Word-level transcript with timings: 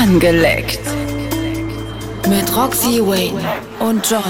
Angeleckt. 0.00 0.78
Mit 2.28 2.56
Roxy 2.56 3.00
Wayne 3.04 3.40
und 3.80 4.08
John 4.08 4.22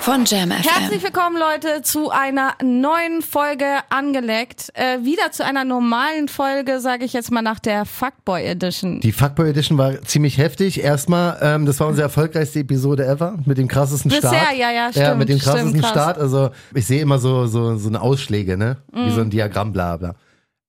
von 0.00 0.24
Jam 0.24 0.50
FM. 0.50 0.62
Herzlich 0.62 1.02
willkommen, 1.02 1.36
Leute, 1.36 1.82
zu 1.82 2.10
einer 2.10 2.54
neuen 2.62 3.20
Folge 3.20 3.66
Angeleckt. 3.90 4.70
Äh, 4.72 5.04
wieder 5.04 5.30
zu 5.30 5.44
einer 5.44 5.64
normalen 5.66 6.28
Folge, 6.28 6.80
sage 6.80 7.04
ich 7.04 7.12
jetzt 7.12 7.30
mal 7.30 7.42
nach 7.42 7.58
der 7.58 7.84
Fuckboy 7.84 8.42
Edition. 8.46 9.00
Die 9.00 9.12
Fuckboy 9.12 9.50
Edition 9.50 9.76
war 9.76 10.00
ziemlich 10.02 10.38
heftig. 10.38 10.82
Erstmal, 10.82 11.36
ähm, 11.42 11.66
das 11.66 11.78
war 11.80 11.88
unsere 11.88 12.04
erfolgreichste 12.04 12.60
Episode 12.60 13.04
ever 13.06 13.34
mit 13.44 13.58
dem 13.58 13.68
krassesten 13.68 14.10
Bisher, 14.10 14.30
Start. 14.30 14.56
ja, 14.56 14.70
ja, 14.70 14.86
Ja, 14.86 14.92
stimmt, 14.92 15.18
mit 15.18 15.28
dem 15.28 15.38
krassesten 15.38 15.68
stimmt, 15.68 15.82
krass. 15.82 15.90
Start. 15.92 16.18
Also 16.18 16.48
ich 16.74 16.86
sehe 16.86 17.02
immer 17.02 17.18
so 17.18 17.44
so 17.46 17.76
so 17.76 17.88
eine 17.90 18.00
Ausschläge, 18.00 18.56
ne? 18.56 18.78
Wie 18.90 19.00
Mhm. 19.00 19.10
so 19.10 19.20
ein 19.20 19.28
Diagramm, 19.28 19.74
bla 19.74 19.98
bla. 19.98 20.14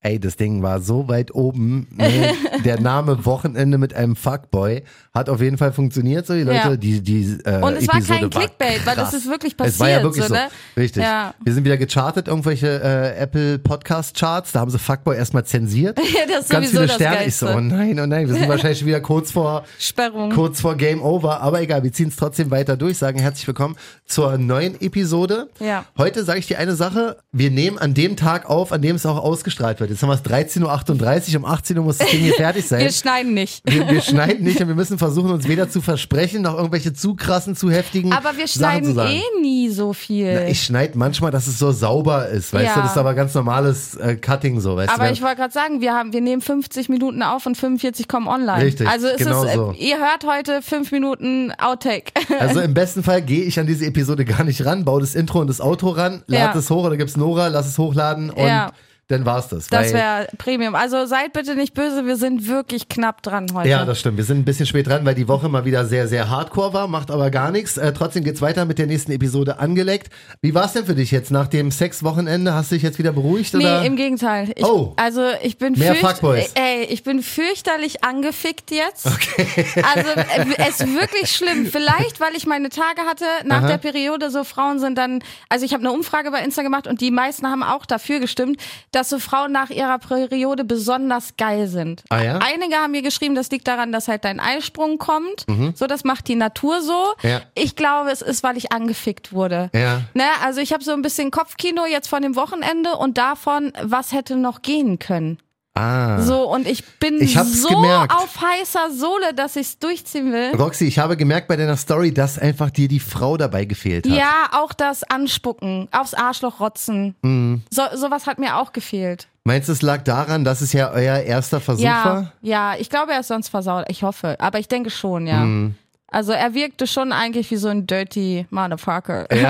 Ey, 0.04 0.20
das 0.20 0.36
Ding 0.36 0.64
war 0.64 0.82
so 0.82 1.08
weit 1.08 1.36
oben. 1.36 1.86
Ne? 1.96 2.34
Der 2.66 2.80
Name 2.82 3.24
Wochenende 3.24 3.78
mit 3.78 3.94
einem 3.94 4.16
Fuckboy 4.16 4.82
hat 5.14 5.30
auf 5.30 5.42
jeden 5.42 5.60
Fall 5.60 5.72
funktioniert. 5.74 6.26
So 6.26 6.34
die 6.34 6.42
Leute, 6.42 6.58
Ja. 6.70 6.76
die 6.76 7.02
die 7.02 7.38
äh, 7.46 7.62
Und 7.62 7.76
es 7.76 7.88
war 7.88 7.98
Episode 7.98 8.20
kein 8.22 8.30
Clickbait, 8.32 8.84
weil 8.88 8.96
das 8.96 9.14
ist 9.14 9.30
wirklich 9.30 9.54
Es 9.62 9.80
war 9.80 9.90
ja 9.90 9.98
passiert, 10.00 10.04
wirklich 10.04 10.24
so, 10.24 10.30
so. 10.30 10.34
ne? 10.34 10.48
Richtig. 10.76 11.04
Ja. 11.04 11.36
Wir 11.44 11.54
sind 11.54 11.66
wieder 11.66 11.78
gechartet, 11.78 12.28
irgendwelche 12.28 12.82
äh, 12.82 13.16
Apple 13.22 13.60
Podcast 13.60 14.18
Charts. 14.18 14.54
Da 14.54 14.62
haben 14.62 14.72
sie 14.72 14.80
Fuckboy 14.80 15.16
erstmal 15.16 15.46
zensiert. 15.46 16.00
Ja, 16.14 16.22
das 16.28 16.46
ist 16.46 16.50
Ganz 16.50 16.70
viele 16.72 16.90
Sterne. 16.90 17.26
Ich 17.28 17.36
so, 17.36 17.46
Geilste. 17.46 17.58
oh 17.60 17.62
nein, 17.62 18.00
oh 18.00 18.06
nein, 18.08 18.28
wir 18.28 18.34
sind 18.34 18.50
wahrscheinlich 18.50 18.80
schon 18.80 18.88
wieder 18.88 19.02
kurz 19.02 19.32
vor 19.32 19.66
Sperrung. 19.78 20.32
kurz 20.32 20.60
vor 20.62 20.76
Game 20.78 21.02
Over, 21.04 21.42
aber 21.42 21.62
egal, 21.62 21.84
wir 21.84 21.94
ziehen 21.94 22.10
es 22.10 22.16
trotzdem 22.16 22.50
weiter 22.50 22.76
durch, 22.76 22.98
sagen 22.98 23.20
herzlich 23.20 23.46
willkommen 23.48 23.76
zur 24.08 24.38
neuen 24.40 24.82
Episode. 24.82 25.50
Ja. 25.60 25.86
Heute 25.98 26.24
sage 26.24 26.40
ich 26.40 26.48
dir 26.48 26.58
eine 26.58 26.76
Sache, 26.76 27.18
wir 27.32 27.52
nehmen 27.52 27.78
an 27.78 27.94
dem 27.94 28.18
Tag 28.18 28.50
auf, 28.50 28.72
an 28.72 28.82
dem 28.82 28.96
es 28.96 29.06
auch 29.06 29.18
ausgestrahlt 29.24 29.80
wird. 29.80 29.91
Jetzt 29.92 30.02
haben 30.04 30.10
wir 30.10 30.14
es 30.14 30.24
13.38 30.24 31.34
Uhr, 31.34 31.40
um 31.40 31.46
18 31.46 31.78
Uhr 31.78 31.84
muss 31.84 31.98
das 31.98 32.10
Ding 32.10 32.22
hier 32.22 32.34
fertig 32.34 32.66
sein. 32.66 32.80
Wir 32.82 32.92
schneiden 32.92 33.34
nicht. 33.34 33.62
wir, 33.66 33.90
wir 33.90 34.02
schneiden 34.02 34.44
nicht 34.46 34.62
und 34.62 34.68
wir 34.70 34.76
müssen 34.76 34.98
versuchen, 34.98 35.32
uns 35.32 35.48
weder 35.50 35.70
zu 35.70 35.82
versprechen, 35.82 36.42
noch 36.44 36.56
irgendwelche 36.56 36.94
zu 36.94 37.16
krassen, 37.16 37.56
zu 37.58 37.70
heftigen 37.70 38.14
Aber 38.14 38.38
wir 38.38 38.48
schneiden 38.48 38.98
eh 38.98 39.22
nie 39.42 39.70
so 39.70 39.92
viel. 39.94 40.34
Na, 40.34 40.48
ich 40.48 40.64
schneide 40.64 40.98
manchmal, 40.98 41.32
dass 41.32 41.48
es 41.48 41.60
so 41.60 41.72
sauber 41.72 42.30
ist, 42.30 42.54
weißt 42.54 42.66
Ja. 42.68 42.74
du, 42.76 42.82
das 42.82 42.92
ist 42.92 42.98
aber 42.98 43.14
ganz 43.16 43.34
normales 43.34 43.96
äh, 43.96 44.16
Cutting 44.16 44.60
so, 44.62 44.78
weißt 44.78 44.94
aber 44.94 45.08
du. 45.08 45.14
ich 45.14 45.22
wollte 45.22 45.36
gerade 45.36 45.54
sagen, 45.54 45.82
wir 45.82 45.94
haben, 45.94 46.14
wir 46.14 46.22
nehmen 46.22 46.42
50 46.42 46.88
Minuten 46.88 47.22
auf 47.22 47.46
und 47.46 47.58
45 47.58 48.08
kommen 48.08 48.28
online. 48.28 48.64
Richtig, 48.64 48.88
also 48.88 49.08
es 49.08 49.18
genau 49.18 49.44
ist, 49.44 49.54
so. 49.54 49.72
äh, 49.78 49.84
ihr 49.84 49.98
hört 49.98 50.26
heute 50.26 50.62
fünf 50.62 50.92
Minuten 50.92 51.52
Outtake. 51.60 52.14
Also 52.40 52.62
im 52.62 52.74
besten 52.74 53.04
Fall 53.04 53.22
gehe 53.22 53.44
ich 53.44 53.60
an 53.60 53.68
diese 53.68 53.86
Episode 53.86 54.24
gar 54.26 54.44
nicht 54.46 54.66
ran, 54.66 54.86
baue 54.86 55.02
das 55.02 55.16
Intro 55.16 55.42
und 55.42 55.48
das 55.48 55.60
Outro 55.62 55.90
ran, 55.90 56.24
lad 56.28 56.54
Ja. 56.56 56.60
es 56.60 56.70
hoch 56.70 56.86
oder 56.86 56.96
gibt's 56.98 57.18
Nora, 57.18 57.48
lass 57.50 57.68
es 57.68 57.78
hochladen 57.78 58.30
und 58.30 58.48
Ja. 58.48 58.72
Dann 59.12 59.26
war's 59.26 59.50
das. 59.50 59.68
Das 59.68 59.88
weil- 59.88 59.94
wäre 59.94 60.28
Premium. 60.38 60.76
Also 60.76 61.06
seid 61.06 61.34
bitte 61.34 61.56
nicht 61.56 61.74
böse, 61.74 62.06
wir 62.06 62.16
sind 62.18 62.48
wirklich 62.48 62.90
knapp 62.90 63.22
dran 63.22 63.48
heute. 63.54 63.70
ja, 63.70 63.86
das 63.86 64.00
stimmt. 64.00 64.18
Wir 64.18 64.24
sind 64.24 64.40
ein 64.40 64.46
bisschen 64.46 64.66
spät 64.66 64.88
dran, 64.88 65.06
weil 65.06 65.16
die 65.16 65.28
Woche 65.28 65.50
mal 65.50 65.66
wieder 65.66 65.86
sehr, 65.86 66.08
sehr 66.08 66.30
hardcore 66.30 66.74
war, 66.74 66.88
macht 66.88 67.12
aber 67.12 67.30
gar 67.30 67.52
nichts. 67.52 67.78
Äh, 67.78 67.94
trotzdem 67.94 68.24
geht's 68.24 68.42
weiter 68.42 68.66
mit 68.66 68.80
der 68.80 68.88
nächsten 68.88 69.12
Episode 69.12 69.60
angeleckt. 69.60 70.12
Wie 70.42 70.54
war's 70.56 70.74
denn 70.74 70.86
für 70.86 70.96
dich 70.96 71.12
jetzt 71.12 71.32
nach 71.32 71.48
dem 71.48 71.72
Sexwochenende? 71.72 72.54
Hast 72.54 72.72
du 72.72 72.76
dich 72.76 72.84
jetzt 72.84 72.98
wieder 73.00 73.12
beruhigt? 73.12 73.54
Nee, 73.54 73.64
oder? 73.66 73.84
im 73.86 73.96
Gegenteil. 73.96 74.52
Ich, 74.56 74.66
Oh. 74.66 74.94
Also 74.96 75.22
ich 75.44 75.58
bin 75.58 75.74
Mehr 75.78 75.96
Fuckboys. 75.96 76.52
Ey, 76.56 76.84
ich 76.86 77.04
bin 77.04 77.22
fürchterlich 77.22 78.04
angefickt 78.04 78.72
jetzt. 78.72 79.06
Okay. 79.08 79.66
Also 79.96 80.10
äh, 80.12 80.46
es 80.58 80.80
ist 80.82 80.94
wirklich 80.94 81.32
schlimm. 81.32 81.66
Vielleicht, 81.66 82.20
weil 82.20 82.36
ich 82.36 82.46
meine 82.46 82.70
Tage 82.70 83.02
hatte 83.08 83.26
nach 83.46 83.60
Aha. 83.64 83.68
der 83.68 83.78
Periode, 83.78 84.30
so 84.30 84.44
Frauen 84.44 84.80
sind 84.80 84.98
dann, 84.98 85.24
also 85.50 85.66
ich 85.66 85.74
habe 85.74 85.82
eine 85.84 85.92
Umfrage 85.92 86.32
bei 86.32 86.42
Insta 86.44 86.62
gemacht 86.62 86.88
und 86.88 87.02
die 87.02 87.12
meisten 87.12 87.48
haben 87.48 87.64
auch 87.64 87.86
dafür 87.86 88.20
gestimmt, 88.20 88.62
dass 89.02 89.10
so 89.10 89.18
Frauen 89.18 89.52
nach 89.52 89.72
ihrer 89.72 89.98
Periode 89.98 90.64
besonders 90.64 91.36
geil 91.36 91.68
sind. 91.68 92.04
Ah 92.10 92.22
ja? 92.22 92.38
Einige 92.38 92.76
haben 92.76 92.92
mir 92.92 93.02
geschrieben, 93.02 93.34
das 93.34 93.50
liegt 93.50 93.68
daran, 93.68 93.92
dass 93.92 94.08
halt 94.08 94.26
dein 94.26 94.40
Eisprung 94.40 95.00
kommt. 95.00 95.48
So, 95.74 95.88
das 95.88 96.04
macht 96.04 96.28
die 96.28 96.36
Natur 96.36 96.82
so. 96.84 97.16
Mhm. 97.24 97.30
Ja. 97.30 97.42
Ich 97.56 97.76
glaube, 97.76 98.12
es 98.12 98.22
ist, 98.22 98.44
weil 98.44 98.58
ich 98.58 98.72
angefickt 98.72 99.34
wurde. 99.34 99.72
Ja. 99.74 100.02
Ne, 100.14 100.26
also 100.44 100.62
ich 100.62 100.72
habe 100.72 100.84
so 100.84 100.92
ein 100.92 101.02
bisschen 101.02 101.32
Kopfkino 101.32 101.88
jetzt 101.88 102.10
von 102.10 102.22
dem 102.22 102.36
Wochenende 102.36 102.96
und 102.96 103.18
davon, 103.18 103.74
was 103.82 104.12
hätte 104.12 104.36
noch 104.36 104.62
gehen 104.62 105.00
können. 105.00 105.40
Ah. 105.74 106.22
So, 106.22 106.52
und 106.52 106.68
ich 106.68 106.84
bin 107.00 107.22
Ich 107.22 107.34
so 107.40 107.70
gemerkt. 107.70 108.14
auf 108.14 108.42
heißer 108.42 108.92
Sohle, 108.92 109.34
dass 109.34 109.56
ich's 109.56 109.80
durchziehen 109.80 110.34
will. 110.34 110.52
Roxy, 110.58 110.86
ich 110.86 111.00
habe 111.00 111.16
gemerkt 111.16 111.48
bei 111.48 111.56
deiner 111.56 111.78
Story, 111.78 112.14
dass 112.14 112.38
einfach 112.38 112.70
dir 112.72 112.90
die 112.90 113.00
Frau 113.00 113.38
dabei 113.38 113.64
gefehlt 113.66 114.06
hat. 114.06 114.14
Ja, 114.16 114.50
auch 114.52 114.74
das 114.74 115.04
Anspucken, 115.04 115.88
aufs 115.92 116.14
Arschloch 116.14 116.60
rotzen. 116.60 117.16
Mhm. 117.22 117.62
So, 117.70 117.84
sowas 117.96 118.28
hat 118.28 118.38
mir 118.38 118.58
auch 118.58 118.74
gefehlt. 118.74 119.28
Meinst 119.46 119.70
du, 119.70 119.74
es 119.74 119.82
lag 119.82 120.04
daran, 120.04 120.44
dass 120.44 120.62
es 120.62 120.74
ja 120.74 120.92
euer 120.92 121.20
erster 121.22 121.60
Versuch 121.62 121.84
Ja, 121.84 122.06
war? 122.06 122.32
ja, 122.42 122.76
ich 122.78 122.90
glaube, 122.90 123.14
er 123.14 123.22
ist 123.22 123.30
sonst 123.30 123.48
versaut. 123.50 123.86
Ich 123.88 124.04
hoffe, 124.04 124.36
aber 124.40 124.60
ich 124.60 124.68
denke 124.68 124.90
schon, 124.90 125.26
ja. 125.26 125.38
Mhm. 125.40 125.76
Also 126.14 126.34
er 126.34 126.54
wirkte 126.54 126.88
schon 126.88 127.14
eigentlich 127.14 127.50
wie 127.52 127.56
so 127.56 127.70
ein 127.70 127.88
dirty 127.88 128.46
Motherfucker. 128.50 129.28
ne, 129.32 129.48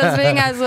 deswegen 0.00 0.38
also, 0.38 0.64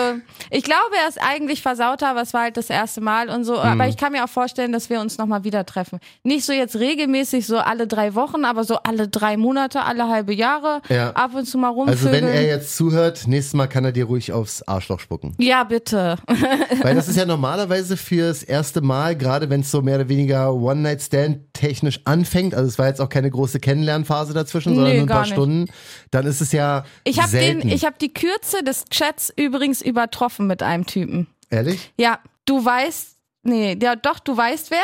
ich 0.50 0.63
glaube, 0.63 0.91
er 1.01 1.07
ist 1.07 1.17
eigentlich 1.22 1.61
versauter, 1.61 2.09
aber 2.09 2.22
es 2.22 2.33
war 2.33 2.41
halt 2.44 2.57
das 2.57 2.69
erste 2.69 3.00
Mal 3.01 3.29
und 3.29 3.44
so. 3.45 3.53
Mhm. 3.53 3.59
Aber 3.59 3.88
ich 3.88 3.95
kann 3.97 4.11
mir 4.11 4.23
auch 4.25 4.29
vorstellen, 4.29 4.72
dass 4.73 4.89
wir 4.89 5.00
uns 5.00 5.17
nochmal 5.17 5.44
wieder 5.45 5.66
treffen. 5.66 6.00
Nicht 6.23 6.45
so 6.45 6.51
jetzt 6.53 6.75
regelmäßig, 6.75 7.45
so 7.47 7.57
alle 7.59 7.88
drei 7.88 8.13
Wochen, 8.16 8.44
aber 8.45 8.63
so 8.66 8.75
alle 8.83 9.07
drei 9.07 9.38
Monate, 9.38 9.83
alle 9.83 10.07
halbe 10.09 10.33
Jahre, 10.33 10.81
Ja. 10.89 11.11
ab 11.11 11.31
und 11.33 11.45
zu 11.45 11.57
mal 11.57 11.69
Also 11.69 11.79
rumvögeln. 11.81 12.25
wenn 12.25 12.33
er 12.33 12.45
jetzt 12.45 12.75
zuhört, 12.75 13.23
nächstes 13.27 13.53
Mal 13.53 13.67
kann 13.67 13.85
er 13.85 13.91
dir 13.91 14.06
ruhig 14.06 14.33
aufs 14.33 14.63
Arschloch 14.63 15.00
spucken. 15.00 15.35
ja, 15.38 15.63
bitte. 15.63 16.17
Weil 16.81 16.95
das 16.95 17.07
ist 17.07 17.16
ja 17.16 17.25
normalerweise 17.25 17.95
fürs 17.95 18.44
erste 18.44 18.81
Mal, 18.81 19.16
gerade 19.16 19.50
wenn 19.50 19.61
es 19.61 19.71
so 19.71 19.81
mehr 19.81 19.95
oder 19.95 20.09
weniger 20.09 20.53
One-Night-Stand 20.53 21.53
technisch 21.53 22.01
anfängt, 22.06 22.53
also 22.53 22.67
es 22.67 22.77
war 22.77 22.88
jetzt 22.88 23.00
auch 23.00 23.07
keine 23.09 23.28
große 23.29 23.59
Kennenlernphase 23.59 24.34
dazwischen, 24.34 24.75
sondern 24.75 24.91
Nee, 24.94 25.00
nur 25.00 25.06
ein 25.06 25.09
paar 25.09 25.22
nicht. 25.22 25.34
Stunden, 25.34 25.66
dann 26.12 26.25
ist 26.25 26.41
es 26.41 26.51
ja 26.51 26.85
Ich 27.03 27.19
habe 27.22 27.38
habe 27.38 27.95
die 28.01 28.13
Kürze 28.13 28.63
des 28.63 28.85
Chats 28.90 29.31
übrigens 29.35 29.81
übertroffen 29.81 30.47
mit 30.47 30.63
einem 30.63 30.85
Typen. 30.85 31.28
Ehrlich? 31.50 31.91
Ja, 31.97 32.19
du 32.45 32.63
weißt, 32.63 33.16
nee, 33.44 33.78
ja 33.81 33.95
doch, 33.95 34.19
du 34.19 34.35
weißt 34.35 34.72
wer. 34.72 34.79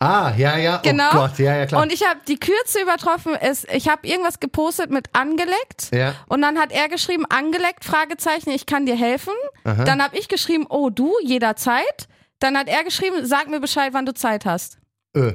Ah, 0.00 0.32
ja, 0.36 0.58
ja, 0.58 0.78
Genau. 0.78 1.08
oh 1.12 1.16
Gott, 1.16 1.38
ja, 1.38 1.56
ja, 1.56 1.66
klar. 1.66 1.82
Und 1.82 1.92
ich 1.92 2.06
habe 2.06 2.20
die 2.28 2.38
Kürze 2.38 2.80
übertroffen. 2.82 3.34
Ist, 3.36 3.66
ich 3.72 3.88
habe 3.88 4.06
irgendwas 4.06 4.40
gepostet 4.40 4.90
mit 4.90 5.08
angeleckt. 5.14 5.94
Ja. 5.94 6.14
Und 6.28 6.42
dann 6.42 6.58
hat 6.58 6.72
er 6.72 6.88
geschrieben, 6.88 7.24
angeleckt, 7.26 7.84
Fragezeichen, 7.84 8.50
ich 8.50 8.66
kann 8.66 8.84
dir 8.86 8.96
helfen. 8.96 9.32
Aha. 9.62 9.84
Dann 9.84 10.02
habe 10.02 10.18
ich 10.18 10.28
geschrieben, 10.28 10.66
oh 10.68 10.90
du, 10.90 11.12
jederzeit. 11.22 12.08
Dann 12.38 12.56
hat 12.58 12.68
er 12.68 12.84
geschrieben, 12.84 13.24
sag 13.24 13.48
mir 13.48 13.60
Bescheid, 13.60 13.94
wann 13.94 14.04
du 14.04 14.12
Zeit 14.12 14.44
hast. 14.44 14.78
Ö. 15.16 15.32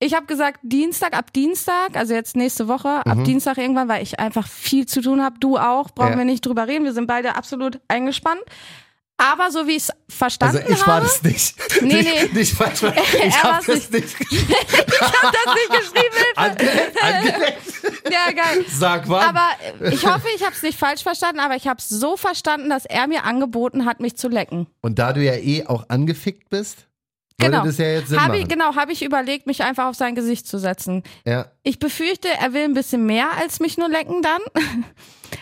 Ich 0.00 0.12
habe 0.14 0.26
gesagt, 0.26 0.60
Dienstag, 0.62 1.16
ab 1.16 1.32
Dienstag, 1.32 1.96
also 1.96 2.14
jetzt 2.14 2.36
nächste 2.36 2.68
Woche, 2.68 3.06
ab 3.06 3.24
Dienstag 3.24 3.56
irgendwann, 3.58 3.88
weil 3.88 4.02
ich 4.02 4.18
einfach 4.20 4.46
viel 4.48 4.86
zu 4.86 5.00
tun 5.00 5.22
habe. 5.22 5.36
Du 5.38 5.56
auch, 5.56 5.90
brauchen 5.92 6.12
Ja. 6.12 6.18
wir 6.18 6.24
nicht 6.24 6.44
drüber 6.44 6.66
reden. 6.68 6.84
Wir 6.84 6.92
sind 6.92 7.06
beide 7.06 7.36
absolut 7.36 7.80
eingespannt. 7.88 8.42
Aber 9.16 9.52
so 9.52 9.68
wie 9.68 9.76
ich 9.76 9.84
es 9.84 9.90
verstanden 10.08 10.56
Also 10.58 10.72
ich 10.72 10.80
war 10.88 10.96
habe, 10.96 11.06
das 11.06 11.22
nicht. 11.22 11.54
Nee, 11.82 11.94
nicht, 12.02 12.32
nee. 12.32 12.38
Nicht 12.40 12.52
falsch. 12.54 12.80
ver- 12.80 12.92
Er 13.20 13.26
Ich 13.28 13.42
habe 13.44 13.64
das 13.64 13.88
nicht. 13.90 13.92
ich 14.30 15.00
habe 15.00 15.32
das 15.32 15.54
nicht 15.54 15.70
geschrieben. 15.70 16.16
Hilfe. 16.16 16.36
Angeleckt, 16.36 17.02
angeleckt. 17.02 17.62
Ja, 18.10 18.32
geil. 18.32 18.64
Sag 18.68 19.08
wann. 19.08 19.28
Aber 19.28 19.48
äh, 19.80 19.94
ich 19.94 20.04
hoffe, 20.04 20.26
ich 20.34 20.42
habe 20.42 20.52
es 20.52 20.62
nicht 20.64 20.76
falsch 20.76 21.04
verstanden, 21.04 21.38
aber 21.38 21.54
ich 21.54 21.68
habe 21.68 21.78
es 21.78 21.88
so 21.88 22.16
verstanden, 22.16 22.68
dass 22.68 22.84
er 22.86 23.06
mir 23.06 23.22
angeboten 23.24 23.84
hat, 23.86 24.00
mich 24.00 24.16
zu 24.16 24.28
lecken. 24.28 24.66
Und 24.80 24.98
da 24.98 25.12
du 25.12 25.22
ja 25.22 25.34
eh 25.34 25.64
auch 25.64 25.88
angefickt 25.88 26.50
bist, 26.50 26.88
Genau. 27.38 27.64
ja 27.64 27.86
jetzt 27.86 28.08
Sinn 28.08 28.20
Hab 28.20 28.28
machen. 28.28 28.40
ich, 28.40 28.48
genau, 28.48 28.76
habe 28.76 28.92
ich 28.92 29.02
überlegt, 29.04 29.46
mich 29.46 29.62
einfach 29.62 29.86
auf 29.86 29.96
sein 29.96 30.14
Gesicht 30.14 30.46
zu 30.46 30.58
setzen. 30.58 31.02
Ja. 31.24 31.50
Ich 31.66 31.78
befürchte, 31.78 32.28
er 32.28 32.52
will 32.52 32.64
ein 32.64 32.74
bisschen 32.74 33.06
mehr 33.06 33.28
als 33.40 33.58
mich 33.58 33.78
nur 33.78 33.88
lecken 33.88 34.20
dann. 34.20 34.42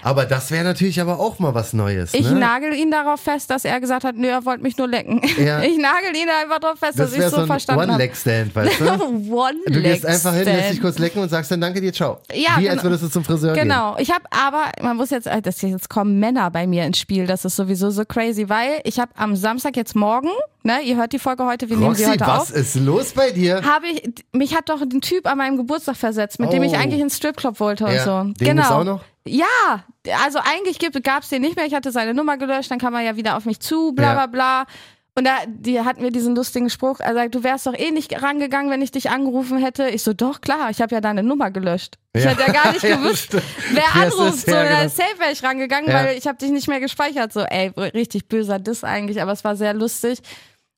Aber 0.03 0.25
das 0.25 0.50
wäre 0.50 0.65
natürlich 0.65 1.00
aber 1.00 1.19
auch 1.19 1.38
mal 1.38 1.55
was 1.55 1.72
Neues. 1.72 2.15
Ich 2.15 2.31
ne? 2.31 2.38
nagel 2.38 2.72
ihn 2.72 2.91
darauf 2.91 3.21
fest, 3.21 3.50
dass 3.50 3.65
er 3.65 3.81
gesagt 3.81 4.05
hat, 4.05 4.16
nö, 4.16 4.28
er 4.28 4.44
wollte 4.44 4.62
mich 4.62 4.77
nur 4.78 4.88
lecken. 4.88 5.21
Ja. 5.38 5.61
Ich 5.72 5.78
nagel 5.78 6.15
ihn 6.15 6.28
einfach 6.28 6.59
darauf 6.59 6.78
fest, 6.78 6.99
Das 6.99 7.11
dass 7.11 7.19
ich 7.19 7.25
so, 7.25 7.37
so 7.37 7.43
ein 7.43 7.47
verstanden 7.47 7.82
habe. 7.82 7.93
One-Leg-Stand, 7.93 8.55
weißt 8.55 8.81
du? 8.81 9.32
One 9.35 9.58
Du 9.67 9.81
gehst 9.81 10.05
einfach 10.05 10.35
hin, 10.35 10.44
lässt 10.44 10.73
dich 10.73 10.81
kurz 10.81 10.99
lecken 10.99 11.23
und 11.23 11.29
sagst 11.29 11.50
dann 11.50 11.61
danke 11.61 11.81
dir, 11.81 11.93
ciao. 11.93 12.19
Ja, 12.32 12.58
Wie 12.58 12.69
als 12.69 12.81
genau. 12.81 12.85
würdest 12.85 13.05
du 13.05 13.08
zum 13.08 13.25
Friseur 13.25 13.55
gehen. 13.55 13.64
Genau. 13.64 13.96
Ich 13.99 14.11
habe 14.11 14.25
aber, 14.31 14.70
man 14.82 14.96
muss 14.96 15.11
jetzt, 15.11 15.26
äh, 15.26 15.41
das 15.41 15.61
jetzt 15.62 15.88
kommen 15.88 16.19
Männer 16.19 16.50
bei 16.50 16.67
mir 16.67 16.85
ins 16.85 16.99
Spiel. 16.99 17.26
Das 17.26 17.44
ist 17.44 17.56
sowieso 17.56 17.91
so 17.91 18.05
crazy, 18.05 18.49
weil 18.49 18.81
ich 18.85 18.99
habe 18.99 19.12
am 19.17 19.35
Samstag 19.37 19.76
jetzt 19.76 19.96
morgen, 19.96 20.29
ne, 20.62 20.81
ihr 20.85 20.96
hört 20.96 21.12
die 21.12 21.19
Folge 21.19 21.46
heute, 21.46 21.69
wir 21.69 21.76
nehmen 21.76 21.94
sie 21.94 22.05
Roxy, 22.05 22.19
heute 22.19 22.31
was 22.31 22.50
auf. 22.50 22.56
ist 22.56 22.75
los 22.76 23.12
bei 23.12 23.31
dir? 23.31 23.62
Habe 23.64 23.87
ich, 23.88 24.02
mich 24.32 24.55
hat 24.55 24.69
doch 24.69 24.81
ein 24.81 25.00
Typ 25.00 25.26
an 25.26 25.38
meinem 25.38 25.56
Geburtstag 25.56 25.96
versetzt, 26.12 26.38
mit 26.38 26.53
dem 26.53 26.62
ich 26.62 26.73
Oh. 26.73 26.76
eigentlich 26.76 27.00
ins 27.00 27.17
Stripclub 27.17 27.59
wollte 27.61 27.85
und 27.87 27.93
Ja, 27.93 28.05
so. 28.05 28.23
den 28.25 28.35
genau. 28.56 28.81
auch 28.81 28.85
noch? 28.85 29.00
Ja, 29.26 29.85
also 30.25 30.38
eigentlich 30.43 30.79
gab 31.03 31.23
es 31.23 31.29
den 31.29 31.43
nicht 31.43 31.56
mehr. 31.56 31.67
Ich 31.67 31.75
hatte 31.75 31.93
seine 31.93 32.12
Nummer 32.14 32.37
gelöscht, 32.37 32.70
dann 32.70 32.79
kam 32.79 32.94
er 32.94 33.00
ja 33.03 33.17
wieder 33.17 33.37
auf 33.37 33.44
mich 33.44 33.61
zu, 33.61 33.93
bla 33.93 34.09
Ja. 34.09 34.14
bla 34.14 34.26
bla. 34.26 34.67
Und 35.14 35.26
da, 35.26 35.32
die 35.47 35.79
hat 35.82 36.00
mir 36.00 36.11
diesen 36.11 36.35
lustigen 36.35 36.70
Spruch, 36.70 36.99
er 36.99 37.12
sagt, 37.12 37.35
du 37.35 37.44
wärst 37.44 37.67
doch 37.67 37.75
eh 37.79 37.91
nicht 37.91 38.23
rangegangen, 38.23 38.70
wenn 38.70 38.81
ich 38.81 38.93
dich 38.93 39.11
angerufen 39.11 39.59
hätte. 39.59 39.88
Ich 39.91 40.03
so, 40.03 40.14
doch, 40.14 40.41
klar, 40.41 40.70
ich 40.70 40.81
habe 40.81 40.94
ja 40.94 41.03
deine 41.03 41.23
Nummer 41.23 41.50
gelöscht. 41.50 41.99
Ich 42.15 42.25
Ja. 42.25 42.31
hätte 42.31 42.41
ja 42.47 42.53
gar 42.53 42.73
nicht 42.73 42.82
Ja, 42.82 42.97
gewusst, 42.97 43.25
stimmt. 43.25 43.43
wer 43.73 44.03
anruft. 44.03 44.47
So, 44.47 44.50
ja, 44.50 44.65
ja, 44.65 44.76
genau. 44.79 44.88
safe 44.88 45.19
wäre 45.19 45.32
ich 45.32 45.43
rangegangen, 45.43 45.91
Ja. 45.91 45.97
weil 46.06 46.17
ich 46.17 46.26
habe 46.26 46.38
dich 46.38 46.50
nicht 46.50 46.67
mehr 46.67 46.81
gespeichert. 46.81 47.31
So, 47.32 47.41
ey, 47.41 47.69
richtig 47.76 48.26
böser 48.29 48.58
Diss 48.58 48.85
eigentlich, 48.85 49.20
aber 49.20 49.32
es 49.32 49.44
war 49.44 49.55
sehr 49.55 49.75
lustig. 49.75 50.19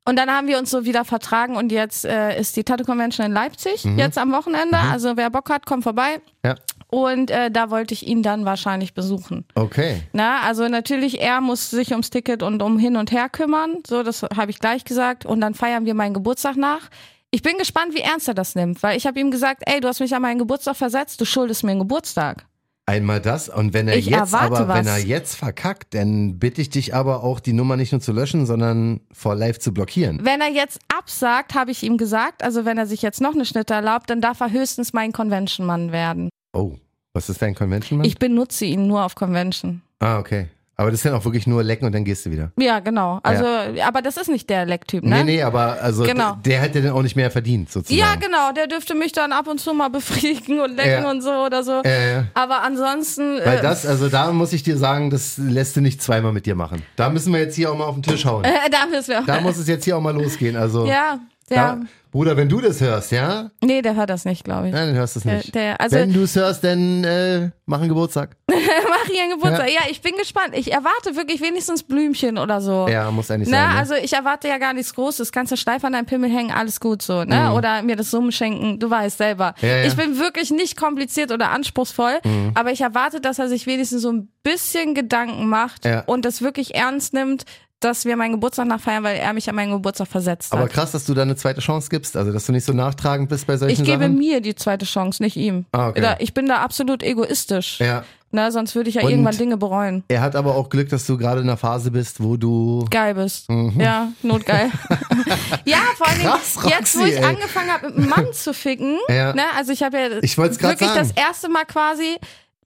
Und 0.06 0.17
dann 0.17 0.31
haben 0.31 0.49
wir 0.49 0.59
uns 0.59 0.71
so 0.71 0.85
wieder 0.85 1.05
vertragen 1.05 1.56
und 1.56 1.73
jetzt 1.73 2.05
äh, 2.05 2.39
ist 2.39 2.56
die 2.56 2.65
Tattoo 2.65 2.85
Convention 2.85 3.25
in 3.27 3.33
Leipzig, 3.33 3.85
jetzt 3.97 4.19
am 4.19 4.33
Wochenende. 4.33 4.77
Also 4.77 5.17
wer 5.17 5.31
Bock 5.31 5.49
hat, 5.49 5.65
kommt 5.65 5.83
vorbei. 5.83 6.21
Ja. 6.45 6.56
Und 6.89 7.31
äh, 7.31 7.51
da 7.51 7.71
wollte 7.71 7.95
ich 7.95 8.06
ihn 8.06 8.23
dann 8.23 8.45
wahrscheinlich 8.45 8.95
besuchen. 8.95 9.47
Okay. 9.55 10.03
Na, 10.12 10.43
also 10.43 10.69
natürlich, 10.69 11.21
er 11.21 11.41
muss 11.41 11.71
sich 11.71 11.91
ums 11.91 12.11
Ticket 12.11 12.43
und 12.43 12.62
um 12.62 12.79
hin 12.79 12.97
und 12.97 13.11
her 13.11 13.29
kümmern. 13.29 13.79
So, 13.87 14.03
das 14.03 14.23
habe 14.23 14.51
ich 14.51 14.61
gleich 14.61 14.85
gesagt. 14.85 15.27
Und 15.27 15.41
dann 15.41 15.55
feiern 15.55 15.87
wir 15.87 15.95
meinen 15.95 16.15
Geburtstag 16.15 16.56
nach. 16.56 16.91
Ich 17.31 17.43
bin 17.43 17.59
gespannt, 17.59 17.95
wie 17.95 18.01
ernst 18.01 18.29
er 18.29 18.35
das 18.35 18.55
nimmt, 18.55 18.81
weil 18.85 18.97
ich 18.97 19.09
habe 19.09 19.19
ihm 19.19 19.33
gesagt, 19.33 19.65
ey, 19.67 19.81
du 19.81 19.89
hast 19.89 19.99
mich 19.99 20.15
an 20.15 20.23
meinen 20.23 20.39
Geburtstag 20.39 20.77
versetzt, 20.77 21.21
du 21.21 21.25
schuldest 21.25 21.65
mir 21.65 21.73
einen 21.73 21.81
Geburtstag. 21.81 22.47
Einmal 22.87 23.21
das 23.21 23.49
und 23.49 23.73
wenn 23.73 23.89
er 23.89 23.97
Ich 23.97 24.07
jetzt 24.07 24.35
aber 24.35 24.69
wenn 24.69 24.85
was. 24.85 24.87
er 24.87 24.99
jetzt 24.99 25.37
verkackt, 25.37 25.95
dann 25.95 26.39
bitte 26.39 26.61
ich 26.61 26.69
dich 26.69 26.95
aber 26.95 27.25
auch 27.25 27.41
die 27.41 27.55
Nummer 27.55 27.77
nicht 27.77 27.93
nur 27.93 28.01
zu 28.03 28.13
löschen, 28.13 28.45
sondern 28.45 29.01
vor 29.11 29.35
live 29.35 29.59
zu 29.59 29.73
blockieren. 29.73 30.21
Wenn 30.23 30.43
er 30.43 30.51
jetzt 30.51 30.79
absagt, 30.95 31.55
habe 31.55 31.71
ich 31.71 31.83
ihm 31.83 31.97
gesagt, 31.97 32.43
also 32.43 32.67
wenn 32.67 32.77
er 32.77 32.87
sich 32.87 33.01
jetzt 33.01 33.23
noch 33.23 33.35
eine 33.35 33.47
Schnitte 33.47 33.73
erlaubt, 33.73 34.11
dann 34.11 34.21
darf 34.21 34.41
er 34.41 34.51
höchstens 34.53 34.93
mein 34.93 35.13
Convention-Mann 35.13 35.93
werden. 35.93 36.29
Oh, 36.53 36.73
was 37.15 37.31
ist 37.31 37.41
dein 37.41 37.55
Convention 37.55 37.99
Mann? 37.99 38.07
Ich 38.07 38.19
benutze 38.19 38.67
ihn 38.67 38.87
nur 38.87 39.03
auf 39.05 39.15
Convention. 39.15 39.81
ah, 40.01 40.19
okay. 40.19 40.49
Aber 40.76 40.91
das 40.91 40.99
ist 41.00 41.05
dann 41.06 41.15
auch 41.15 41.25
wirklich 41.25 41.47
nur 41.47 41.62
lecken 41.62 41.85
und 41.87 41.93
dann 41.93 42.05
gehst 42.05 42.26
du 42.26 42.31
wieder. 42.32 42.50
Ja, 42.59 42.81
genau. 42.81 43.21
Also, 43.23 43.44
aber 43.87 44.03
das 44.03 44.17
ist 44.17 44.29
nicht 44.29 44.50
der 44.50 44.67
Lecktyp, 44.67 45.05
ne? 45.05 45.19
Nee, 45.19 45.25
nee, 45.37 45.43
aber 45.43 45.81
also 45.81 46.03
Genau. 46.03 46.37
der 46.44 46.61
hätte 46.61 46.82
dann 46.82 46.93
auch 46.93 47.03
nicht 47.03 47.15
mehr 47.15 47.31
verdient, 47.31 47.71
sozusagen. 47.71 47.99
Ja, 48.00 48.17
genau, 48.17 48.50
der 48.53 48.67
dürfte 48.67 48.94
mich 48.94 49.12
dann 49.12 49.32
ab 49.32 49.47
und 49.47 49.61
zu 49.61 49.73
mal 49.73 49.88
befriedigen 49.91 50.61
und 50.61 50.75
lecken 50.76 51.05
Ja. 51.05 51.11
und 51.11 51.21
so 51.23 51.31
oder 51.31 51.62
so. 51.62 51.81
Äh, 51.82 52.25
Aber 52.35 52.62
ansonsten. 52.62 53.38
weil 53.44 53.59
äh, 53.59 53.62
das, 53.62 53.87
also 53.87 54.09
da 54.09 54.32
muss 54.32 54.53
ich 54.53 54.62
dir 54.65 54.76
sagen, 54.76 55.11
das 55.11 55.38
lässt 55.38 55.76
du 55.76 55.81
nicht 55.81 56.03
zweimal 56.03 56.32
mit 56.32 56.47
dir 56.47 56.55
machen. 56.56 56.82
Da 56.97 57.09
müssen 57.09 57.32
wir 57.32 57.41
jetzt 57.41 57.55
hier 57.55 57.70
auch 57.70 57.77
mal 57.79 57.85
auf 57.85 57.94
den 57.94 58.03
Tisch 58.03 58.25
hauen. 58.25 58.43
äh, 58.44 58.50
da 58.70 58.87
müssen 58.91 59.09
wir. 59.11 59.23
Da 59.27 59.41
muss 59.41 59.56
es 59.59 59.69
jetzt 59.69 59.85
hier 59.85 59.97
auch 59.97 60.00
mal 60.03 60.15
losgehen. 60.15 60.56
Also, 60.56 60.87
ja, 60.87 61.19
ja. 61.50 61.81
Bruder, 62.11 62.37
wenn 62.37 62.49
du 62.49 62.61
das 62.61 62.81
hörst, 62.81 63.11
ja? 63.11 63.50
Nee, 63.61 63.82
der 63.82 63.96
hört 63.96 64.08
das 64.08 64.25
nicht, 64.25 64.44
glaube 64.44 64.69
ich. 64.69 64.73
Nein, 64.73 64.87
dann 64.88 64.94
hörst 64.96 65.17
du 65.17 65.19
es 65.19 65.25
Der, 65.25 65.35
nicht. 65.35 65.52
der, 65.55 65.81
also 65.81 65.96
wenn 65.96 66.12
du 66.12 66.23
es 66.23 66.37
hörst, 66.37 66.62
dann 66.62 67.02
äh, 67.02 67.50
mach 67.67 67.81
einen 67.81 67.88
Geburtstag. 67.88 68.37
mach 68.49 69.08
ihren 69.12 69.31
Geburtstag. 69.31 69.69
Ja. 69.69 69.81
ich 69.91 70.00
bin 70.00 70.12
gespannt. 70.17 70.50
Ich 70.52 70.73
erwarte 70.73 71.17
wirklich 71.17 71.41
wenigstens 71.41 71.82
Blümchen 71.82 72.38
oder 72.38 72.61
so. 72.61 72.87
Ja, 72.88 73.11
muss 73.11 73.32
eigentlich 73.32 73.49
Na, 73.49 73.62
sein. 73.67 73.73
Ne? 73.73 73.79
also 73.81 73.94
ich 73.94 74.12
erwarte 74.12 74.46
ja 74.46 74.58
gar 74.58 74.75
nichts 74.75 74.94
Großes. 74.94 75.32
Kannst 75.32 75.50
du 75.50 75.56
steif 75.56 75.82
an 75.82 75.93
deinem 75.94 76.06
Pimmel 76.06 76.31
hängen, 76.31 76.52
alles 76.52 76.79
gut 76.79 77.02
so, 77.02 77.25
ne? 77.25 77.52
Oder 77.52 77.82
mir 77.82 77.96
das 77.96 78.12
Summen 78.12 78.31
schenken, 78.31 78.79
du 78.79 78.88
weißt 78.88 79.19
selber. 79.19 79.56
Mhm. 79.61 79.69
Ja, 79.69 79.76
ja. 79.79 79.85
Ich 79.87 79.96
bin 79.96 80.17
wirklich 80.20 80.52
nicht 80.52 80.76
kompliziert 80.76 81.32
oder 81.32 81.50
anspruchsvoll, 81.50 82.20
Mhm. 82.25 82.52
aber 82.55 82.70
ich 82.70 82.81
erwarte, 82.81 83.20
dass 83.20 83.41
er 83.41 83.49
sich 83.49 83.67
wenigstens 83.67 84.02
so 84.02 84.12
ein 84.12 84.29
bisschen 84.44 84.94
Gedanken 84.94 85.49
macht 85.49 85.85
Ja. 85.85 86.05
und 86.06 86.25
das 86.25 86.43
wirklich 86.43 86.76
ernst 86.76 87.12
nimmt, 87.12 87.44
dass 87.85 88.05
wir 88.05 88.17
meinen 88.17 88.33
Geburtstag 88.33 88.67
nachfeiern, 88.67 89.03
weil 89.05 89.17
er 89.17 89.33
mich 89.33 89.49
an 89.49 89.55
meinen 89.55 89.73
Geburtstag 89.73 90.09
versetzt 90.09 90.53
Aber 90.53 90.63
hat. 90.65 90.73
krass, 90.73 90.93
dass 90.93 91.05
du 91.05 91.15
da 91.15 91.23
eine 91.23 91.37
zweite 91.37 91.61
Chance 91.61 91.89
gibst. 91.91 92.17
Also, 92.17 92.33
dass 92.33 92.47
du 92.47 92.53
nicht 92.53 92.65
so 92.65 92.73
nachtragend 92.73 93.29
bist 93.29 93.47
bei 93.47 93.57
solchen 93.57 93.73
Ich 93.83 93.85
gebe 93.87 94.05
Sachen. 94.05 94.19
mir 94.19 94.41
die 94.41 94.55
zweite 94.55 94.87
Chance, 94.87 95.23
nicht 95.23 95.37
ihm. 95.37 95.67
Ah, 95.73 95.89
okay. 95.89 96.17
Ich 96.19 96.33
bin 96.35 96.47
da 96.47 96.57
absolut 96.63 97.03
egoistisch. 97.03 97.79
Ja. 97.81 98.05
Ne, 98.33 98.51
sonst 98.51 98.75
würde 98.75 98.89
ich 98.89 98.97
ja 98.97 99.03
Und- 99.05 99.11
irgendwann 99.11 99.37
Dinge 99.39 99.57
bereuen. 99.57 100.03
Er 100.09 100.21
hat 100.21 100.35
aber 100.35 100.57
auch 100.57 100.69
Glück, 100.69 100.89
dass 100.89 101.07
du 101.07 101.17
gerade 101.17 101.41
in 101.41 101.47
einer 101.49 101.57
Phase 101.57 101.93
bist, 101.93 102.21
wo 102.21 102.37
du. 102.37 102.85
Geil 102.91 103.15
bist. 103.15 103.47
Ja, 103.79 104.09
notgeil. 104.23 104.71
ja, 105.65 105.77
vor 105.97 106.09
allem 106.09 106.19
Mhm. 106.19 106.23
Krass, 106.25 106.59
jetzt, 106.69 106.97
wo 106.97 107.01
Roxy, 107.01 107.13
ich 107.13 107.19
ey. 107.19 107.25
angefangen 107.25 107.71
habe, 107.73 107.87
mit 107.89 107.97
einem 107.97 108.09
Mann 108.09 108.33
zu 108.33 108.53
ficken, 108.53 108.99
Ja. 109.09 109.33
ne, 109.35 109.43
also 109.57 109.71
ich 109.73 109.83
habe 109.85 109.99
ja 109.99 110.07
Ich 110.23 110.37
wirklich 110.37 110.59
sagen. 110.59 110.95
das 110.97 111.11
erste 111.13 111.49
Mal 111.49 111.65
quasi 111.65 112.17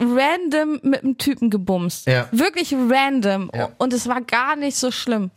random 0.00 0.80
mit 0.82 1.02
einem 1.02 1.18
Typen 1.18 1.50
gebumst. 1.50 2.06
Ja. 2.06 2.28
Wirklich 2.32 2.74
random. 2.74 3.50
Ja. 3.54 3.70
Und 3.78 3.92
es 3.92 4.08
war 4.08 4.20
gar 4.20 4.56
nicht 4.56 4.76
so 4.76 4.90
schlimm. 4.90 5.30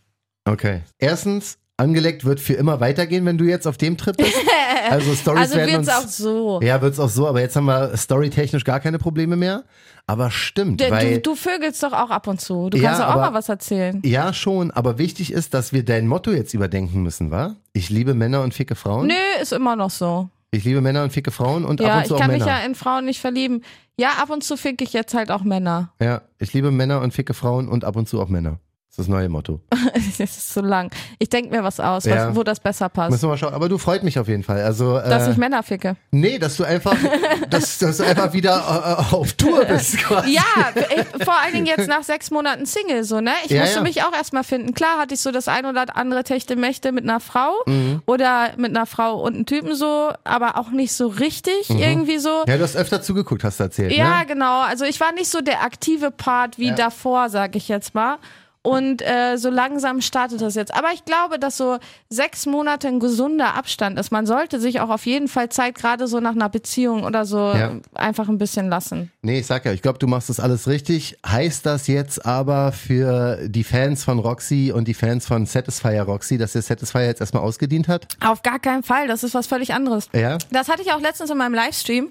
Okay. 0.45 0.81
Erstens, 0.99 1.57
angeleckt 1.77 2.25
wird 2.25 2.39
für 2.39 2.53
immer 2.53 2.79
weitergehen, 2.79 3.25
wenn 3.25 3.37
du 3.37 3.45
jetzt 3.45 3.67
auf 3.67 3.77
dem 3.77 3.97
Trip 3.97 4.17
bist. 4.17 4.33
Also 4.89 5.13
Stories 5.13 5.41
Also 5.43 5.55
werden 5.57 5.71
wird's 5.85 5.87
uns. 5.87 6.05
auch 6.05 6.07
so. 6.09 6.59
Ja, 6.63 6.81
wird's 6.81 6.99
auch 6.99 7.07
so, 7.09 7.27
aber 7.27 7.39
jetzt 7.39 7.55
haben 7.55 7.65
wir 7.65 7.95
storytechnisch 7.95 8.63
gar 8.65 8.79
keine 8.79 8.97
Probleme 8.97 9.35
mehr. 9.35 9.63
Aber 10.07 10.31
stimmt, 10.31 10.81
Du, 10.81 10.89
weil. 10.89 11.15
du, 11.15 11.21
du 11.21 11.35
vögelst 11.35 11.81
doch 11.83 11.93
auch 11.93 12.09
ab 12.09 12.27
und 12.27 12.41
zu. 12.41 12.69
Du 12.69 12.77
Ja, 12.77 12.89
kannst 12.89 13.01
doch 13.01 13.07
auch 13.07 13.11
aber- 13.11 13.21
mal 13.29 13.33
was 13.35 13.47
erzählen. 13.47 14.01
ja, 14.03 14.33
schon, 14.33 14.71
aber 14.71 14.97
wichtig 14.97 15.31
ist, 15.31 15.53
dass 15.53 15.71
wir 15.71 15.85
dein 15.85 16.07
Motto 16.07 16.31
jetzt 16.31 16.53
überdenken 16.55 17.03
müssen, 17.03 17.29
wa? 17.31 17.55
Ich 17.73 17.89
liebe 17.89 18.15
Männer 18.15 18.41
und 18.41 18.53
ficke 18.53 18.75
Frauen. 18.75 19.07
Nö, 19.07 19.13
ist 19.41 19.53
immer 19.53 19.75
noch 19.75 19.91
so. 19.91 20.29
Ich 20.53 20.65
liebe 20.65 20.81
Männer 20.81 21.03
und 21.03 21.11
ficke 21.13 21.31
Frauen 21.31 21.63
und 21.63 21.79
ab 21.79 21.87
Ja, 21.87 21.95
und 21.97 22.01
ich 22.01 22.07
zu 22.09 22.15
auch 22.15 22.19
kann 22.19 22.31
mich 22.31 22.39
Männer. 22.39 22.59
ja 22.59 22.65
in 22.65 22.75
Frauen 22.75 23.05
nicht 23.05 23.21
verlieben. 23.21 23.63
Ja, 23.97 24.09
ab 24.21 24.29
und 24.29 24.43
zu 24.43 24.57
fick 24.57 24.81
ich 24.81 24.91
jetzt 24.93 25.13
halt 25.13 25.31
auch 25.31 25.43
Männer. 25.43 25.93
ja, 26.01 26.21
ich 26.39 26.51
liebe 26.53 26.71
Männer 26.71 27.01
und 27.01 27.13
ficke 27.13 27.33
Frauen 27.33 27.69
und 27.69 27.85
ab 27.85 27.95
und 27.95 28.09
zu 28.09 28.21
auch 28.21 28.27
Männer. 28.27 28.59
Das 28.91 28.99
ist 28.99 29.07
das 29.07 29.07
neue 29.07 29.29
Motto. 29.29 29.61
Das 30.17 30.19
ist 30.37 30.53
so 30.53 30.59
lang. 30.61 30.91
Ich 31.17 31.29
denke 31.29 31.49
mir 31.55 31.63
was 31.63 31.79
aus, 31.79 32.03
Ja. 32.05 32.27
was, 32.29 32.35
wo 32.35 32.43
das 32.43 32.59
besser 32.59 32.89
passt. 32.89 33.11
Müssen 33.11 33.23
wir 33.23 33.29
mal 33.29 33.37
schauen. 33.37 33.53
Aber 33.53 33.69
du 33.69 33.77
freut 33.77 34.03
mich 34.03 34.19
auf 34.19 34.27
jeden 34.27 34.43
Fall. 34.43 34.61
Also, 34.61 34.95
Dass 34.99 35.27
äh, 35.27 35.31
ich 35.31 35.37
Männer 35.37 35.63
ficke. 35.63 35.95
nee, 36.11 36.37
dass 36.37 36.57
du 36.57 36.65
einfach, 36.65 36.95
dass, 37.49 37.77
dass 37.79 37.97
du 37.97 38.03
einfach 38.05 38.33
wieder 38.33 38.97
äh, 39.09 39.15
auf 39.15 39.31
Tour 39.33 39.63
bist 39.65 39.97
quasi. 39.99 40.33
Ja, 40.35 40.41
ich, 40.75 41.23
vor 41.23 41.33
allen 41.39 41.53
Dingen 41.53 41.65
jetzt 41.67 41.87
nach 41.87 42.03
sechs 42.03 42.31
Monaten 42.31 42.65
Single, 42.65 43.03
so, 43.05 43.21
ne? 43.21 43.31
Ich 43.45 43.51
Ja, 43.51 43.61
musste 43.61 43.77
ja. 43.77 43.83
mich 43.83 44.03
auch 44.03 44.13
erstmal 44.13 44.43
finden. 44.43 44.73
Klar 44.73 44.99
hatte 44.99 45.13
ich 45.13 45.21
so 45.21 45.31
das 45.31 45.47
ein 45.47 45.65
oder 45.65 45.95
andere 45.95 46.23
Techte-Mächte 46.25 46.91
mit 46.91 47.05
einer 47.05 47.21
Frau 47.21 47.53
Mhm. 47.65 48.01
oder 48.05 48.51
mit 48.57 48.75
einer 48.75 48.85
Frau 48.85 49.21
und 49.21 49.35
einem 49.35 49.45
Typen 49.45 49.73
so, 49.73 50.11
aber 50.25 50.57
auch 50.57 50.69
nicht 50.71 50.91
so 50.93 51.07
richtig 51.07 51.69
irgendwie 51.69 52.17
so. 52.19 52.29
Mhm. 52.45 52.49
Ja, 52.51 52.57
du 52.57 52.63
hast 52.63 52.75
öfter 52.75 53.01
zugeguckt, 53.01 53.43
hast 53.45 53.59
du 53.61 53.63
erzählt. 53.63 53.93
Ja, 53.93 54.19
ne? 54.19 54.25
genau. 54.27 54.61
Also 54.61 54.83
ich 54.85 54.99
war 54.99 55.13
nicht 55.13 55.29
so 55.29 55.39
der 55.41 55.63
aktive 55.63 56.11
Part 56.11 56.57
wie 56.59 56.71
davor, 56.73 57.29
sag 57.29 57.55
ich 57.55 57.67
jetzt 57.69 57.95
mal. 57.95 58.17
Und 58.63 59.01
äh, 59.01 59.37
so 59.37 59.49
langsam 59.49 60.01
startet 60.01 60.39
das 60.39 60.53
jetzt. 60.53 60.71
Aber 60.75 60.89
ich 60.93 61.03
glaube, 61.03 61.39
dass 61.39 61.57
so 61.57 61.79
sechs 62.09 62.45
Monate 62.45 62.87
ein 62.89 62.99
gesunder 62.99 63.55
Abstand 63.55 63.97
ist. 63.99 64.11
Man 64.11 64.27
sollte 64.27 64.59
sich 64.59 64.79
auch 64.81 64.89
auf 64.89 65.07
jeden 65.07 65.27
Fall 65.27 65.49
Zeit, 65.49 65.73
gerade 65.73 66.07
so 66.07 66.19
nach 66.19 66.33
einer 66.35 66.47
Beziehung 66.47 67.03
oder 67.03 67.25
so, 67.25 67.37
Ja. 67.39 67.71
einfach 67.95 68.29
ein 68.29 68.37
bisschen 68.37 68.69
lassen. 68.69 69.11
Nee, 69.23 69.39
ich 69.39 69.47
sag 69.47 69.65
ja, 69.65 69.71
ich 69.73 69.81
glaube, 69.81 69.97
du 69.97 70.05
machst 70.05 70.29
das 70.29 70.39
alles 70.39 70.67
richtig. 70.67 71.17
Heißt 71.25 71.65
das 71.65 71.87
jetzt 71.87 72.23
aber 72.23 72.71
für 72.71 73.39
die 73.47 73.63
Fans 73.63 74.03
von 74.03 74.19
Roxy 74.19 74.71
und 74.71 74.87
die 74.87 74.93
Fans 74.93 75.25
von 75.25 75.47
Satisfyer 75.47 76.03
Roxy, 76.03 76.37
dass 76.37 76.53
der 76.53 76.61
Satisfyer 76.61 77.05
jetzt 77.07 77.21
erstmal 77.21 77.41
ausgedient 77.41 77.87
hat? 77.87 78.07
Auf 78.23 78.43
gar 78.43 78.59
keinen 78.59 78.83
Fall. 78.83 79.07
Das 79.07 79.23
ist 79.23 79.33
was 79.33 79.47
völlig 79.47 79.73
anderes. 79.73 80.07
Ja? 80.13 80.37
Das 80.51 80.69
hatte 80.69 80.83
ich 80.83 80.91
auch 80.91 81.01
letztens 81.01 81.31
in 81.31 81.37
meinem 81.37 81.55
Livestream. 81.55 82.09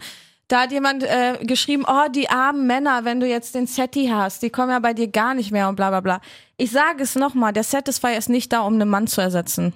Da 0.50 0.62
hat 0.62 0.72
jemand 0.72 1.04
äh, 1.04 1.38
geschrieben, 1.42 1.84
oh, 1.86 2.08
die 2.12 2.28
armen 2.28 2.66
Männer, 2.66 3.04
wenn 3.04 3.20
du 3.20 3.26
jetzt 3.28 3.54
den 3.54 3.68
Setti 3.68 4.08
hast, 4.12 4.42
die 4.42 4.50
kommen 4.50 4.70
ja 4.70 4.80
bei 4.80 4.92
dir 4.92 5.06
gar 5.06 5.32
nicht 5.32 5.52
mehr 5.52 5.68
und 5.68 5.76
bla 5.76 5.90
bla 5.90 6.00
bla. 6.00 6.20
Ich 6.56 6.72
sage 6.72 7.04
es 7.04 7.14
nochmal, 7.14 7.52
der 7.52 7.62
Satisfier 7.62 8.18
ist 8.18 8.28
nicht 8.28 8.52
da, 8.52 8.62
um 8.62 8.74
einen 8.74 8.88
Mann 8.88 9.06
zu 9.06 9.20
ersetzen. 9.20 9.74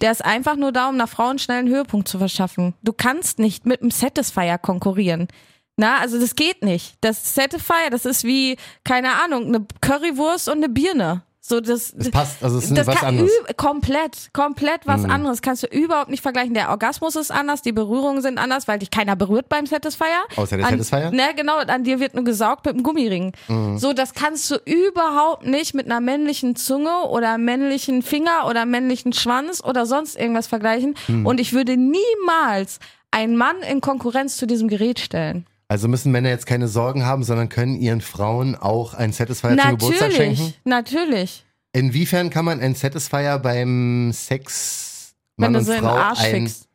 Der 0.00 0.10
ist 0.10 0.24
einfach 0.24 0.56
nur 0.56 0.72
da, 0.72 0.88
um 0.88 0.94
einer 0.94 1.08
Frau 1.08 1.28
einen 1.28 1.38
schnellen 1.38 1.68
Höhepunkt 1.68 2.08
zu 2.08 2.16
verschaffen. 2.16 2.72
Du 2.82 2.94
kannst 2.94 3.38
nicht 3.38 3.66
mit 3.66 3.82
einem 3.82 3.90
Satisfier 3.90 4.56
konkurrieren. 4.56 5.28
Na, 5.76 5.98
also 5.98 6.18
das 6.18 6.34
geht 6.36 6.62
nicht. 6.62 6.94
Das 7.02 7.34
Satisfier, 7.34 7.90
das 7.90 8.06
ist 8.06 8.24
wie, 8.24 8.56
keine 8.82 9.22
Ahnung, 9.22 9.48
eine 9.48 9.66
Currywurst 9.82 10.48
und 10.48 10.64
eine 10.64 10.70
Birne. 10.70 11.22
So, 11.46 11.60
das, 11.60 11.92
Das 11.94 12.10
passt, 12.10 12.42
also 12.42 12.56
es 12.56 12.64
ist 12.64 12.78
das 12.78 12.86
was 12.86 12.94
kann 12.96 13.08
anderes. 13.08 13.30
komplett, 13.58 14.30
komplett 14.32 14.86
was 14.86 15.04
anderes. 15.04 15.42
Kannst 15.42 15.62
du 15.62 15.66
überhaupt 15.66 16.08
nicht 16.08 16.22
vergleichen. 16.22 16.54
Der 16.54 16.70
Orgasmus 16.70 17.16
ist 17.16 17.30
anders, 17.30 17.60
die 17.60 17.72
Berührungen 17.72 18.22
sind 18.22 18.38
anders, 18.38 18.66
weil 18.66 18.78
dich 18.78 18.90
keiner 18.90 19.14
berührt 19.14 19.50
beim 19.50 19.66
Satisfier. 19.66 20.06
Außer 20.36 20.56
der 20.56 20.64
an, 20.64 20.82
Satisfier? 20.82 21.10
Ne, 21.10 21.34
genau, 21.36 21.58
an 21.58 21.84
dir 21.84 22.00
wird 22.00 22.14
nur 22.14 22.24
gesaugt 22.24 22.64
mit 22.64 22.76
einem 22.76 22.82
Gummiring. 22.82 23.32
So, 23.76 23.92
das 23.92 24.14
kannst 24.14 24.50
du 24.50 24.56
überhaupt 24.64 25.44
nicht 25.44 25.74
mit 25.74 25.84
einer 25.84 26.00
männlichen 26.00 26.56
Zunge 26.56 27.08
oder 27.10 27.36
männlichen 27.36 28.00
Finger 28.00 28.46
oder 28.48 28.64
männlichen 28.64 29.12
Schwanz 29.12 29.62
oder 29.62 29.84
sonst 29.84 30.16
irgendwas 30.18 30.46
vergleichen. 30.46 30.94
Und 31.24 31.40
ich 31.40 31.52
würde 31.52 31.76
niemals 31.76 32.78
einen 33.10 33.36
Mann 33.36 33.56
in 33.70 33.82
Konkurrenz 33.82 34.38
zu 34.38 34.46
diesem 34.46 34.68
Gerät 34.68 34.98
stellen. 34.98 35.44
Also 35.68 35.88
müssen 35.88 36.12
Männer 36.12 36.28
jetzt 36.28 36.46
keine 36.46 36.68
Sorgen 36.68 37.04
haben, 37.06 37.24
sondern 37.24 37.48
können 37.48 37.76
ihren 37.76 38.00
Frauen 38.00 38.54
auch 38.54 38.94
einen 38.94 39.12
Satisfier 39.12 39.56
zum 39.56 39.70
Geburtstag 39.70 40.12
schenken? 40.12 40.54
Natürlich, 40.64 40.64
natürlich. 40.64 41.44
Inwiefern 41.72 42.30
kann 42.30 42.44
man 42.44 42.60
einen 42.60 42.74
Satisfier 42.74 43.38
beim 43.38 44.12
Sex 44.12 45.14
Wenn 45.36 45.52
Mann 45.52 45.52
du 45.54 45.58
und 45.60 45.64
so 45.64 45.72
in 45.72 45.78
den 45.80 45.84
Frau 45.88 45.96
Arsch 45.96 46.20
ein, 46.20 46.30
fickst. 46.46 46.68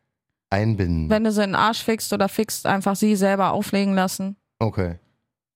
einbinden? 0.50 1.10
Wenn 1.10 1.24
du 1.24 1.32
sie 1.32 1.44
in 1.44 1.52
den 1.52 1.56
Arsch 1.56 1.84
fickst 1.84 2.12
oder 2.12 2.28
fickst, 2.28 2.66
einfach 2.66 2.96
sie 2.96 3.16
selber 3.16 3.52
auflegen 3.52 3.94
lassen. 3.94 4.36
Okay. 4.60 4.96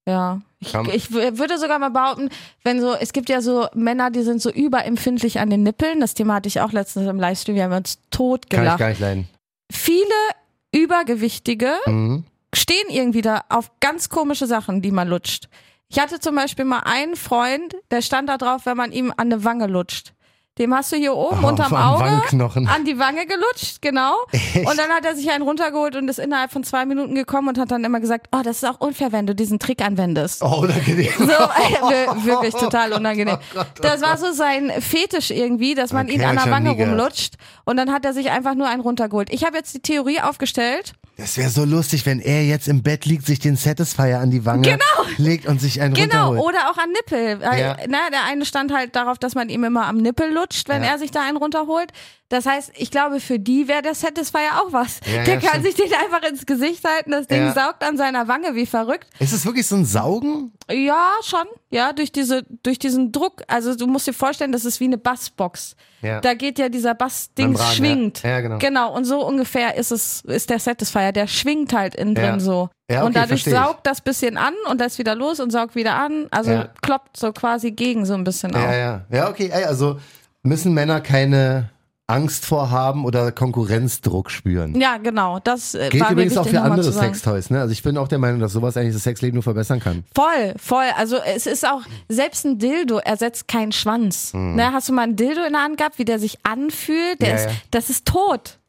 Ja. 0.07 0.41
Ich, 0.59 0.73
ich 0.93 1.11
würde 1.11 1.57
sogar 1.57 1.79
mal 1.79 1.89
behaupten, 1.89 2.29
wenn 2.63 2.79
so, 2.79 2.93
es 2.93 3.11
gibt 3.11 3.27
ja 3.29 3.41
so 3.41 3.67
Männer, 3.73 4.11
die 4.11 4.21
sind 4.21 4.41
so 4.41 4.49
überempfindlich 4.51 5.39
an 5.39 5.49
den 5.49 5.63
Nippeln. 5.63 5.99
Das 5.99 6.13
Thema 6.13 6.35
hatte 6.35 6.47
ich 6.47 6.61
auch 6.61 6.71
letztens 6.71 7.09
im 7.09 7.19
Livestream. 7.19 7.55
Wir 7.55 7.63
haben 7.65 7.73
uns 7.73 7.97
tot 8.11 8.49
Kann 8.49 8.59
ich 8.59 8.63
gelacht. 8.63 8.79
gar 8.79 8.89
nicht 8.89 8.99
leiden. 9.01 9.27
Viele 9.71 10.13
Übergewichtige 10.73 11.73
Mhm. 11.85 12.23
Stehen 12.53 12.85
irgendwie 12.89 13.21
da 13.21 13.43
auf 13.49 13.71
ganz 13.79 14.09
komische 14.09 14.47
Sachen, 14.47 14.81
die 14.81 14.91
man 14.91 15.07
lutscht. 15.07 15.47
Ich 15.89 15.99
hatte 15.99 16.19
zum 16.19 16.35
Beispiel 16.35 16.65
mal 16.65 16.81
einen 16.85 17.15
Freund, 17.15 17.75
der 17.91 18.01
stand 18.01 18.27
da 18.29 18.37
drauf, 18.37 18.61
wenn 18.65 18.77
man 18.77 18.91
ihm 18.91 19.11
an 19.11 19.31
eine 19.31 19.43
Wange 19.43 19.67
lutscht. 19.67 20.13
Dem 20.59 20.71
hast 20.71 20.91
du 20.91 20.97
hier 20.97 21.15
oben 21.15 21.43
Oh, 21.43 21.47
unterm 21.47 21.73
Auge 21.73 22.05
an 22.05 22.85
die 22.85 22.99
Wange 22.99 23.25
gelutscht, 23.25 23.81
genau. 23.81 24.13
Echt? 24.31 24.57
Und 24.57 24.77
dann 24.77 24.91
hat 24.91 25.03
er 25.03 25.15
sich 25.15 25.31
einen 25.31 25.41
runtergeholt 25.41 25.95
und 25.95 26.07
ist 26.07 26.19
innerhalb 26.19 26.51
von 26.51 26.63
zwei 26.63 26.85
Minuten 26.85 27.15
gekommen 27.15 27.47
und 27.47 27.57
hat 27.57 27.71
dann 27.71 27.83
immer 27.83 27.99
gesagt, 27.99 28.27
oh, 28.31 28.41
das 28.43 28.57
ist 28.57 28.65
auch 28.69 28.79
unfair, 28.79 29.11
wenn 29.11 29.25
du 29.25 29.33
diesen 29.33 29.57
Trick 29.57 29.81
anwendest. 29.83 30.43
Oh, 30.43 30.59
unangenehm. 30.61 31.11
So, 31.17 31.23
äh, 31.91 32.25
wirklich 32.25 32.53
total 32.53 32.93
unangenehm. 32.99 33.37
Oh 33.39 33.55
Gott, 33.55 33.67
oh 33.79 33.81
Das 33.81 34.01
war 34.03 34.15
so 34.17 34.31
sein 34.31 34.71
Fetisch 34.79 35.31
irgendwie, 35.31 35.73
dass 35.73 35.91
man 35.91 36.05
Okay, 36.05 36.15
ihn 36.17 36.23
an 36.23 36.35
der 36.35 36.51
Wange 36.51 36.69
rumlutscht 36.69 37.33
und 37.65 37.77
dann 37.77 37.91
hat 37.91 38.05
er 38.05 38.13
sich 38.13 38.29
einfach 38.29 38.53
nur 38.53 38.67
einen 38.67 38.81
runtergeholt. 38.81 39.33
Ich 39.33 39.43
habe 39.45 39.57
jetzt 39.57 39.73
die 39.73 39.81
Theorie 39.81 40.21
aufgestellt. 40.21 40.93
Das 41.17 41.37
wäre 41.37 41.49
so 41.49 41.63
lustig, 41.63 42.07
wenn 42.07 42.19
er 42.19 42.43
jetzt 42.43 42.67
im 42.67 42.81
Bett 42.81 43.05
liegt, 43.05 43.25
sich 43.27 43.37
den 43.39 43.55
Satisfier 43.55 44.19
an 44.19 44.31
die 44.31 44.45
Wange 44.45 44.79
legt 45.17 45.45
und 45.45 45.61
sich 45.61 45.79
einen 45.79 45.93
Genau, 45.93 46.29
runterholt. 46.29 46.55
oder 46.55 46.71
auch 46.71 46.77
an 46.77 46.89
Nippel. 46.91 47.39
Ja. 47.41 47.77
na, 47.87 48.09
der 48.11 48.23
eine 48.27 48.45
stand 48.45 48.73
halt 48.73 48.95
darauf, 48.95 49.19
dass 49.19 49.35
man 49.35 49.47
ihm 49.49 49.63
immer 49.63 49.85
am 49.85 49.97
Nippel 49.97 50.33
lutscht, 50.33 50.69
wenn 50.69 50.81
Ja. 50.83 50.89
er 50.93 50.97
sich 50.97 51.11
da 51.11 51.21
einen 51.27 51.37
runterholt. 51.37 51.91
Das 52.33 52.47
heißt, 52.47 52.71
ich 52.77 52.89
glaube, 52.89 53.19
für 53.19 53.37
die 53.37 53.67
wäre 53.67 53.83
der 53.83 53.93
Satisfier 53.93 54.39
auch 54.59 54.73
was. 54.73 55.01
Ja, 55.05 55.23
der 55.23 55.35
ja, 55.35 55.39
kann 55.39 55.61
stimmt. 55.61 55.65
sich 55.65 55.75
den 55.75 55.93
einfach 55.93 56.27
ins 56.27 56.47
Gesicht 56.47 56.83
halten, 56.83 57.11
das 57.11 57.27
Ding 57.27 57.43
Ja. 57.43 57.53
saugt 57.53 57.83
an 57.83 57.95
seiner 57.95 58.27
Wange 58.27 58.55
wie 58.55 58.65
verrückt. 58.65 59.07
Ist 59.19 59.33
es 59.33 59.45
wirklich 59.45 59.67
so 59.67 59.75
ein 59.75 59.85
Saugen? 59.85 60.51
Ja, 60.71 61.11
schon. 61.23 61.45
Ja, 61.69 61.93
durch 61.93 62.11
diese, 62.11 62.41
durch 62.63 62.79
diesen 62.79 63.11
Druck. 63.11 63.43
Also 63.47 63.75
du 63.75 63.85
musst 63.85 64.07
dir 64.07 64.13
vorstellen, 64.13 64.51
das 64.51 64.65
ist 64.65 64.79
wie 64.79 64.85
eine 64.85 64.97
Bassbox. 64.97 65.75
Ja. 66.01 66.21
Da 66.21 66.33
geht 66.33 66.57
ja 66.57 66.69
dieser 66.69 66.95
Bassding 66.95 67.53
ja. 67.55 67.65
schwingt. 67.65 68.23
Ja, 68.23 68.41
genau. 68.41 68.57
Genau. 68.57 68.95
Und 68.95 69.05
so 69.05 69.23
ungefähr 69.23 69.75
ist 69.75 69.91
es, 69.91 70.21
ist 70.21 70.49
der 70.49 70.57
Satisfier. 70.57 71.11
Der 71.11 71.27
schwingt 71.27 71.71
halt 71.71 71.93
innen 71.93 72.15
Ja. 72.15 72.31
drin 72.31 72.39
so. 72.39 72.69
Ja, 72.89 72.97
okay, 73.01 73.05
und 73.05 73.15
dadurch 73.15 73.43
saugt 73.43 73.85
das 73.85 74.01
bisschen 74.01 74.37
an 74.37 74.55
und 74.71 74.81
das 74.81 74.97
wieder 74.97 75.13
los 75.13 75.39
und 75.39 75.51
saugt 75.51 75.75
wieder 75.75 75.93
an. 75.97 76.29
Also 76.31 76.49
Ja. 76.49 76.69
kloppt 76.81 77.15
so 77.15 77.31
quasi 77.31 77.69
gegen 77.69 78.07
so 78.07 78.15
ein 78.15 78.23
bisschen 78.23 78.53
Ja, 78.53 78.65
auf. 78.65 78.71
ja. 78.71 79.01
Ja, 79.11 79.29
okay. 79.29 79.51
Ey, 79.53 79.65
also 79.65 79.99
müssen 80.41 80.73
Männer 80.73 80.99
keine 80.99 81.69
Angst 82.13 82.45
vorhaben 82.45 83.05
oder 83.05 83.31
Konkurrenzdruck 83.31 84.29
spüren. 84.29 84.79
Ja, 84.79 84.97
genau. 84.97 85.39
Das 85.39 85.73
äh, 85.73 85.89
Geht 85.89 86.01
war 86.01 86.11
übrigens 86.11 86.37
auch 86.37 86.47
für 86.47 86.61
andere. 86.61 86.91
Sextoys, 86.91 87.49
ne? 87.49 87.59
Also 87.59 87.71
ich 87.71 87.81
bin 87.81 87.97
auch 87.97 88.07
der 88.07 88.19
Meinung, 88.19 88.39
dass 88.39 88.53
sowas 88.53 88.77
eigentlich 88.77 88.93
das 88.93 89.03
Sexleben 89.03 89.35
nur 89.35 89.43
verbessern 89.43 89.79
kann. 89.79 90.03
Voll, 90.13 90.53
voll. 90.57 90.85
Also 90.95 91.17
es 91.17 91.47
ist 91.47 91.67
auch, 91.67 91.81
selbst 92.09 92.45
ein 92.45 92.59
Dildo 92.59 92.99
ersetzt 92.99 93.47
keinen 93.47 93.71
Schwanz. 93.71 94.33
Ne, 94.33 94.71
hast 94.71 94.89
du 94.89 94.93
mal 94.93 95.03
ein 95.03 95.15
Dildo 95.15 95.43
in 95.43 95.53
der 95.53 95.63
Hand 95.63 95.77
gehabt, 95.77 95.97
wie 95.97 96.05
der 96.05 96.19
sich 96.19 96.45
anfühlt? 96.45 97.21
Der. 97.21 97.29
Ja, 97.29 97.35
ist, 97.35 97.45
ja. 97.45 97.51
das 97.71 97.89
ist 97.89 98.05
tot. 98.05 98.59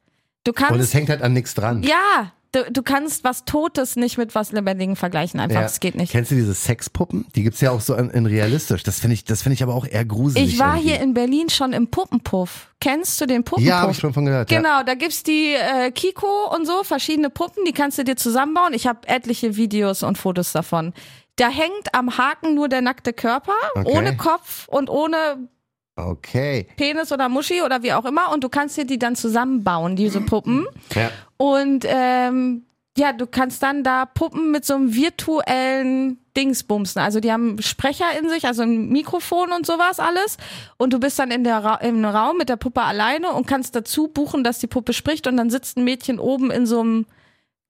Du 0.45 0.53
Und 0.53 0.61
es 0.61 0.69
kannst, 0.69 0.95
hängt 0.95 1.09
halt 1.11 1.23
an 1.23 1.33
nichts 1.33 1.55
dran. 1.55 1.83
ja, 1.83 2.33
du, 2.55 2.71
du 2.71 2.83
kannst 2.83 3.25
was 3.25 3.45
Totes 3.45 3.97
nicht 3.97 4.17
mit 4.19 4.35
was 4.35 4.53
Lebendigen 4.53 4.97
vergleichen. 4.97 5.41
Einfach, 5.41 5.57
Ja. 5.57 5.63
das 5.63 5.81
geht 5.81 5.95
nicht. 5.95 6.13
Kennst 6.13 6.31
du 6.31 6.35
diese 6.35 6.55
Sexpuppen? 6.55 7.27
Die 7.35 7.43
gibt's 7.43 7.61
ja 7.61 7.71
auch 7.71 7.81
so 7.81 7.95
in, 7.95 8.11
in 8.11 8.27
realistisch. 8.27 8.83
Das 8.83 9.01
finde 9.01 9.15
ich, 9.15 9.25
das 9.25 9.43
finde 9.43 9.55
ich 9.55 9.63
aber 9.63 9.75
auch 9.75 9.87
eher 9.87 10.05
gruselig. 10.05 10.55
Ich 10.55 10.59
war 10.59 10.75
irgendwie. 10.77 10.89
hier 10.91 11.01
in 11.01 11.15
Berlin 11.15 11.49
schon 11.51 11.73
im 11.73 11.89
Puppenpuff. 11.89 12.69
Kennst 12.81 13.21
du 13.21 13.27
den 13.27 13.45
Puppenpuff? 13.45 13.69
Ja, 13.69 13.81
habe 13.81 13.93
ich 13.93 13.99
schon 13.99 14.13
von 14.13 14.25
gehört. 14.25 14.51
Ja. 14.51 14.57
Genau, 14.59 14.83
da 14.85 14.95
gibt's 14.95 15.23
die 15.23 15.55
äh, 15.55 15.91
Kiko 15.91 16.55
und 16.55 16.67
so, 16.67 16.83
verschiedene 16.85 17.31
Puppen, 17.31 17.65
die 17.67 17.73
kannst 17.73 17.99
du 17.99 18.05
dir 18.05 18.17
zusammenbauen. 18.17 18.75
Ich 18.75 18.87
habe 18.87 19.07
etliche 19.09 19.57
Videos 19.57 20.03
und 20.03 20.19
Fotos 20.19 20.53
davon. 20.53 20.93
Da 21.37 21.49
hängt 21.49 21.93
am 21.93 22.17
Haken 22.17 22.55
nur 22.55 22.69
der 22.69 22.81
nackte 22.83 23.13
Körper, 23.13 23.53
Okay. 23.75 23.91
ohne 23.97 24.17
Kopf 24.17 24.69
und 24.69 24.89
ohne 24.91 25.49
Okay. 25.97 26.67
Penis 26.77 27.13
oder 27.13 27.29
Muschi 27.29 27.63
oder 27.63 27.83
wie 27.85 27.93
auch 27.93 28.05
immer. 28.05 28.33
Und 28.33 28.43
du 28.43 28.49
kannst 28.49 28.77
dir 28.77 28.85
die 28.85 28.99
dann 28.99 29.15
zusammenbauen, 29.15 29.95
diese 29.95 30.21
Puppen. 30.21 30.67
Ja. 30.95 31.11
Und 31.45 31.85
ähm, 31.87 32.63
ja, 32.97 33.13
du 33.13 33.27
kannst 33.27 33.63
dann 33.63 33.83
da 33.83 34.07
Puppen 34.07 34.51
mit 34.51 34.65
so 34.65 34.75
einem 34.75 34.95
virtuellen 34.95 36.19
Dingsbumsen. 36.37 37.03
Also 37.03 37.21
die 37.21 37.31
haben 37.33 37.61
Sprecher 37.61 38.07
in 38.19 38.31
sich, 38.31 38.47
also 38.47 38.63
ein 38.63 38.89
Mikrofon 38.89 39.53
und 39.53 39.67
sowas 39.67 40.01
alles. 40.01 40.39
Und 40.79 40.93
du 40.95 41.01
bist 41.01 41.19
dann 41.19 41.31
in 41.31 41.45
der 41.45 41.59
Ra 41.63 41.75
im 41.77 42.03
Raum 42.05 42.39
mit 42.39 42.49
der 42.49 42.57
Puppe 42.57 42.81
alleine 42.83 43.31
und 43.33 43.47
kannst 43.47 43.77
dazu 43.77 44.09
buchen, 44.09 44.43
dass 44.43 44.59
die 44.59 44.69
Puppe 44.69 44.95
spricht. 44.95 45.27
Und 45.27 45.37
dann 45.37 45.51
sitzt 45.51 45.77
ein 45.77 45.85
Mädchen 45.85 46.19
oben 46.19 46.51
in 46.51 46.65
so 46.67 46.81
einem 46.81 47.07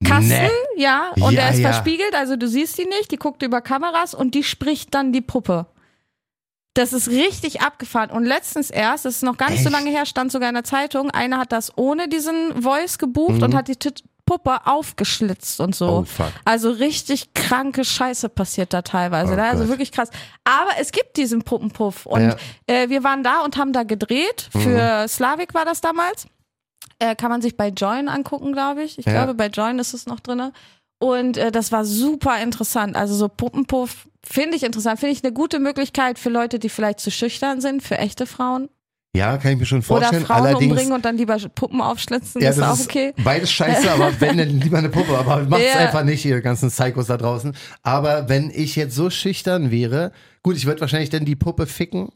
Kasten, 0.04 0.28
Nee. 0.28 0.82
ja, 0.82 1.10
und 1.16 1.32
Ja, 1.32 1.40
der 1.42 1.50
ist 1.50 1.60
ja. 1.60 1.72
verspiegelt, 1.72 2.14
also 2.14 2.36
du 2.36 2.46
siehst 2.46 2.78
die 2.78 2.84
nicht, 2.84 3.10
die 3.10 3.16
guckt 3.16 3.42
über 3.42 3.60
Kameras 3.60 4.12
und 4.14 4.34
die 4.34 4.44
spricht 4.44 4.94
dann 4.94 5.12
die 5.12 5.22
Puppe. 5.22 5.66
Das 6.74 6.92
ist 6.92 7.08
richtig 7.08 7.60
abgefahren. 7.62 8.10
Und 8.10 8.24
letztens 8.24 8.68
erst, 8.70 9.04
das 9.04 9.16
ist 9.16 9.22
noch 9.22 9.36
gar 9.36 9.50
nicht 9.50 9.62
so 9.62 9.68
Echt? 9.68 9.76
lange 9.78 9.90
her, 9.90 10.06
stand 10.06 10.32
sogar 10.32 10.48
in 10.48 10.54
der 10.56 10.64
Zeitung, 10.64 11.10
einer 11.10 11.38
hat 11.38 11.52
das 11.52 11.76
ohne 11.78 12.08
diesen 12.08 12.60
Voice 12.62 12.98
gebucht 12.98 13.42
und 13.42 13.54
hat 13.54 13.68
die 13.68 13.76
Tit- 13.76 14.02
Puppe 14.26 14.66
aufgeschlitzt 14.66 15.60
und 15.60 15.74
so. 15.76 15.84
Mhm. 15.86 15.92
Oh, 15.92 16.04
fuck. 16.04 16.32
Also 16.46 16.70
richtig 16.70 17.34
kranke 17.34 17.84
Scheiße 17.84 18.30
passiert 18.30 18.72
da 18.72 18.80
teilweise. 18.80 19.34
Oh 19.34 19.36
ne? 19.36 19.44
Also 19.44 19.64
Gott. 19.64 19.68
wirklich 19.68 19.92
krass. 19.92 20.08
Aber 20.44 20.70
es 20.80 20.92
gibt 20.92 21.18
diesen 21.18 21.42
Puppenpuff. 21.42 22.06
Und 22.06 22.22
Ja. 22.22 22.36
äh, 22.66 22.88
wir 22.88 23.04
waren 23.04 23.22
da 23.22 23.42
und 23.42 23.58
haben 23.58 23.74
da 23.74 23.82
gedreht. 23.82 24.48
Mhm. 24.54 24.60
Für 24.60 25.08
Slavik 25.08 25.52
war 25.52 25.66
das 25.66 25.82
damals. 25.82 26.26
Äh, 27.00 27.14
kann 27.16 27.30
man 27.30 27.42
sich 27.42 27.56
bei 27.56 27.68
Join 27.68 28.08
angucken, 28.08 28.52
glaube 28.52 28.82
ich. 28.82 28.98
Ich 28.98 29.04
Ja. 29.04 29.12
glaube, 29.12 29.34
bei 29.34 29.48
Join 29.48 29.78
ist 29.78 29.92
es 29.92 30.06
noch 30.06 30.20
drinne. 30.20 30.52
Und 30.98 31.36
äh, 31.36 31.52
das 31.52 31.70
war 31.70 31.84
super 31.84 32.40
interessant. 32.40 32.96
Also 32.96 33.14
so 33.14 33.28
Puppenpuff 33.28 34.08
finde 34.26 34.56
ich 34.56 34.62
interessant. 34.62 35.00
Finde 35.00 35.12
ich 35.12 35.24
eine 35.24 35.32
gute 35.32 35.58
Möglichkeit 35.60 36.18
für 36.18 36.30
Leute, 36.30 36.58
die 36.58 36.68
vielleicht 36.68 37.00
zu 37.00 37.10
schüchtern 37.10 37.60
sind, 37.60 37.82
für 37.82 37.98
echte 37.98 38.26
Frauen. 38.26 38.68
Ja, 39.16 39.36
kann 39.38 39.52
ich 39.52 39.58
mir 39.60 39.66
schon 39.66 39.78
Oder 39.78 39.86
vorstellen. 39.86 40.26
Frauen 40.26 40.42
Allerdings, 40.46 40.70
umbringen 40.72 40.92
und 40.92 41.04
dann 41.04 41.16
lieber 41.16 41.36
Puppen 41.54 41.80
aufschlitzen. 41.80 42.42
ja, 42.42 42.50
ist 42.50 42.58
das 42.58 42.68
auch 42.68 42.74
ist 42.80 42.86
okay. 42.90 43.12
beides 43.22 43.52
scheiße, 43.52 43.88
aber 43.88 44.12
wenn 44.20 44.38
dann 44.38 44.48
lieber 44.60 44.78
eine 44.78 44.88
Puppe. 44.88 45.16
Aber 45.16 45.44
macht's 45.44 45.64
Ja. 45.72 45.78
einfach 45.80 46.02
nicht, 46.02 46.24
ihr 46.24 46.40
ganzen 46.40 46.68
Psychos 46.68 47.06
da 47.06 47.16
draußen. 47.16 47.56
Aber 47.84 48.28
wenn 48.28 48.50
ich 48.50 48.74
jetzt 48.74 48.96
so 48.96 49.10
schüchtern 49.10 49.70
wäre, 49.70 50.10
gut, 50.42 50.56
ich 50.56 50.66
würde 50.66 50.80
wahrscheinlich 50.80 51.10
dann 51.10 51.24
die 51.24 51.36
Puppe 51.36 51.66
ficken. 51.66 52.08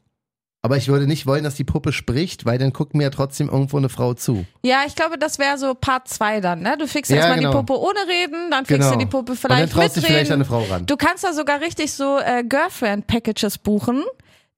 Aber 0.60 0.76
ich 0.76 0.88
würde 0.88 1.06
nicht 1.06 1.24
wollen, 1.26 1.44
dass 1.44 1.54
die 1.54 1.62
Puppe 1.64 1.92
spricht, 1.92 2.44
weil 2.44 2.58
dann 2.58 2.72
guckt 2.72 2.94
mir 2.94 3.04
ja 3.04 3.10
trotzdem 3.10 3.48
irgendwo 3.48 3.76
eine 3.76 3.88
Frau 3.88 4.14
zu. 4.14 4.44
Ja, 4.64 4.78
ich 4.86 4.96
glaube, 4.96 5.16
das 5.16 5.38
wäre 5.38 5.56
so 5.56 5.74
Part 5.74 6.08
2 6.08 6.40
dann. 6.40 6.62
Ne? 6.62 6.76
Du 6.76 6.88
fixst 6.88 7.10
Ja, 7.12 7.18
erstmal 7.18 7.38
genau. 7.38 7.50
die 7.52 7.56
Puppe 7.58 7.78
ohne 7.80 8.00
Reden, 8.08 8.50
dann 8.50 8.66
fixst 8.66 8.88
Genau. 8.90 8.92
du 8.92 8.98
die 8.98 9.06
Puppe 9.10 9.32
Und 9.32 9.44
dann 9.44 9.50
vielleicht 9.56 9.72
traut 9.72 9.92
sich 9.92 10.02
mit 10.02 10.06
vielleicht 10.06 10.30
Reden. 10.30 10.32
eine 10.32 10.44
Frau 10.44 10.64
ran. 10.64 10.84
Du 10.86 10.96
kannst 10.96 11.22
da 11.22 11.32
sogar 11.32 11.60
richtig 11.60 11.92
so 11.92 12.18
äh, 12.18 12.42
Girlfriend-Packages 12.42 13.58
buchen, 13.58 14.02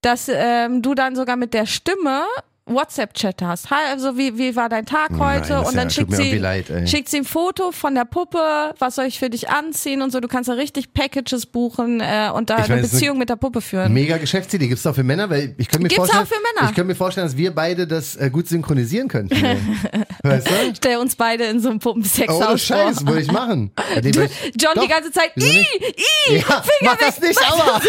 dass 0.01 0.27
ähm, 0.33 0.81
du 0.81 0.95
dann 0.95 1.15
sogar 1.15 1.35
mit 1.35 1.53
der 1.53 1.67
Stimme 1.67 2.23
WhatsApp-Chat 2.73 3.41
hast. 3.41 3.69
Hi, 3.71 3.89
also 3.91 4.17
wie, 4.17 4.37
wie 4.37 4.55
war 4.55 4.69
dein 4.69 4.85
Tag 4.85 5.11
Nein, 5.11 5.19
heute? 5.41 5.49
das 5.49 5.67
und 5.67 5.73
ja- 5.75 5.79
dann 5.81 5.87
tut 5.89 5.95
schickt 5.95 6.15
sie, 6.15 6.37
leid, 6.37 6.65
schickt 6.85 7.09
sie 7.09 7.17
ein 7.17 7.25
Foto 7.25 7.71
von 7.71 7.95
der 7.95 8.05
Puppe, 8.05 8.73
was 8.79 8.95
soll 8.95 9.05
ich 9.05 9.19
für 9.19 9.29
dich 9.29 9.49
anziehen 9.49 10.01
und 10.01 10.11
so. 10.11 10.19
Du 10.19 10.27
kannst 10.27 10.49
da 10.49 10.53
richtig 10.53 10.93
Packages 10.93 11.45
buchen 11.45 11.99
äh, 12.01 12.29
und 12.33 12.49
da 12.49 12.55
Ich 12.55 12.61
meine, 12.63 12.73
eine 12.73 12.81
das 12.81 12.87
ist 12.87 12.93
eine 12.93 12.99
Beziehung 12.99 13.17
mit 13.17 13.29
der 13.29 13.35
Puppe 13.35 13.61
führen. 13.61 13.93
Mega 13.93 14.17
Geschäftsidee. 14.17 14.67
Gibt's 14.67 14.85
auch 14.85 14.95
für 14.95 15.03
Männer? 15.03 15.29
Weil 15.29 15.55
ich 15.57 15.67
könnte 15.67 15.83
mir 15.83 15.89
Gibt's 15.89 15.95
vorstellen, 15.97 16.23
auch 16.23 16.27
für 16.27 16.35
Männer. 16.55 16.69
Ich 16.69 16.75
könnte 16.75 16.87
mir 16.87 16.95
vorstellen, 16.95 17.27
dass 17.27 17.37
wir 17.37 17.53
beide 17.53 17.87
das 17.87 18.15
äh, 18.15 18.29
gut 18.29 18.47
synchronisieren 18.47 19.07
könnten. 19.07 19.35
weißt 20.23 20.47
du? 20.47 20.51
Stell 20.77 20.97
uns 20.97 21.15
beide 21.15 21.45
in 21.45 21.59
so 21.59 21.69
einem 21.69 21.79
Puppensex 21.79 22.33
Ohne 22.33 22.49
aus 22.49 22.61
Scheiß, 22.61 23.05
würde 23.05 23.21
ich 23.21 23.31
machen. 23.31 23.71
Ja, 23.91 23.97
ich- 24.03 24.15
John 24.61 24.71
Doch. 24.75 24.83
die 24.83 24.87
ganze 24.87 25.11
Zeit, 25.11 25.31
i, 25.37 25.41
i, 25.43 26.35
Ja, 26.37 26.41
Finger 26.61 26.63
mach 26.83 26.93
weg, 26.93 26.99
das 27.07 27.19
nicht, 27.19 27.39
aua! 27.51 27.81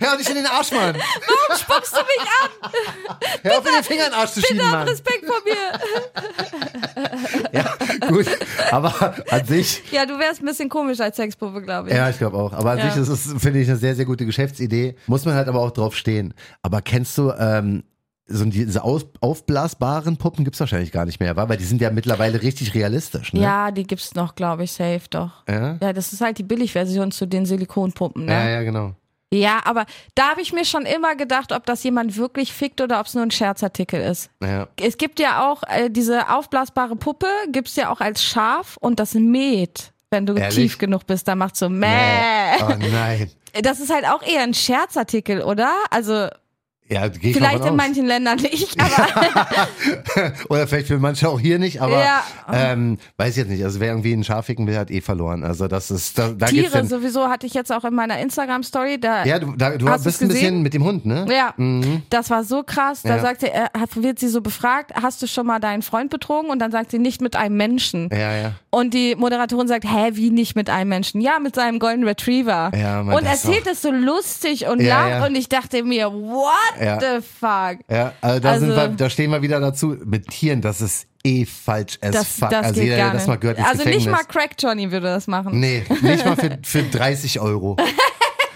Hör 0.00 0.16
nicht 0.16 0.28
in 0.28 0.34
den 0.36 0.46
Arsch, 0.46 0.70
Mann! 0.72 0.94
warum 0.96 1.58
spuckst 1.60 1.92
du 1.92 2.00
mich 2.00 2.28
an? 2.42 3.30
Hör 3.42 3.55
auf, 3.58 3.66
in 3.66 3.72
den 3.74 3.84
Finger 3.84 4.04
in 4.06 4.10
den 4.12 4.18
Arsch 4.18 4.30
zu 4.32 4.40
schieben, 4.40 4.58
Bitte 4.58 4.70
hab! 4.70 4.88
Respekt 4.88 5.26
vor 5.26 5.36
mir. 5.44 5.56
Ja, 7.52 7.74
gut, 8.08 8.26
aber 8.70 9.14
an 9.30 9.44
sich, 9.46 9.82
Ja, 9.92 10.06
du 10.06 10.18
wärst 10.18 10.42
ein 10.42 10.46
bisschen 10.46 10.68
komisch 10.68 11.00
als 11.00 11.16
Sexpuppe, 11.16 11.62
glaube 11.62 11.88
ich. 11.88 11.94
ja, 11.94 12.08
ich 12.10 12.18
glaube 12.18 12.36
auch, 12.36 12.52
aber 12.52 12.72
an 12.72 12.78
Ja. 12.78 12.90
sich 12.90 13.02
ist 13.02 13.08
es, 13.08 13.42
finde 13.42 13.60
ich, 13.60 13.68
eine 13.68 13.76
sehr, 13.76 13.94
sehr 13.94 14.04
gute 14.04 14.26
Geschäftsidee. 14.26 14.96
Muss 15.06 15.24
man 15.24 15.34
halt 15.34 15.48
aber 15.48 15.60
auch 15.60 15.70
drauf 15.70 15.96
stehen. 15.96 16.34
Aber 16.62 16.82
kennst 16.82 17.16
du, 17.18 17.32
ähm, 17.38 17.84
so 18.28 18.44
diese 18.44 18.82
aus, 18.82 19.06
aufblasbaren 19.20 20.16
Puppen 20.16 20.44
gibt's 20.44 20.58
wahrscheinlich 20.58 20.90
gar 20.90 21.04
nicht 21.04 21.20
mehr, 21.20 21.36
wa? 21.36 21.48
weil 21.48 21.58
die 21.58 21.64
sind 21.64 21.80
ja 21.80 21.90
mittlerweile 21.90 22.42
richtig 22.42 22.74
realistisch, 22.74 23.32
ne? 23.32 23.40
Ja, 23.40 23.70
die 23.70 23.84
gibt's 23.84 24.16
noch, 24.16 24.34
glaube 24.34 24.64
ich, 24.64 24.72
safe 24.72 25.02
doch. 25.10 25.44
Ja? 25.48 25.78
Ja, 25.80 25.92
das 25.92 26.12
ist 26.12 26.20
halt 26.20 26.36
die 26.38 26.42
Billigversion 26.42 27.12
zu 27.12 27.26
den 27.26 27.46
Silikonpuppen, 27.46 28.24
ne? 28.24 28.32
Ja, 28.32 28.48
ja, 28.48 28.62
genau. 28.64 28.94
Ja, 29.32 29.60
aber 29.64 29.86
da 30.14 30.30
habe 30.30 30.40
ich 30.40 30.52
mir 30.52 30.64
schon 30.64 30.86
immer 30.86 31.16
gedacht, 31.16 31.52
ob 31.52 31.66
das 31.66 31.82
jemand 31.82 32.16
wirklich 32.16 32.52
fickt 32.52 32.80
oder 32.80 33.00
ob 33.00 33.06
es 33.06 33.14
nur 33.14 33.24
ein 33.24 33.30
Scherzartikel 33.32 34.00
ist. 34.00 34.30
Ja. 34.42 34.68
Es 34.80 34.98
gibt 34.98 35.18
ja 35.18 35.50
auch 35.50 35.62
äh, 35.68 35.90
diese 35.90 36.30
aufblasbare 36.30 36.96
Puppe, 36.96 37.26
gibt's 37.50 37.74
ja 37.76 37.90
auch 37.90 38.00
als 38.00 38.22
Schaf 38.22 38.76
und 38.80 39.00
das 39.00 39.14
mäht. 39.14 39.92
Wenn 40.10 40.26
du 40.26 40.34
Ehrlich? 40.34 40.54
tief 40.54 40.78
genug 40.78 41.06
bist, 41.06 41.26
dann 41.26 41.38
macht 41.38 41.56
so 41.56 41.68
mäh. 41.68 42.56
Oh 42.62 42.74
nein. 42.78 43.30
Das 43.62 43.80
ist 43.80 43.90
halt 43.90 44.04
auch 44.06 44.22
eher 44.22 44.42
ein 44.42 44.52
Scherzartikel, 44.52 45.40
oder? 45.40 45.72
Also 45.88 46.28
Ja, 46.88 47.02
vielleicht 47.20 47.64
in 47.64 47.76
manchen 47.76 48.06
Ländern 48.06 48.38
nicht, 48.38 48.76
aber 48.80 50.32
Oder 50.48 50.66
vielleicht 50.66 50.86
für 50.86 50.98
manche 50.98 51.28
auch 51.28 51.40
hier 51.40 51.58
nicht, 51.58 51.80
aber 51.82 52.00
Ja. 52.00 52.22
ähm, 52.52 52.98
weiß 53.16 53.30
ich 53.30 53.36
jetzt 53.38 53.48
nicht. 53.48 53.64
Also 53.64 53.80
wer 53.80 53.88
irgendwie 53.88 54.12
einen 54.12 54.24
Schaf 54.24 54.46
ficken 54.46 54.66
will, 54.66 54.76
hat 54.78 54.90
eh 54.90 55.00
verloren. 55.00 55.42
Also 55.42 55.66
das 55.68 55.90
ist, 55.90 56.18
da, 56.18 56.28
da 56.28 56.46
Tiere 56.46 56.70
dann, 56.70 56.86
sowieso 56.86 57.28
hatte 57.28 57.46
ich 57.46 57.54
jetzt 57.54 57.72
auch 57.72 57.84
in 57.84 57.94
meiner 57.94 58.18
Instagram-Story. 58.20 59.00
Da 59.00 59.24
Ja, 59.24 59.38
du, 59.38 59.54
da, 59.56 59.70
du 59.76 59.88
Hast 59.88 60.04
bist 60.04 60.22
ein 60.22 60.28
bisschen 60.28 60.62
mit 60.62 60.74
dem 60.74 60.84
Hund, 60.84 61.06
ne? 61.06 61.26
Ja, 61.28 61.54
das 62.10 62.30
war 62.30 62.44
so 62.44 62.62
krass. 62.62 63.02
Da 63.02 63.16
Ja. 63.16 63.20
sagt 63.22 63.40
sie, 63.40 63.48
äh, 63.48 63.66
wird 63.96 64.18
sie 64.18 64.28
so 64.28 64.40
befragt, 64.40 64.92
hast 64.94 65.20
du 65.22 65.26
schon 65.26 65.46
mal 65.46 65.58
deinen 65.58 65.82
Freund 65.82 66.10
betrogen? 66.10 66.50
Und 66.50 66.58
dann 66.60 66.70
sagt 66.70 66.90
sie, 66.92 66.98
nicht 66.98 67.20
mit 67.20 67.34
einem 67.36 67.56
Menschen. 67.56 68.08
Ja, 68.12 68.32
ja. 68.36 68.52
Und 68.70 68.94
die 68.94 69.14
Moderatorin 69.16 69.68
sagt, 69.68 69.84
hä, 69.84 70.10
wie 70.12 70.30
nicht 70.30 70.54
mit 70.54 70.70
einem 70.70 70.90
Menschen? 70.90 71.20
Ja, 71.20 71.38
mit 71.38 71.54
seinem 71.54 71.78
Golden 71.78 72.04
Retriever. 72.04 72.70
Ja, 72.76 73.02
Mann, 73.02 73.16
und 73.16 73.24
erzählt 73.24 73.66
es 73.66 73.82
so 73.82 73.90
lustig 73.90 74.66
und 74.68 74.80
Ja, 74.80 75.08
lacht. 75.08 75.28
Und 75.28 75.34
ich 75.34 75.48
dachte 75.48 75.82
mir, 75.82 76.12
what? 76.12 76.52
Ja. 76.80 77.00
the 77.00 77.20
fuck? 77.22 77.78
Ja, 77.90 78.12
also 78.20 78.40
da, 78.40 78.58
sind 78.58 78.70
Also- 78.72 78.76
wir, 78.76 78.88
da 78.96 79.10
stehen 79.10 79.30
wir 79.30 79.42
wieder 79.42 79.60
dazu. 79.60 79.96
Mit 80.04 80.28
Tieren, 80.28 80.60
das 80.60 80.80
ist 80.80 81.06
eh 81.24 81.44
falsch 81.44 81.98
as 82.02 82.12
Das, 82.12 82.28
fuck. 82.28 82.50
das 82.50 82.66
also 82.66 82.74
geht 82.80 82.84
jeder, 82.84 82.96
gar 82.96 83.04
der 83.06 83.12
das 83.14 83.22
nicht. 83.22 83.28
mal 83.28 83.36
gehört, 83.38 83.58
ins 83.58 83.66
also 83.66 83.78
nicht 83.84 83.92
Gefängnis. 84.04 84.12
mal 84.12 84.24
Crack 84.32 84.50
Johnny 84.58 84.90
würde 84.92 85.06
das 85.06 85.26
machen. 85.26 85.58
Nee, 85.60 85.84
nicht 86.02 86.24
mal 86.24 86.36
für, 86.36 86.58
für 86.62 86.82
30 86.90 87.40
Euro. 87.40 87.76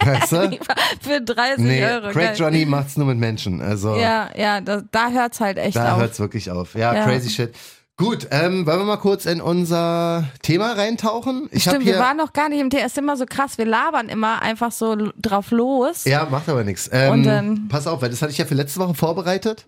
Weißt 0.02 0.32
du? 0.32 0.58
Für 1.02 1.20
30 1.20 1.58
Nee, 1.58 1.84
Euro. 1.84 2.10
Craig 2.10 2.28
geil. 2.28 2.36
Johnny 2.38 2.64
macht's 2.64 2.96
nur 2.96 3.06
mit 3.06 3.18
Menschen. 3.18 3.60
Also 3.60 3.96
Ja, 3.96 4.30
ja, 4.34 4.62
da, 4.62 4.80
da 4.90 5.10
hört's 5.10 5.40
halt 5.40 5.58
echt 5.58 5.76
da 5.76 5.92
auf. 5.92 6.00
hört's 6.00 6.18
wirklich 6.18 6.50
auf. 6.50 6.74
Ja, 6.74 6.94
Ja. 6.94 7.04
crazy 7.04 7.28
shit. 7.28 7.54
Gut, 8.00 8.28
ähm, 8.30 8.64
wollen 8.64 8.78
wir 8.78 8.84
mal 8.86 8.96
kurz 8.96 9.26
in 9.26 9.42
unser 9.42 10.24
Thema 10.40 10.72
reintauchen? 10.72 11.50
Ich 11.52 11.64
Stimmt, 11.64 11.82
hier, 11.82 11.96
wir 11.96 12.00
waren 12.00 12.16
noch 12.16 12.32
gar 12.32 12.48
nicht 12.48 12.58
im 12.60 12.70
Thema. 12.70 12.84
Es 12.84 12.92
ist 12.92 12.98
immer 12.98 13.14
so 13.18 13.26
krass. 13.26 13.58
Wir 13.58 13.66
labern 13.66 14.08
immer 14.08 14.40
einfach 14.40 14.72
so 14.72 14.96
drauf 15.20 15.50
los. 15.50 16.06
Ja, 16.06 16.26
macht 16.30 16.48
aber 16.48 16.64
nichts. 16.64 16.88
Ähm, 16.90 17.12
Und 17.12 17.68
pass 17.68 17.86
auf, 17.86 18.00
weil 18.00 18.08
das 18.08 18.22
hatte 18.22 18.32
ich 18.32 18.38
ja 18.38 18.46
für 18.46 18.54
letzte 18.54 18.80
Woche 18.80 18.94
vorbereitet. 18.94 19.66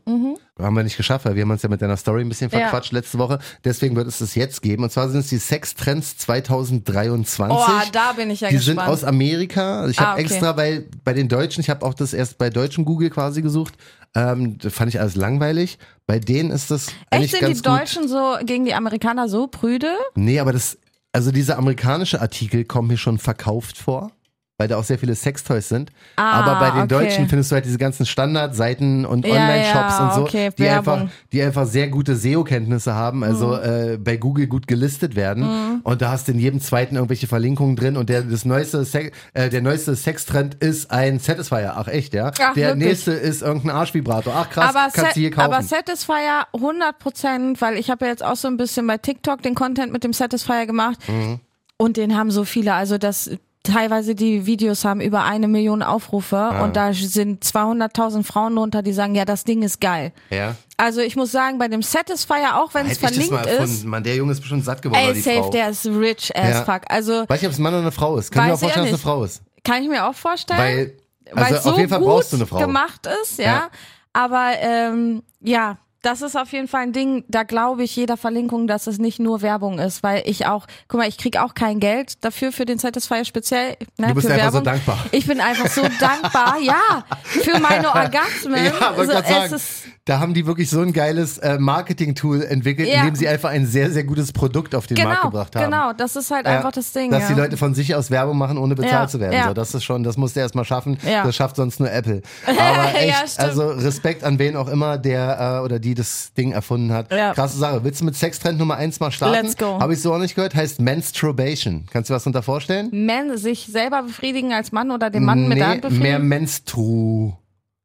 Haben 0.58 0.76
wir 0.76 0.82
nicht 0.84 0.98
geschafft, 0.98 1.24
weil 1.24 1.34
wir 1.34 1.42
haben 1.42 1.50
uns 1.50 1.62
ja 1.62 1.68
mit 1.70 1.80
deiner 1.80 1.96
Story 1.96 2.20
ein 2.20 2.28
bisschen 2.28 2.48
Mhm. 2.48 2.58
Ja. 2.58 2.60
verquatscht 2.68 2.92
letzte 2.92 3.18
Woche. 3.18 3.38
Deswegen 3.64 3.96
wird 3.96 4.06
es 4.06 4.18
das 4.18 4.34
jetzt 4.34 4.60
geben. 4.60 4.84
Und 4.84 4.90
zwar 4.90 5.08
sind 5.08 5.20
es 5.20 5.28
die 5.28 5.38
Sextrends 5.38 6.18
2023. 6.18 7.56
Oh, 7.56 7.66
da 7.92 8.12
bin 8.12 8.30
ich 8.30 8.40
ja 8.42 8.48
die 8.48 8.56
gespannt. 8.56 8.78
sind 8.80 8.86
aus 8.86 9.04
Amerika. 9.04 9.80
Also 9.80 9.90
Ich 9.92 9.98
habe 9.98 10.10
Ah, 10.10 10.12
okay. 10.14 10.22
extra, 10.22 10.56
weil 10.56 10.88
bei 11.04 11.14
den 11.14 11.28
Deutschen, 11.28 11.60
ich 11.62 11.70
habe 11.70 11.84
auch 11.86 11.94
das 11.94 12.12
erst 12.12 12.36
bei 12.38 12.50
deutschen 12.50 12.84
Google 12.84 13.08
quasi 13.10 13.40
gesucht. 13.42 13.74
Ähm, 14.14 14.58
das 14.58 14.74
fand 14.74 14.90
ich 14.94 15.00
alles 15.00 15.14
langweilig. 15.16 15.78
Bei 16.06 16.18
denen 16.18 16.50
ist 16.50 16.70
das 16.70 16.88
Echt 17.10 17.30
sind 17.30 17.48
die 17.48 17.54
gut. 17.54 17.66
Deutschen 17.66 18.08
so 18.08 18.36
gegen 18.44 18.66
die 18.66 18.74
Amerikaner 18.74 19.28
so 19.28 19.46
prüde? 19.46 19.88
Nee, 20.16 20.38
aber 20.38 20.52
das, 20.52 20.76
also 21.12 21.30
diese 21.32 21.56
amerikanische 21.56 22.20
Artikel 22.20 22.64
kommen 22.66 22.88
mir 22.88 22.98
schon 22.98 23.16
verkauft 23.18 23.78
vor, 23.78 24.12
weil 24.58 24.68
da 24.68 24.76
auch 24.76 24.84
sehr 24.84 24.98
viele 24.98 25.14
Sextoys 25.14 25.68
sind. 25.68 25.90
Ah, 26.16 26.40
aber 26.42 26.60
bei 26.60 26.70
den 26.70 26.82
okay. 26.82 26.88
Deutschen 27.06 27.28
findest 27.28 27.50
du 27.50 27.54
halt 27.56 27.64
diese 27.64 27.78
ganzen 27.78 28.06
Standardseiten 28.06 29.04
und 29.04 29.26
Ja, 29.26 29.32
Online-Shops 29.32 29.98
ja, 29.98 30.04
und 30.08 30.14
so, 30.14 30.22
okay, 30.22 30.50
die, 30.56 30.68
einfach, 30.68 31.06
die 31.32 31.42
einfach 31.42 31.66
sehr 31.66 31.88
gute 31.88 32.14
SEO-Kenntnisse 32.16 32.94
haben, 32.94 33.24
also 33.24 33.48
Mhm. 33.56 33.62
äh, 33.94 33.96
bei 33.98 34.16
Google 34.16 34.46
gut 34.46 34.66
gelistet 34.66 35.16
werden. 35.16 35.80
Und 35.82 36.02
da 36.02 36.10
hast 36.10 36.28
du 36.28 36.32
in 36.32 36.38
jedem 36.38 36.60
zweiten 36.60 36.94
irgendwelche 36.96 37.26
Verlinkungen 37.26 37.76
drin 37.76 37.96
und 37.96 38.08
der, 38.08 38.22
das 38.22 38.44
neueste 38.44 38.84
Sex, 38.84 39.16
äh, 39.34 39.48
der 39.48 39.62
neueste 39.62 39.96
Sextrend 39.96 40.54
ist 40.56 40.90
ein 40.90 41.18
Satisfier. 41.18 41.74
Ach 41.76 41.88
echt, 41.88 42.14
ja? 42.14 42.30
Ach, 42.40 42.54
der 42.54 42.68
wirklich? 42.68 42.88
nächste 42.88 43.12
ist 43.12 43.42
irgendein 43.42 43.70
Arschvibrator. 43.76 44.34
Ach 44.36 44.48
krass, 44.50 44.74
aber, 44.76 44.92
kannst 44.92 45.16
du 45.16 45.20
hier 45.20 45.30
kaufen. 45.30 45.52
aber 45.52 45.62
Satisfier 45.62 46.46
100 46.54 46.98
Prozent, 46.98 47.60
weil 47.60 47.76
ich 47.78 47.90
habe 47.90 48.04
ja 48.04 48.10
jetzt 48.12 48.24
auch 48.24 48.36
so 48.36 48.48
ein 48.48 48.56
bisschen 48.56 48.86
bei 48.86 48.98
TikTok 48.98 49.42
den 49.42 49.54
Content 49.54 49.92
mit 49.92 50.04
dem 50.04 50.12
Satisfier 50.12 50.66
gemacht 50.66 50.98
Mhm. 51.08 51.40
und 51.78 51.96
den 51.96 52.16
haben 52.16 52.30
so 52.30 52.44
viele, 52.44 52.74
also 52.74 52.98
das 52.98 53.30
teilweise 53.62 54.14
die 54.14 54.44
Videos 54.46 54.84
haben 54.84 55.00
über 55.00 55.24
eine 55.24 55.46
Million 55.48 55.82
Aufrufe 55.82 56.36
Ah. 56.36 56.64
und 56.64 56.76
da 56.76 56.92
sind 56.92 57.44
200.000 57.44 58.24
Frauen 58.24 58.56
drunter, 58.56 58.82
die 58.82 58.92
sagen, 58.92 59.14
ja, 59.14 59.24
das 59.24 59.44
Ding 59.44 59.62
ist 59.62 59.80
geil. 59.80 60.12
ja. 60.30 60.56
Also 60.78 61.00
ich 61.00 61.14
muss 61.14 61.30
sagen, 61.30 61.58
bei 61.58 61.68
dem 61.68 61.80
Satisfier, 61.82 62.56
auch 62.60 62.74
wenn 62.74 62.86
es 62.86 62.94
ich 62.94 62.98
das 62.98 63.10
mal 63.12 63.14
verlinkt 63.14 63.46
erfunden. 63.46 63.72
ist, 63.72 63.84
Mann, 63.84 64.02
der 64.02 64.16
Junge 64.16 64.32
ist 64.32 64.40
bestimmt 64.40 64.64
satt 64.64 64.82
geworden, 64.82 65.00
ey, 65.00 65.14
safe, 65.20 65.36
Frau. 65.42 65.50
der 65.50 65.68
ist 65.70 65.86
rich 65.86 66.36
as 66.36 66.48
Ja. 66.54 66.64
fuck. 66.64 66.82
Also 66.88 67.24
Weiß 67.28 67.40
nicht, 67.40 67.46
ob 67.46 67.52
es 67.52 67.58
ein 67.58 67.62
Mann 67.62 67.74
oder 67.74 67.82
eine 67.82 67.92
Frau 67.92 68.16
ist. 68.16 68.32
Kann 68.32 68.42
ich 68.42 68.48
mir 68.48 68.52
auch 68.54 68.56
ich 68.56 68.60
vorstellen, 68.62 68.86
dass 68.90 69.00
es 69.00 69.06
eine 69.06 69.12
Frau 69.12 69.22
ist. 69.24 69.42
kann 69.62 69.82
ich 69.84 69.88
mir 69.88 70.08
auch 70.08 70.14
vorstellen. 70.14 70.58
Weil, 70.58 70.92
weil 71.34 71.44
also 71.44 71.56
es 71.56 71.62
so 71.62 71.70
auf 71.70 71.78
jeden 71.78 71.88
Fall 71.88 72.00
brauchst 72.00 72.32
du 72.32 72.36
eine 72.36 72.46
Frau. 72.46 72.58
gemacht 72.58 73.06
ist, 73.22 73.38
ja. 73.38 73.44
Ja. 73.44 73.68
Aber 74.12 74.50
ähm, 74.58 75.22
ja, 75.40 75.78
das 76.02 76.20
ist 76.20 76.36
auf 76.36 76.52
jeden 76.52 76.68
Fall 76.68 76.82
ein 76.82 76.92
Ding, 76.92 77.24
da 77.28 77.44
glaube 77.44 77.84
ich 77.84 77.94
jeder 77.96 78.16
Verlinkung, 78.16 78.66
dass 78.66 78.86
es 78.88 78.98
nicht 78.98 79.20
nur 79.20 79.40
Werbung 79.40 79.78
ist, 79.78 80.02
weil 80.02 80.22
ich 80.26 80.46
auch, 80.46 80.66
guck 80.88 80.98
mal, 80.98 81.08
ich 81.08 81.16
krieg 81.16 81.38
auch 81.38 81.54
kein 81.54 81.78
Geld 81.80 82.24
dafür 82.24 82.52
für 82.52 82.64
den 82.64 82.78
Satisfier 82.78 83.24
speziell. 83.24 83.76
Ne, 83.98 84.08
Du 84.08 84.14
bist 84.14 84.26
für 84.26 84.32
einfach 84.34 84.46
so 84.48 84.52
Werbung. 84.54 84.64
dankbar. 84.64 84.98
Ich 85.12 85.26
bin 85.26 85.40
einfach 85.40 85.68
so 85.68 85.82
dankbar, 86.00 86.58
ja, 86.60 87.04
für 87.24 87.58
meine 87.60 87.88
Orgasmen. 87.94 88.64
Ja, 88.64 88.94
so, 88.96 89.02
gerade 89.04 89.18
es 89.22 89.28
sagen, 89.28 89.54
ist, 89.54 89.81
da 90.04 90.18
haben 90.18 90.34
die 90.34 90.46
wirklich 90.46 90.68
so 90.68 90.80
ein 90.80 90.92
geiles 90.92 91.38
äh, 91.38 91.58
Marketing-Tool 91.60 92.42
entwickelt, 92.42 92.88
Ja. 92.88 93.00
indem 93.02 93.14
sie 93.14 93.28
einfach 93.28 93.50
ein 93.50 93.66
sehr, 93.66 93.88
sehr 93.92 94.02
gutes 94.02 94.32
Produkt 94.32 94.74
auf 94.74 94.88
den 94.88 94.96
Markt 94.96 95.10
genau, 95.20 95.30
gebracht 95.30 95.54
haben. 95.54 95.64
genau, 95.66 95.92
das 95.92 96.16
ist 96.16 96.30
halt 96.32 96.44
Ja, 96.44 96.56
einfach 96.56 96.72
das 96.72 96.92
Ding. 96.92 97.12
Dass 97.12 97.22
ja. 97.22 97.28
die 97.28 97.40
Leute 97.40 97.56
von 97.56 97.72
sich 97.74 97.94
aus 97.94 98.10
Werbung 98.10 98.36
machen, 98.36 98.58
ohne 98.58 98.74
bezahlt 98.74 99.10
zu 99.10 99.20
werden. 99.20 99.40
So, 99.46 99.54
das 99.54 99.74
ist 99.74 99.84
schon, 99.84 100.02
das 100.02 100.16
musst 100.16 100.34
du 100.34 100.40
erst 100.40 100.56
mal 100.56 100.64
schaffen. 100.64 100.98
Das 101.04 101.36
schafft 101.36 101.54
sonst 101.56 101.78
nur 101.78 101.90
Apple. 101.92 102.22
Aber 102.46 102.94
echt, 102.98 103.38
also 103.38 103.68
Respekt 103.68 104.24
an 104.24 104.40
wen 104.40 104.56
auch 104.56 104.68
immer, 104.68 104.98
der 104.98 105.60
äh, 105.60 105.64
oder 105.64 105.78
die 105.78 105.94
das 105.94 106.32
Ding 106.34 106.50
erfunden 106.50 106.92
hat. 106.92 107.12
Ja. 107.12 107.32
Krasse 107.32 107.58
Sache. 107.58 107.84
Willst 107.84 108.00
du 108.00 108.04
mit 108.04 108.16
Sextrend 108.16 108.58
Nummer 108.58 108.76
eins 108.76 108.98
mal 108.98 109.12
starten? 109.12 109.34
Let's 109.46 109.56
go. 109.56 109.78
Habe 109.78 109.92
ich 109.94 110.02
so 110.02 110.12
auch 110.12 110.18
nicht 110.18 110.34
gehört. 110.34 110.54
Heißt 110.56 110.80
Menstruation. 110.80 111.86
Kannst 111.92 112.10
du 112.10 112.14
was 112.14 112.24
darunter 112.24 112.42
vorstellen? 112.42 112.88
Men 112.92 113.36
sich 113.38 113.66
selber 113.70 114.02
befriedigen 114.02 114.52
als 114.52 114.72
Mann 114.72 114.90
oder 114.90 115.10
den 115.10 115.24
Mann 115.24 115.46
mit 115.48 115.58
der 115.58 115.66
nee, 115.66 115.72
Hand 115.74 115.82
befriedigen? 115.82 116.08
mehr 116.08 116.18
Menstru. 116.18 117.34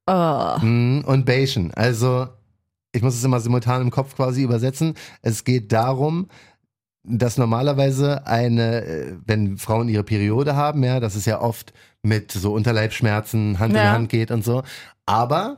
Oh. 0.08 0.58
Mm, 0.62 1.02
und 1.06 1.26
Bation. 1.26 1.72
Also, 1.76 2.28
ich 2.92 3.02
muss 3.02 3.16
es 3.16 3.24
immer 3.24 3.40
simultan 3.40 3.82
im 3.82 3.92
Kopf 3.92 4.16
quasi 4.16 4.42
übersetzen. 4.44 4.96
Es 5.22 5.44
geht 5.44 5.72
darum, 5.72 6.28
dass 7.04 7.38
normalerweise 7.38 8.26
eine, 8.28 8.84
äh, 8.84 9.14
wenn 9.26 9.58
Frauen 9.58 9.88
ihre 9.90 10.04
Periode 10.04 10.56
haben, 10.56 10.84
ja, 10.84 11.00
dass 11.00 11.16
es 11.16 11.26
ja 11.26 11.40
oft 11.42 11.74
mit 12.04 12.32
so 12.32 12.54
Unterleibschmerzen 12.54 13.60
Hand 13.60 13.72
in 13.74 13.78
Ja. 13.80 13.92
Hand 13.92 14.10
geht 14.10 14.32
und 14.32 14.44
so. 14.44 14.64
Aber 15.06 15.58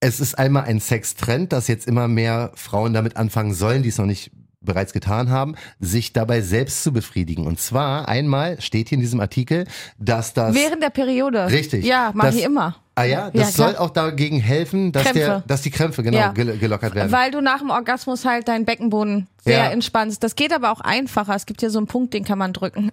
es 0.00 0.20
ist 0.20 0.38
einmal 0.38 0.64
ein 0.64 0.80
Sextrend, 0.80 1.52
dass 1.52 1.68
jetzt 1.68 1.86
immer 1.86 2.08
mehr 2.08 2.52
Frauen 2.54 2.92
damit 2.94 3.16
anfangen 3.16 3.52
sollen, 3.54 3.82
die 3.82 3.88
es 3.90 3.98
noch 3.98 4.06
nicht 4.06 4.30
bereits 4.60 4.92
getan 4.92 5.30
haben, 5.30 5.54
sich 5.78 6.12
dabei 6.12 6.40
selbst 6.40 6.82
zu 6.82 6.92
befriedigen. 6.92 7.46
Und 7.46 7.60
zwar 7.60 8.08
einmal 8.08 8.60
steht 8.60 8.88
hier 8.88 8.96
in 8.96 9.00
diesem 9.02 9.20
Artikel, 9.20 9.66
dass 9.98 10.34
das 10.34 10.54
Während 10.54 10.82
der 10.82 10.90
Periode. 10.90 11.48
Richtig. 11.50 11.84
Ja, 11.84 12.10
mach 12.14 12.26
Das- 12.26 12.34
ich 12.36 12.42
immer. 12.44 12.76
Ah 12.98 13.04
ja, 13.04 13.30
das 13.30 13.56
Ja, 13.56 13.66
soll 13.66 13.76
auch 13.76 13.90
dagegen 13.90 14.40
helfen, 14.40 14.90
dass, 14.92 15.04
Krämpfe. 15.04 15.18
der, 15.20 15.42
dass 15.46 15.62
die 15.62 15.70
Krämpfe 15.70 16.02
genau 16.02 16.18
Ja. 16.18 16.32
gel 16.32 16.58
gelockert 16.58 16.94
werden. 16.96 17.12
Weil 17.12 17.30
du 17.30 17.40
nach 17.40 17.58
dem 17.60 17.70
Orgasmus 17.70 18.24
halt 18.24 18.48
deinen 18.48 18.64
Beckenboden 18.64 19.28
sehr 19.44 19.58
Ja. 19.58 19.70
entspannst. 19.70 20.22
Das 20.24 20.34
geht 20.34 20.52
aber 20.52 20.72
auch 20.72 20.80
einfacher. 20.80 21.34
Es 21.34 21.46
gibt 21.46 21.60
hier 21.60 21.70
so 21.70 21.78
einen 21.78 21.86
Punkt, 21.86 22.12
den 22.14 22.24
kann 22.24 22.38
man 22.38 22.52
drücken. 22.52 22.90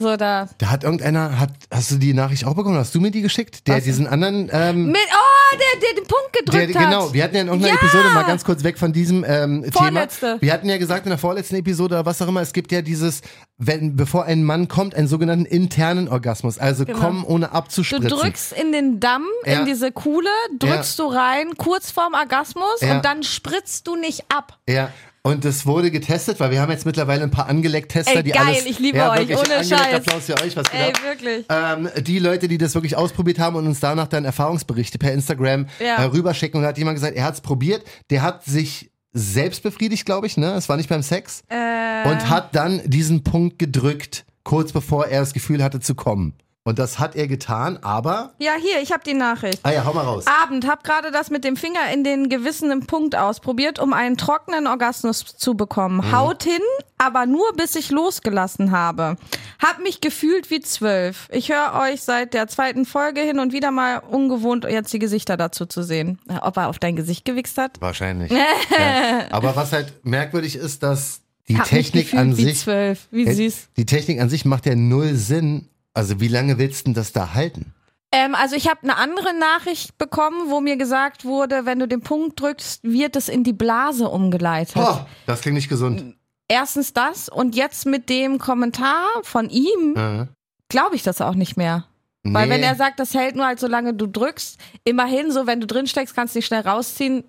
So 0.00 0.16
da. 0.16 0.48
da 0.58 0.70
hat 0.70 0.84
irgendeiner, 0.84 1.40
hat, 1.40 1.50
hast 1.72 1.90
du 1.90 1.96
die 1.96 2.14
Nachricht 2.14 2.44
auch 2.46 2.54
bekommen? 2.54 2.78
Hast 2.78 2.94
du 2.94 3.00
mir 3.00 3.10
die 3.10 3.20
geschickt? 3.20 3.66
Der 3.66 3.78
Was? 3.78 3.84
diesen 3.84 4.06
anderen, 4.06 4.48
ähm, 4.52 4.86
Mit, 4.92 5.00
oh, 5.12 5.56
der, 5.56 5.80
der 5.80 5.94
den 6.00 6.06
Punkt 6.06 6.36
der, 6.36 6.42
gedrückt 6.66 6.78
hat. 6.78 6.84
genau, 6.84 7.12
wir 7.12 7.24
hatten 7.24 7.34
ja 7.34 7.40
in 7.40 7.48
irgendeiner 7.48 7.74
Ja. 7.74 7.80
Episode 7.82 8.10
mal 8.14 8.22
ganz 8.22 8.44
kurz 8.44 8.62
weg 8.62 8.78
von 8.78 8.92
diesem 8.92 9.24
ähm, 9.26 9.64
Vorletzte. 9.72 10.26
Thema. 10.26 10.40
Wir 10.42 10.52
hatten 10.52 10.68
ja 10.68 10.76
gesagt 10.78 11.04
in 11.06 11.10
der 11.10 11.18
vorletzten 11.18 11.56
Episode 11.56 11.96
oder 11.96 12.06
was 12.06 12.22
auch 12.22 12.28
immer, 12.28 12.42
es 12.42 12.52
gibt 12.52 12.70
ja 12.70 12.80
dieses, 12.80 13.22
wenn, 13.56 13.96
bevor 13.96 14.24
ein 14.26 14.44
Mann 14.44 14.68
kommt, 14.68 14.94
einen 14.94 15.08
sogenannten 15.08 15.46
internen 15.46 16.06
Orgasmus. 16.08 16.58
Also 16.58 16.84
Genau. 16.84 17.00
kommen 17.00 17.24
ohne 17.24 17.46
Du 17.46 17.52
abzuspritzen. 17.54 18.08
drückst 18.08 18.52
in 18.52 18.70
den 18.70 19.00
Damm, 19.00 19.24
Ja. 19.46 19.58
in 19.58 19.66
diese 19.66 19.90
Kuhle, 19.90 20.30
drückst 20.60 20.96
du 21.00 21.06
rein, 21.06 21.56
kurz 21.56 21.90
vorm 21.90 22.14
Orgasmus 22.14 22.82
Ja. 22.82 22.94
und 22.94 23.04
dann 23.04 23.24
spritzt 23.24 23.88
du 23.88 23.96
nicht 23.96 24.26
ab. 24.32 24.58
Ja. 24.68 24.90
Und 25.28 25.44
das 25.44 25.66
wurde 25.66 25.90
getestet, 25.90 26.40
weil 26.40 26.50
wir 26.50 26.60
haben 26.60 26.70
jetzt 26.70 26.86
mittlerweile 26.86 27.22
ein 27.22 27.30
paar 27.30 27.48
Angeleckt-Tester, 27.48 28.22
die 28.22 28.30
geil, 28.30 28.46
alles. 28.46 28.66
ich 28.66 28.78
liebe 28.78 28.98
ja, 28.98 29.12
euch, 29.12 29.28
ohne 29.28 29.62
Scheiß. 29.64 29.94
Applaus 29.94 30.24
für 30.24 30.40
euch, 30.42 30.56
was 30.56 30.66
Ey, 30.72 30.92
wirklich. 31.04 31.44
Ähm, 31.50 31.88
die 32.02 32.18
Leute, 32.18 32.48
die 32.48 32.56
das 32.56 32.74
wirklich 32.74 32.96
ausprobiert 32.96 33.38
haben 33.38 33.56
und 33.56 33.66
uns 33.66 33.80
danach 33.80 34.08
dann 34.08 34.24
Erfahrungsberichte 34.24 34.96
per 34.98 35.12
Instagram 35.12 35.66
Ja. 35.80 35.96
äh, 35.96 36.02
rüberschicken. 36.04 36.56
Und 36.58 36.62
da 36.62 36.68
hat 36.70 36.78
jemand 36.78 36.96
gesagt, 36.96 37.14
er 37.16 37.24
hat 37.24 37.34
es 37.34 37.40
probiert, 37.42 37.84
der 38.10 38.22
hat 38.22 38.44
sich 38.44 38.90
selbst 39.12 39.62
befriedigt, 39.62 40.06
glaube 40.06 40.26
ich, 40.26 40.36
ne? 40.36 40.52
Es 40.54 40.68
war 40.68 40.76
nicht 40.76 40.88
beim 40.88 41.02
Sex. 41.02 41.42
Äh, 41.48 42.08
Und 42.08 42.30
hat 42.30 42.54
dann 42.54 42.80
diesen 42.84 43.22
Punkt 43.24 43.58
gedrückt, 43.58 44.24
kurz 44.44 44.72
bevor 44.72 45.06
er 45.06 45.20
das 45.20 45.32
Gefühl 45.34 45.62
hatte 45.62 45.80
zu 45.80 45.94
kommen. 45.94 46.34
Und 46.68 46.78
das 46.78 46.98
hat 46.98 47.16
er 47.16 47.26
getan, 47.28 47.78
aber. 47.80 48.34
ja, 48.38 48.52
hier, 48.60 48.82
ich 48.82 48.92
habe 48.92 49.02
die 49.02 49.14
Nachricht. 49.14 49.58
Ah 49.62 49.70
ja, 49.72 49.86
hau 49.86 49.94
mal 49.94 50.04
raus. 50.04 50.24
Abend, 50.42 50.68
hab 50.68 50.84
gerade 50.84 51.10
das 51.10 51.30
mit 51.30 51.42
dem 51.42 51.56
Finger 51.56 51.80
in 51.94 52.04
den 52.04 52.28
gewissenen 52.28 52.86
Punkt 52.86 53.16
ausprobiert, 53.16 53.78
um 53.78 53.94
einen 53.94 54.18
trockenen 54.18 54.66
Orgasmus 54.66 55.24
zu 55.24 55.54
bekommen. 55.54 56.06
Mhm. 56.06 56.12
Haut 56.14 56.42
hin, 56.42 56.60
aber 56.98 57.24
nur 57.24 57.54
bis 57.56 57.74
ich 57.74 57.90
losgelassen 57.90 58.70
habe. 58.70 59.16
Hab 59.64 59.78
mich 59.82 60.02
gefühlt 60.02 60.50
wie 60.50 60.60
zwölf. 60.60 61.26
Ich 61.32 61.48
höre 61.50 61.72
euch 61.80 62.02
seit 62.02 62.34
der 62.34 62.48
zweiten 62.48 62.84
Folge 62.84 63.22
hin 63.22 63.38
und 63.38 63.54
wieder 63.54 63.70
mal 63.70 64.00
ungewohnt, 64.00 64.64
jetzt 64.64 64.92
die 64.92 64.98
Gesichter 64.98 65.38
dazu 65.38 65.64
zu 65.64 65.82
sehen. 65.82 66.18
Ob 66.42 66.58
er 66.58 66.68
auf 66.68 66.78
dein 66.78 66.96
Gesicht 66.96 67.24
gewichst 67.24 67.56
hat? 67.56 67.80
Wahrscheinlich. 67.80 68.30
ja. 68.78 69.24
Aber 69.30 69.56
was 69.56 69.72
halt 69.72 70.04
merkwürdig 70.04 70.54
ist, 70.56 70.82
dass 70.82 71.22
die 71.48 71.56
Hab 71.56 71.64
Technik 71.66 72.12
an 72.12 72.36
wie 72.36 72.44
sich. 72.44 72.58
zwölf. 72.58 73.06
Wie 73.10 73.24
Äh, 73.26 73.32
süß. 73.32 73.68
Die 73.78 73.86
Technik 73.86 74.20
an 74.20 74.28
sich 74.28 74.44
macht 74.44 74.66
ja 74.66 74.74
null 74.74 75.14
Sinn. 75.14 75.70
Also 75.94 76.20
wie 76.20 76.28
lange 76.28 76.58
willst 76.58 76.80
du 76.80 76.84
denn 76.86 76.94
das 76.94 77.12
da 77.12 77.34
halten? 77.34 77.74
Ähm, 78.10 78.34
also 78.34 78.56
ich 78.56 78.68
habe 78.68 78.82
eine 78.84 78.96
andere 78.96 79.34
Nachricht 79.38 79.98
bekommen, 79.98 80.50
wo 80.50 80.60
mir 80.60 80.76
gesagt 80.76 81.24
wurde, 81.24 81.66
wenn 81.66 81.78
du 81.78 81.86
den 81.86 82.00
Punkt 82.00 82.40
drückst, 82.40 82.82
wird 82.84 83.16
es 83.16 83.28
in 83.28 83.44
die 83.44 83.52
Blase 83.52 84.08
umgeleitet. 84.08 84.74
Boah, 84.74 85.06
das 85.26 85.40
klingt 85.42 85.56
nicht 85.56 85.68
gesund. 85.68 86.14
Erstens 86.48 86.94
das 86.94 87.28
und 87.28 87.54
jetzt 87.54 87.84
mit 87.84 88.08
dem 88.08 88.38
Kommentar 88.38 89.04
von 89.22 89.50
ihm 89.50 89.94
Ja. 89.96 90.28
glaube 90.68 90.96
ich 90.96 91.02
das 91.02 91.20
auch 91.20 91.34
nicht 91.34 91.56
mehr. 91.58 91.84
Weil 92.24 92.46
Nee. 92.46 92.54
wenn 92.54 92.62
er 92.62 92.74
sagt, 92.74 92.98
das 92.98 93.14
hält 93.14 93.36
nur 93.36 93.46
halt 93.46 93.60
solange 93.60 93.94
du 93.94 94.06
drückst, 94.06 94.58
immerhin 94.84 95.30
so, 95.30 95.46
wenn 95.46 95.60
du 95.60 95.66
drin 95.66 95.86
steckst, 95.86 96.14
kannst 96.14 96.34
du 96.34 96.38
dich 96.38 96.46
schnell 96.46 96.62
rausziehen, 96.62 97.24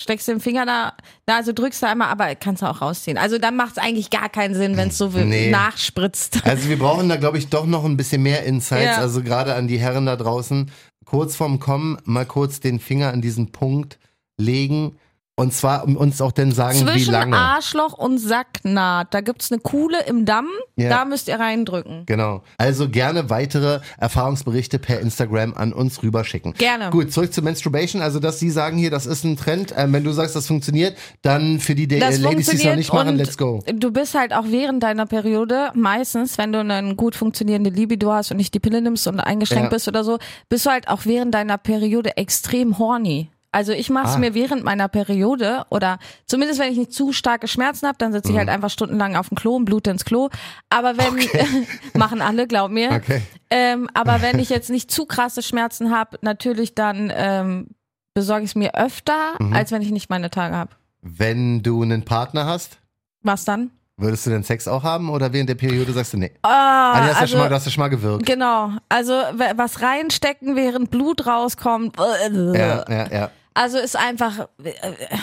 steckst 0.00 0.28
den 0.28 0.40
Finger 0.40 0.64
da, 0.64 0.92
na, 1.26 1.36
also 1.36 1.52
drückst 1.52 1.82
du 1.82 1.86
einmal, 1.88 2.08
aber 2.08 2.34
kannst 2.36 2.62
du 2.62 2.66
auch 2.66 2.80
rausziehen. 2.80 3.18
Also 3.18 3.38
dann 3.38 3.56
macht 3.56 3.72
es 3.72 3.78
eigentlich 3.78 4.10
gar 4.10 4.28
keinen 4.28 4.54
Sinn, 4.54 4.76
wenn 4.76 4.88
es 4.88 4.98
so 4.98 5.08
Nee. 5.08 5.50
nachspritzt. 5.50 6.40
Also 6.44 6.68
wir 6.68 6.78
brauchen 6.78 7.08
da, 7.08 7.16
glaube 7.16 7.38
ich, 7.38 7.48
doch 7.48 7.66
noch 7.66 7.84
ein 7.84 7.96
bisschen 7.96 8.22
mehr 8.22 8.44
Insights. 8.44 8.84
Ja. 8.96 8.98
Also 8.98 9.22
gerade 9.22 9.54
an 9.54 9.66
die 9.68 9.78
Herren 9.78 10.06
da 10.06 10.16
draußen. 10.16 10.70
kurz 11.04 11.36
vorm 11.36 11.58
Kommen 11.58 11.98
mal 12.04 12.26
kurz 12.26 12.60
den 12.60 12.78
Finger 12.80 13.12
an 13.12 13.20
diesen 13.20 13.50
Punkt 13.50 13.98
legen. 14.36 14.96
Und 15.38 15.54
zwar 15.54 15.84
um 15.84 15.96
uns 15.96 16.20
auch 16.20 16.32
dann 16.32 16.50
sagen, 16.50 16.80
wie 16.80 16.84
Zwischen 16.92 17.12
lange. 17.12 17.36
Arschloch 17.36 17.92
und 17.92 18.18
Sacknaht, 18.18 19.14
da 19.14 19.20
gibt's 19.20 19.52
eine 19.52 19.60
Kuhle 19.60 19.98
im 20.06 20.24
Damm, 20.24 20.48
Ja. 20.74 20.88
da 20.88 21.04
müsst 21.04 21.28
ihr 21.28 21.38
reindrücken. 21.38 22.02
Genau. 22.06 22.42
Also 22.58 22.88
gerne 22.88 23.30
weitere 23.30 23.78
Erfahrungsberichte 23.98 24.80
per 24.80 24.98
Instagram 24.98 25.54
an 25.54 25.72
uns 25.72 26.02
rüberschicken. 26.02 26.54
Gerne. 26.54 26.90
Gut, 26.90 27.12
zurück 27.12 27.32
zu 27.32 27.40
Menstruation. 27.42 28.02
Also, 28.02 28.18
dass 28.18 28.40
Sie 28.40 28.50
sagen 28.50 28.78
hier, 28.78 28.90
das 28.90 29.06
ist 29.06 29.22
ein 29.24 29.36
Trend. 29.36 29.72
Ähm, 29.76 29.92
wenn 29.92 30.02
du 30.02 30.10
sagst, 30.10 30.34
das 30.34 30.48
funktioniert, 30.48 30.96
dann 31.22 31.60
für 31.60 31.76
die 31.76 31.86
Das 31.86 32.18
Ladies, 32.18 32.48
die 32.48 32.56
es 32.56 32.64
noch 32.64 32.74
nicht 32.74 32.92
machen, 32.92 33.16
let's 33.16 33.38
go. 33.38 33.62
Du 33.72 33.92
bist 33.92 34.14
halt 34.16 34.32
auch 34.32 34.44
während 34.48 34.82
deiner 34.82 35.06
Periode, 35.06 35.70
meistens, 35.74 36.36
wenn 36.36 36.52
du 36.52 36.58
eine 36.58 36.96
gut 36.96 37.14
funktionierende 37.14 37.70
Libido 37.70 38.12
hast 38.12 38.32
und 38.32 38.38
nicht 38.38 38.54
die 38.54 38.60
Pille 38.60 38.82
nimmst 38.82 39.06
und 39.06 39.20
eingeschränkt 39.20 39.64
Ja. 39.64 39.68
bist 39.70 39.86
oder 39.86 40.02
so, 40.02 40.18
bist 40.48 40.66
du 40.66 40.70
halt 40.70 40.88
auch 40.88 41.02
während 41.04 41.32
deiner 41.32 41.58
Periode 41.58 42.16
extrem 42.16 42.78
horny. 42.78 43.30
Also 43.50 43.72
ich 43.72 43.88
mache 43.88 44.08
es 44.08 44.14
Ah. 44.14 44.18
mir 44.18 44.34
während 44.34 44.62
meiner 44.62 44.88
Periode 44.88 45.64
oder 45.70 45.98
zumindest 46.26 46.60
wenn 46.60 46.70
ich 46.70 46.78
nicht 46.78 46.92
zu 46.92 47.12
starke 47.12 47.48
Schmerzen 47.48 47.86
habe, 47.86 47.96
dann 47.98 48.12
sitze 48.12 48.28
ich 48.28 48.34
Mhm. 48.34 48.38
halt 48.40 48.48
einfach 48.50 48.68
stundenlang 48.70 49.16
auf 49.16 49.28
dem 49.30 49.36
Klo 49.38 49.56
und 49.56 49.64
blute 49.64 49.90
ins 49.90 50.04
Klo. 50.04 50.28
Aber 50.68 50.98
wenn 50.98 51.16
machen 51.94 52.20
alle, 52.20 52.46
glaub 52.46 52.70
mir. 52.70 52.90
Okay. 52.92 53.22
Ähm, 53.50 53.88
aber 53.94 54.20
wenn 54.20 54.38
ich 54.38 54.50
jetzt 54.50 54.68
nicht 54.70 54.90
zu 54.90 55.06
krasse 55.06 55.42
Schmerzen 55.42 55.90
habe, 55.90 56.18
natürlich 56.20 56.74
dann 56.74 57.10
ähm, 57.14 57.68
besorge 58.14 58.44
ich 58.44 58.50
es 58.50 58.54
mir 58.54 58.74
öfter, 58.74 59.34
Mhm. 59.38 59.54
als 59.54 59.72
wenn 59.72 59.80
ich 59.82 59.90
nicht 59.92 60.10
meine 60.10 60.28
Tage 60.30 60.54
habe. 60.54 60.72
Wenn 61.00 61.62
du 61.62 61.82
einen 61.82 62.04
Partner 62.04 62.44
hast, 62.46 62.78
Was 63.22 63.44
dann? 63.44 63.70
Würdest 63.98 64.24
du 64.26 64.30
den 64.30 64.42
Sex 64.42 64.66
auch 64.66 64.82
haben 64.82 65.10
oder 65.10 65.32
während 65.32 65.48
der 65.50 65.54
Periode 65.56 65.92
sagst 65.92 66.14
du 66.14 66.16
nee? 66.16 66.32
Ah, 66.42 66.92
Ah, 66.92 67.00
nee, 67.00 67.06
hast 67.08 67.14
ja 67.14 67.20
also, 67.20 67.32
schon 67.32 67.40
mal, 67.40 67.48
du 67.50 67.54
hast 67.54 67.64
ja 67.66 67.70
schon 67.72 67.80
mal 67.82 67.88
gewirkt. 67.88 68.24
genau. 68.26 68.70
Also 68.88 69.12
was 69.12 69.82
reinstecken, 69.82 70.56
während 70.56 70.90
Blut 70.90 71.26
rauskommt. 71.26 71.96
Ja, 71.98 72.84
ja, 72.88 73.06
ja. 73.12 73.30
Also 73.54 73.78
ist 73.78 73.96
einfach, 73.96 74.48
äh, 74.62 74.72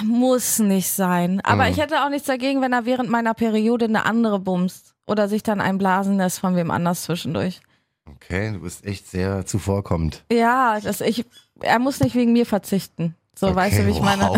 muss 0.03 0.59
nicht 0.59 0.89
sein. 0.91 1.39
Aber 1.45 1.63
Mhm. 1.65 1.71
ich 1.71 1.77
hätte 1.79 2.03
auch 2.03 2.09
nichts 2.09 2.27
dagegen, 2.27 2.61
wenn 2.61 2.73
er 2.73 2.85
während 2.85 3.09
meiner 3.09 3.33
Periode 3.33 3.85
eine 3.85 4.05
andere 4.05 4.39
bumst. 4.39 4.93
Oder 5.07 5.27
sich 5.29 5.43
dann 5.43 5.61
ein 5.61 5.77
blasen 5.77 6.17
lässt 6.17 6.39
von 6.39 6.55
wem 6.55 6.71
anders 6.71 7.03
zwischendurch. 7.03 7.61
Okay, 8.09 8.51
du 8.53 8.59
bist 8.59 8.85
echt 8.85 9.07
sehr 9.09 9.45
zuvorkommend. 9.45 10.23
Ja, 10.31 10.79
das, 10.79 10.99
ich, 11.01 11.25
er 11.61 11.79
muss 11.79 11.99
nicht 12.01 12.15
wegen 12.15 12.33
mir 12.33 12.45
verzichten. 12.45 13.15
So, 13.37 13.47
okay, 13.47 13.55
weißt 13.55 13.77
du, 13.79 13.85
wie 13.87 13.91
ich 13.91 14.01
meine? 14.01 14.29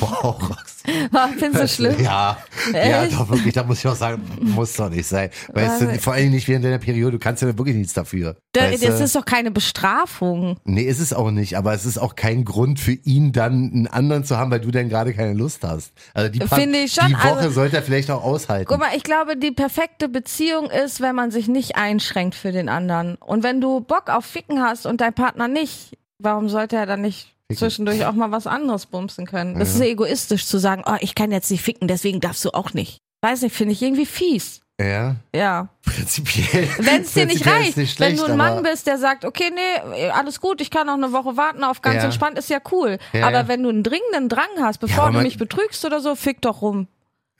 wow. 0.00 0.36
Findest 1.38 1.62
du 1.62 1.68
schlimm? 1.68 2.02
Ja, 2.02 2.38
ja, 2.72 3.04
Echt? 3.04 3.12
doch 3.14 3.28
wirklich, 3.28 3.54
da 3.54 3.64
muss 3.64 3.78
ich 3.80 3.86
auch 3.86 3.94
sagen, 3.94 4.22
muss 4.40 4.74
doch 4.74 4.90
nicht 4.90 5.06
sein. 5.06 5.30
Weißt 5.52 5.82
du, 5.82 5.88
Was? 5.88 5.98
vor 6.02 6.12
allem 6.14 6.30
nicht 6.30 6.48
während 6.48 6.64
deiner 6.64 6.78
Periode, 6.78 7.12
du 7.12 7.18
kannst 7.18 7.42
ja 7.42 7.56
wirklich 7.56 7.76
nichts 7.76 7.92
dafür. 7.94 8.36
Da- 8.52 8.70
Das 8.70 8.80
du? 8.80 9.04
ist 9.04 9.14
doch 9.14 9.24
keine 9.24 9.50
Bestrafung. 9.50 10.58
Nee, 10.64 10.82
ist 10.82 11.00
es 11.00 11.12
auch 11.12 11.30
nicht, 11.30 11.56
aber 11.56 11.74
es 11.74 11.84
ist 11.84 11.98
auch 11.98 12.16
kein 12.16 12.44
Grund 12.44 12.80
für 12.80 12.92
ihn 12.92 13.32
dann 13.32 13.70
einen 13.72 13.86
anderen 13.86 14.24
zu 14.24 14.36
haben, 14.36 14.50
weil 14.50 14.60
du 14.60 14.70
dann 14.70 14.88
gerade 14.88 15.14
keine 15.14 15.34
Lust 15.34 15.62
hast. 15.64 15.92
Also 16.14 16.30
die, 16.30 16.40
Finde 16.46 16.78
ich 16.78 16.92
schon, 16.94 17.08
die 17.08 17.14
Woche 17.14 17.32
also- 17.36 17.50
sollte 17.50 17.76
er 17.76 17.82
vielleicht 17.82 18.10
auch 18.10 18.22
aushalten. 18.24 18.66
Guck 18.68 18.78
mal, 18.78 18.90
ich 18.96 19.02
glaube, 19.02 19.36
die 19.36 19.50
perfekte 19.52 20.08
Beziehung 20.08 20.70
ist, 20.70 21.00
wenn 21.00 21.14
man 21.14 21.30
sich 21.30 21.48
nicht 21.48 21.76
einschränkt 21.76 22.34
für 22.34 22.52
den 22.52 22.68
anderen. 22.68 23.16
Und 23.16 23.42
wenn 23.42 23.60
du 23.60 23.80
Bock 23.80 24.08
auf 24.10 24.24
Ficken 24.24 24.62
hast 24.62 24.86
und 24.86 25.00
dein 25.00 25.14
Partner 25.14 25.48
nicht, 25.48 25.96
warum 26.18 26.48
sollte 26.48 26.76
er 26.76 26.86
dann 26.86 27.00
nicht. 27.00 27.34
Zwischendurch 27.56 28.04
auch 28.04 28.12
mal 28.12 28.30
was 28.30 28.46
anderes 28.46 28.86
bumsen 28.86 29.26
können? 29.26 29.58
Das 29.58 29.74
ist 29.74 29.80
egoistisch 29.80 30.46
zu 30.46 30.58
sagen, 30.58 30.82
oh, 30.86 30.96
ich 31.00 31.14
kann 31.14 31.32
jetzt 31.32 31.50
nicht 31.50 31.62
ficken, 31.62 31.88
deswegen 31.88 32.20
darfst 32.20 32.44
du 32.44 32.50
auch 32.50 32.74
nicht. 32.74 32.98
Weiß 33.22 33.42
nicht, 33.42 33.54
finde 33.56 33.72
ich 33.72 33.82
irgendwie 33.82 34.06
fies. 34.06 34.60
Ja, 34.80 35.16
Ja. 35.34 35.70
prinzipiell. 35.84 36.68
Wenn 36.78 37.02
es 37.02 37.12
dir 37.12 37.26
nicht 37.26 37.44
reicht, 37.44 37.76
nicht 37.76 37.98
wenn 37.98 38.16
schlecht, 38.16 38.20
du 38.28 38.30
ein 38.32 38.36
Mann 38.36 38.62
bist, 38.62 38.86
der 38.86 38.96
sagt, 38.96 39.24
okay, 39.24 39.50
nee, 39.52 40.08
alles 40.10 40.40
gut, 40.40 40.60
ich 40.60 40.70
kann 40.70 40.86
noch 40.86 40.94
eine 40.94 41.10
Woche 41.12 41.36
warten 41.36 41.64
auf 41.64 41.82
ganz 41.82 41.96
Ja. 41.96 42.04
entspannt, 42.04 42.38
ist 42.38 42.48
ja 42.48 42.58
cool. 42.70 42.98
Ja, 43.12 43.26
Aber 43.26 43.38
ja. 43.38 43.48
wenn 43.48 43.62
du 43.64 43.70
einen 43.70 43.82
dringenden 43.82 44.28
Drang 44.28 44.46
hast, 44.60 44.78
bevor 44.78 45.10
du 45.10 45.20
mich 45.20 45.36
betrügst 45.36 45.84
oder 45.84 46.00
so, 46.00 46.14
fick 46.14 46.40
doch 46.42 46.62
rum. 46.62 46.86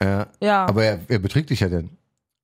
Ja, 0.03 0.27
Ja. 0.41 0.65
aber 0.65 0.83
er, 0.83 0.99
er 1.07 1.19
betrügt 1.19 1.49
dich 1.49 1.61
ja 1.61 1.69
denn. 1.69 1.91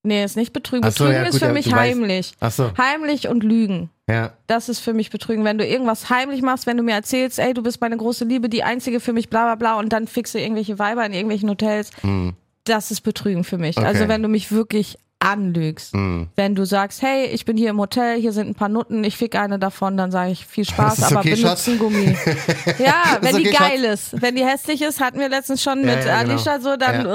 Nee, 0.05 0.23
ist 0.23 0.37
nicht 0.37 0.53
betrügen. 0.53 0.85
Ach 0.85 0.91
so, 0.91 1.05
Betrügen 1.05 1.23
ja, 1.23 1.27
ist 1.27 1.31
gut, 1.33 1.39
für 1.41 1.45
ja, 1.47 1.53
mich 1.53 1.65
du 1.65 1.71
weißt- 1.71 1.75
heimlich. 1.75 2.33
Ach 2.39 2.51
so, 2.51 2.71
Heimlich 2.77 3.27
und 3.27 3.43
Lügen. 3.43 3.89
ja. 4.09 4.31
Das 4.47 4.69
ist 4.69 4.79
für 4.79 4.93
mich 4.93 5.09
Betrügen. 5.09 5.43
Wenn 5.43 5.57
du 5.57 5.65
irgendwas 5.65 6.09
heimlich 6.09 6.41
machst, 6.41 6.67
wenn 6.67 6.77
du 6.77 6.83
mir 6.83 6.93
erzählst, 6.93 7.39
ey, 7.39 7.53
du 7.53 7.61
bist 7.63 7.81
meine 7.81 7.97
große 7.97 8.25
Liebe, 8.25 8.47
die 8.49 8.63
einzige 8.63 8.99
für 8.99 9.11
mich, 9.13 9.29
bla 9.29 9.43
bla 9.45 9.55
bla, 9.55 9.79
und 9.79 9.89
dann 9.91 10.07
fixe 10.07 10.39
irgendwelche 10.39 10.79
Weiber 10.79 11.05
in 11.05 11.13
irgendwelchen 11.13 11.49
Hotels, 11.49 11.89
das 12.65 12.91
ist 12.91 13.01
Betrügen 13.01 13.43
für 13.43 13.57
mich. 13.57 13.75
Hm. 13.75 13.83
Okay. 13.83 13.93
Also 13.93 14.07
wenn 14.07 14.21
du 14.23 14.29
mich 14.29 14.51
wirklich 14.51 14.97
anlügst. 15.19 15.93
Hm. 15.93 16.27
Wenn 16.35 16.55
du 16.55 16.65
sagst, 16.65 17.01
hey, 17.01 17.25
ich 17.27 17.45
bin 17.45 17.57
hier 17.57 17.69
im 17.71 17.79
Hotel, 17.79 18.19
hier 18.19 18.31
sind 18.31 18.47
ein 18.49 18.55
paar 18.55 18.69
Nutten, 18.69 19.03
ich 19.03 19.17
fick 19.17 19.35
eine 19.35 19.57
davon, 19.57 19.97
dann 19.97 20.11
sage 20.11 20.31
ich 20.31 20.45
viel 20.45 20.65
Spaß, 20.69 21.03
aber 21.03 21.19
okay, 21.19 21.31
benutze 21.31 21.47
Schatz? 21.47 21.67
ein 21.67 21.79
Gummi. 21.79 22.15
Ja, 22.79 23.17
wenn 23.21 23.35
die 23.37 23.47
okay, 23.49 23.57
geil 23.57 23.83
ist. 23.85 24.21
Wenn 24.21 24.35
die 24.35 24.45
hässlich 24.45 24.81
ist, 24.81 24.99
hatten 24.99 25.19
wir 25.19 25.29
letztens 25.29 25.63
schon 25.63 25.79
Ja, 25.79 25.95
mit 25.95 26.05
ja, 26.05 26.21
genau. 26.21 26.33
Alicia 26.33 26.59
so, 26.59 26.75
dann, 26.75 27.05
äh, 27.05 27.11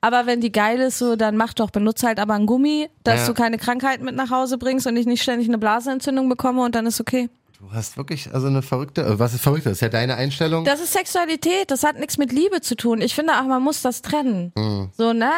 aber 0.00 0.26
wenn 0.26 0.40
die 0.40 0.52
geil 0.52 0.78
ist, 0.80 0.98
so, 0.98 1.16
dann 1.16 1.36
mach 1.36 1.52
doch, 1.52 1.70
benutze 1.70 2.06
halt 2.06 2.20
aber 2.20 2.34
ein 2.34 2.46
Gummi, 2.46 2.88
dass 3.04 3.20
Ja. 3.20 3.26
du 3.26 3.34
keine 3.34 3.58
Krankheiten 3.58 4.04
mit 4.04 4.14
nach 4.14 4.30
Hause 4.30 4.56
bringst 4.58 4.86
und 4.86 4.96
ich 4.96 5.06
nicht 5.06 5.22
ständig 5.22 5.48
eine 5.48 5.58
Blasenentzündung 5.58 6.28
bekomme 6.28 6.62
und 6.64 6.74
dann 6.74 6.86
ist 6.86 7.00
okay. 7.00 7.28
Du 7.58 7.72
hast 7.72 7.96
wirklich 7.96 8.32
also 8.34 8.46
eine 8.48 8.62
verrückte, 8.62 9.02
äh, 9.02 9.18
was 9.18 9.34
ist 9.34 9.42
verrückt? 9.42 9.66
Das 9.66 9.72
ist 9.72 9.80
ja 9.80 9.88
deine 9.88 10.16
Einstellung. 10.16 10.64
Das 10.64 10.80
ist 10.80 10.92
Sexualität, 10.92 11.70
das 11.70 11.82
hat 11.84 11.98
nichts 11.98 12.18
mit 12.18 12.30
Liebe 12.32 12.60
zu 12.60 12.76
tun. 12.76 13.00
Ich 13.00 13.14
finde 13.14 13.32
auch, 13.34 13.44
man 13.44 13.62
muss 13.62 13.82
das 13.82 14.02
trennen. 14.02 14.52
Mhm. 14.56 14.90
So, 14.96 15.12
ne? 15.12 15.30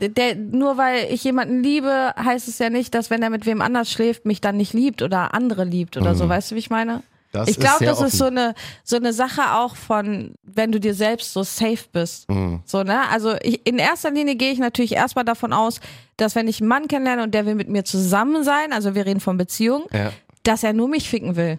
Der, 0.00 0.34
nur 0.34 0.76
weil 0.78 1.12
ich 1.12 1.22
jemanden 1.24 1.62
liebe, 1.62 2.14
heißt 2.16 2.48
es 2.48 2.58
ja 2.58 2.70
nicht, 2.70 2.94
dass 2.94 3.10
wenn 3.10 3.22
er 3.22 3.30
mit 3.30 3.46
wem 3.46 3.60
anders 3.60 3.90
schläft, 3.90 4.24
mich 4.24 4.40
dann 4.40 4.56
nicht 4.56 4.72
liebt 4.72 5.02
oder 5.02 5.34
andere 5.34 5.64
liebt 5.64 5.96
oder 5.96 6.14
so. 6.14 6.28
Weißt 6.28 6.50
du, 6.50 6.54
wie 6.54 6.60
ich 6.60 6.70
meine? 6.70 6.96
Mhm. 6.96 7.02
Das 7.32 7.48
ich 7.48 7.58
ist 7.58 7.60
glaube, 7.60 7.84
das 7.84 7.98
ist 7.98 8.06
offen. 8.06 8.16
so 8.16 8.24
eine, 8.24 8.54
so 8.82 8.96
eine 8.96 9.12
Sache 9.12 9.54
auch 9.54 9.76
von, 9.76 10.34
wenn 10.42 10.72
du 10.72 10.80
dir 10.80 10.94
selbst 10.94 11.32
so 11.32 11.44
safe 11.44 11.84
bist. 11.92 12.28
Mhm. 12.28 12.60
So, 12.64 12.82
ne? 12.82 13.08
Also 13.08 13.36
ich, 13.42 13.64
in 13.66 13.78
erster 13.78 14.10
Linie 14.10 14.34
gehe 14.34 14.50
ich 14.50 14.58
natürlich 14.58 14.92
erstmal 14.92 15.24
davon 15.24 15.52
aus, 15.52 15.80
dass 16.16 16.34
wenn 16.34 16.48
ich 16.48 16.60
einen 16.60 16.68
Mann 16.68 16.88
kennenlerne 16.88 17.22
und 17.22 17.32
der 17.32 17.46
will 17.46 17.54
mit 17.54 17.68
mir 17.68 17.84
zusammen 17.84 18.42
sein, 18.42 18.72
also 18.72 18.94
wir 18.94 19.06
reden 19.06 19.20
von 19.20 19.36
Beziehung, 19.36 19.84
ja. 19.92 20.12
dass 20.42 20.64
er 20.64 20.72
nur 20.72 20.88
mich 20.88 21.08
ficken 21.08 21.36
will. 21.36 21.58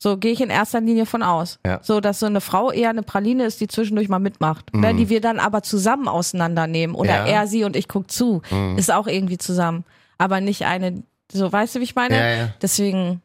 So 0.00 0.16
gehe 0.16 0.30
ich 0.32 0.40
in 0.40 0.48
erster 0.50 0.80
Linie 0.80 1.06
von 1.06 1.22
aus. 1.24 1.58
Ja. 1.66 1.80
So, 1.82 2.00
dass 2.00 2.20
so 2.20 2.26
eine 2.26 2.40
Frau 2.40 2.70
eher 2.70 2.90
eine 2.90 3.02
Praline 3.02 3.44
ist, 3.44 3.60
die 3.60 3.66
zwischendurch 3.66 4.08
mal 4.08 4.20
mitmacht. 4.20 4.72
Ne, 4.72 4.94
die 4.94 5.08
wir 5.08 5.20
dann 5.20 5.40
aber 5.40 5.62
zusammen 5.62 6.06
auseinandernehmen. 6.06 6.94
Oder 6.94 7.10
Mhm. 7.10 7.16
Ja. 7.16 7.22
Mhm. 7.22 7.28
er, 7.30 7.46
sie 7.48 7.64
und 7.64 7.74
ich 7.76 7.88
guck 7.88 8.10
zu. 8.10 8.42
Ist 8.76 8.92
auch 8.92 9.08
irgendwie 9.08 9.38
zusammen. 9.38 9.84
Aber 10.16 10.40
nicht 10.40 10.64
eine, 10.66 11.02
so 11.32 11.50
weißt 11.50 11.74
du, 11.74 11.80
wie 11.80 11.84
ich 11.84 11.94
meine? 11.96 12.16
Ja, 12.16 12.30
ja. 12.36 12.48
Deswegen, 12.62 13.22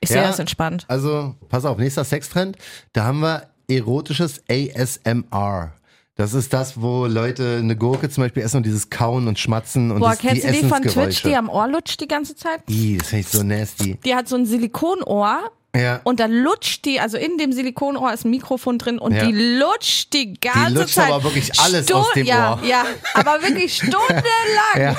ich 0.00 0.08
sehe 0.08 0.18
Ja. 0.20 0.26
das 0.26 0.38
entspannt. 0.40 0.84
Also, 0.88 1.34
pass 1.48 1.64
auf, 1.64 1.78
nächster 1.78 2.02
Sextrend. 2.04 2.56
Da 2.92 3.04
haben 3.04 3.20
wir 3.20 3.44
erotisches 3.68 4.42
ASMR. 4.50 5.72
Das 6.16 6.32
ist 6.32 6.52
das, 6.52 6.80
wo 6.80 7.06
Leute 7.06 7.58
eine 7.60 7.76
Gurke 7.76 8.08
zum 8.08 8.24
Beispiel 8.24 8.42
essen 8.42 8.56
und 8.58 8.62
dieses 8.66 8.88
Kauen 8.88 9.28
und 9.28 9.38
Schmatzen 9.38 9.90
und 9.90 10.00
Boah, 10.00 10.10
das, 10.10 10.18
kennst 10.20 10.44
die 10.44 10.48
du 10.48 10.52
die 10.62 10.64
von 10.68 10.82
Twitch, 10.82 11.22
die 11.22 11.36
am 11.36 11.48
Ohr 11.50 11.68
lutscht 11.68 12.00
die 12.00 12.08
ganze 12.08 12.34
Zeit? 12.34 12.62
Ih, 12.68 12.96
das 12.98 13.08
finde 13.08 13.20
ich 13.20 13.28
so 13.28 13.42
nasty. 13.42 13.98
Die 14.04 14.14
hat 14.14 14.26
so 14.26 14.36
ein 14.36 14.46
Silikonohr. 14.46 15.50
Ja. 15.76 16.00
Und 16.04 16.20
dann 16.20 16.32
lutscht 16.32 16.84
die, 16.84 17.00
also 17.00 17.16
in 17.16 17.38
dem 17.38 17.52
Silikonohr 17.52 18.12
ist 18.12 18.24
ein 18.24 18.30
Mikrofon 18.30 18.78
drin 18.78 18.98
und 18.98 19.14
Ja. 19.14 19.24
die 19.26 19.32
lutscht 19.32 20.12
die 20.12 20.34
ganze 20.34 20.74
lutscht 20.80 20.94
Zeit. 20.94 21.10
aber 21.10 21.24
wirklich 21.24 21.58
alles 21.60 21.90
aus 21.92 22.06
dem 22.14 22.26
ja, 22.26 22.54
Ohr. 22.54 22.64
Ja, 22.66 22.84
aber 23.14 23.42
wirklich 23.42 23.74
stundenlang 23.76 24.96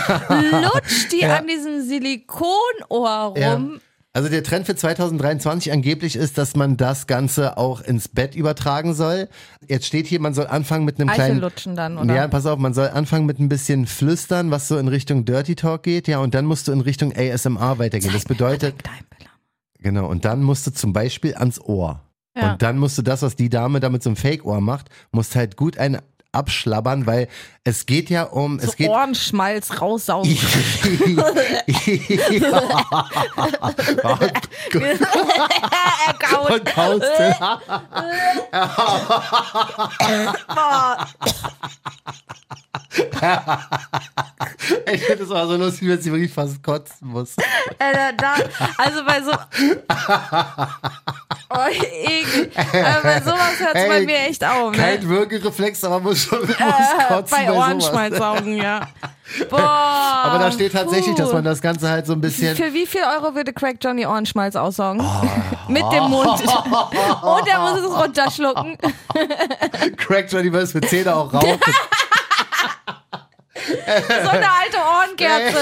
lutscht 0.64 1.12
die 1.12 1.26
an 1.26 1.48
diesem 1.48 1.82
Silikonohr 1.88 3.34
rum. 3.38 3.80
Also 4.14 4.30
der 4.30 4.44
Trend 4.44 4.66
für 4.66 4.76
2023 4.76 5.72
angeblich 5.72 6.16
ist, 6.16 6.40
dass 6.40 6.56
man 6.56 6.76
das 6.76 7.06
Ganze 7.06 7.56
auch 7.56 7.82
ins 7.82 8.08
Bett 8.08 8.34
übertragen 8.34 8.96
soll. 8.96 9.30
Jetzt 9.68 9.86
steht 9.86 10.08
hier, 10.08 10.20
man 10.20 10.34
soll 10.34 10.48
anfangen 10.48 10.86
mit 10.86 11.00
einem 11.00 11.10
Eichel 11.10 11.26
kleinen 11.26 11.40
lutschen 11.40 11.76
dann, 11.76 12.00
oder? 12.00 12.16
Ja, 12.16 12.28
pass 12.28 12.48
auf, 12.48 12.58
man 12.58 12.74
soll 12.74 12.88
anfangen 12.88 13.28
mit 13.28 13.38
ein 13.38 13.48
bisschen 13.48 13.86
Flüstern, 13.86 14.50
was 14.50 14.68
so 14.70 14.80
in 14.80 14.88
Richtung 14.88 15.26
Dirty 15.26 15.54
Talk 15.54 15.84
geht, 15.84 16.08
ja, 16.08 16.18
und 16.18 16.34
dann 16.34 16.46
musst 16.46 16.68
du 16.68 16.72
in 16.72 16.82
Richtung 16.82 17.14
ASMR 17.16 17.78
weitergehen. 17.78 18.12
Das 18.12 18.26
bedeutet, 18.26 18.74
Dein 18.84 19.06
Bella. 19.20 19.30
Genau, 19.88 20.08
und 20.08 20.26
dann 20.26 20.44
musst 20.44 20.68
du 20.68 20.72
zum 20.72 20.94
Beispiel 20.94 21.36
ans 21.36 21.60
Ohr. 21.60 22.02
Ja. 22.36 22.52
Und 22.52 22.62
dann 22.62 22.78
musst 22.78 22.98
du 22.98 23.02
das, 23.02 23.22
was 23.22 23.36
die 23.36 23.50
Dame 23.50 23.80
da 23.80 23.90
mit 23.90 24.04
so 24.04 24.10
einem 24.10 24.18
Fake-Ohr 24.18 24.62
macht, 24.62 24.90
musst 25.12 25.36
halt 25.36 25.58
gut 25.58 25.78
einen 25.78 26.00
abschlabbern, 26.32 27.06
weil 27.06 27.28
es 27.64 27.86
geht 27.86 28.10
ja 28.10 28.24
um, 28.24 28.60
So 28.60 28.68
es 28.68 28.76
geht 28.76 28.90
Ohrenschmalz 28.90 29.80
raussaugen. 29.82 30.38
er 36.08 36.14
kaut. 36.14 36.64
Boah. 40.48 41.08
Ich 44.92 45.04
finde 45.04 45.24
das 45.24 45.30
war 45.30 45.48
so 45.48 45.56
lustig, 45.56 45.88
wenn 45.88 46.02
sie 46.02 46.12
wirklich 46.12 46.34
fast 46.34 46.62
kotzen 46.64 47.08
muss. 47.08 47.36
Da, 48.18 48.36
also 48.78 49.06
bei 49.06 49.22
so. 49.22 49.32
Oh, 51.50 51.66
eklig. 51.70 52.52
Aber 52.58 53.02
bei 53.04 53.22
sowas 53.22 53.58
hört 53.60 53.76
es 53.76 53.88
bei 53.88 54.06
mir 54.06 54.18
echt 54.28 54.44
auf. 54.44 54.72
Ne? 54.72 54.78
Kein 54.78 55.08
Würgereflex, 55.08 55.82
aber 55.86 56.02
muss 56.02 56.17
schon 56.18 56.50
Äh, 56.50 56.54
kotzen 57.08 57.38
bei. 57.46 57.52
Ohrenschmalzaugen, 57.52 58.58
ja. 58.58 58.88
Boah. 59.50 59.60
Aber 59.60 60.40
da 60.40 60.52
steht 60.52 60.72
tatsächlich, 60.74 61.16
puh. 61.16 61.22
dass 61.22 61.34
man 61.34 61.44
das 61.44 61.62
Ganze 61.62 61.90
halt 61.90 62.06
so 62.06 62.14
ein 62.14 62.22
bisschen. 62.22 62.56
Für 62.56 62.74
wie 62.74 62.86
viel 62.86 63.02
Euro 63.02 63.36
würde 63.36 63.52
Craig 63.54 63.78
Johnny 63.82 64.06
Ohrenschmalz 64.06 64.56
aussaugen? 64.56 65.06
Mit 65.68 65.84
dem 65.92 66.06
Mund. 66.06 66.42
Und 66.42 67.48
er 67.48 67.60
muss 67.60 67.80
es 67.80 67.92
runterschlucken. 67.92 68.78
Crack 69.98 70.32
Johnny 70.32 70.52
was 70.52 70.72
für 70.72 70.82
Zähne 70.82 71.16
auch 71.16 71.34
rauchen. 71.34 71.60
So 73.68 74.30
eine 74.30 74.48
alte 74.50 74.78
Ohrenkerze. 74.78 75.58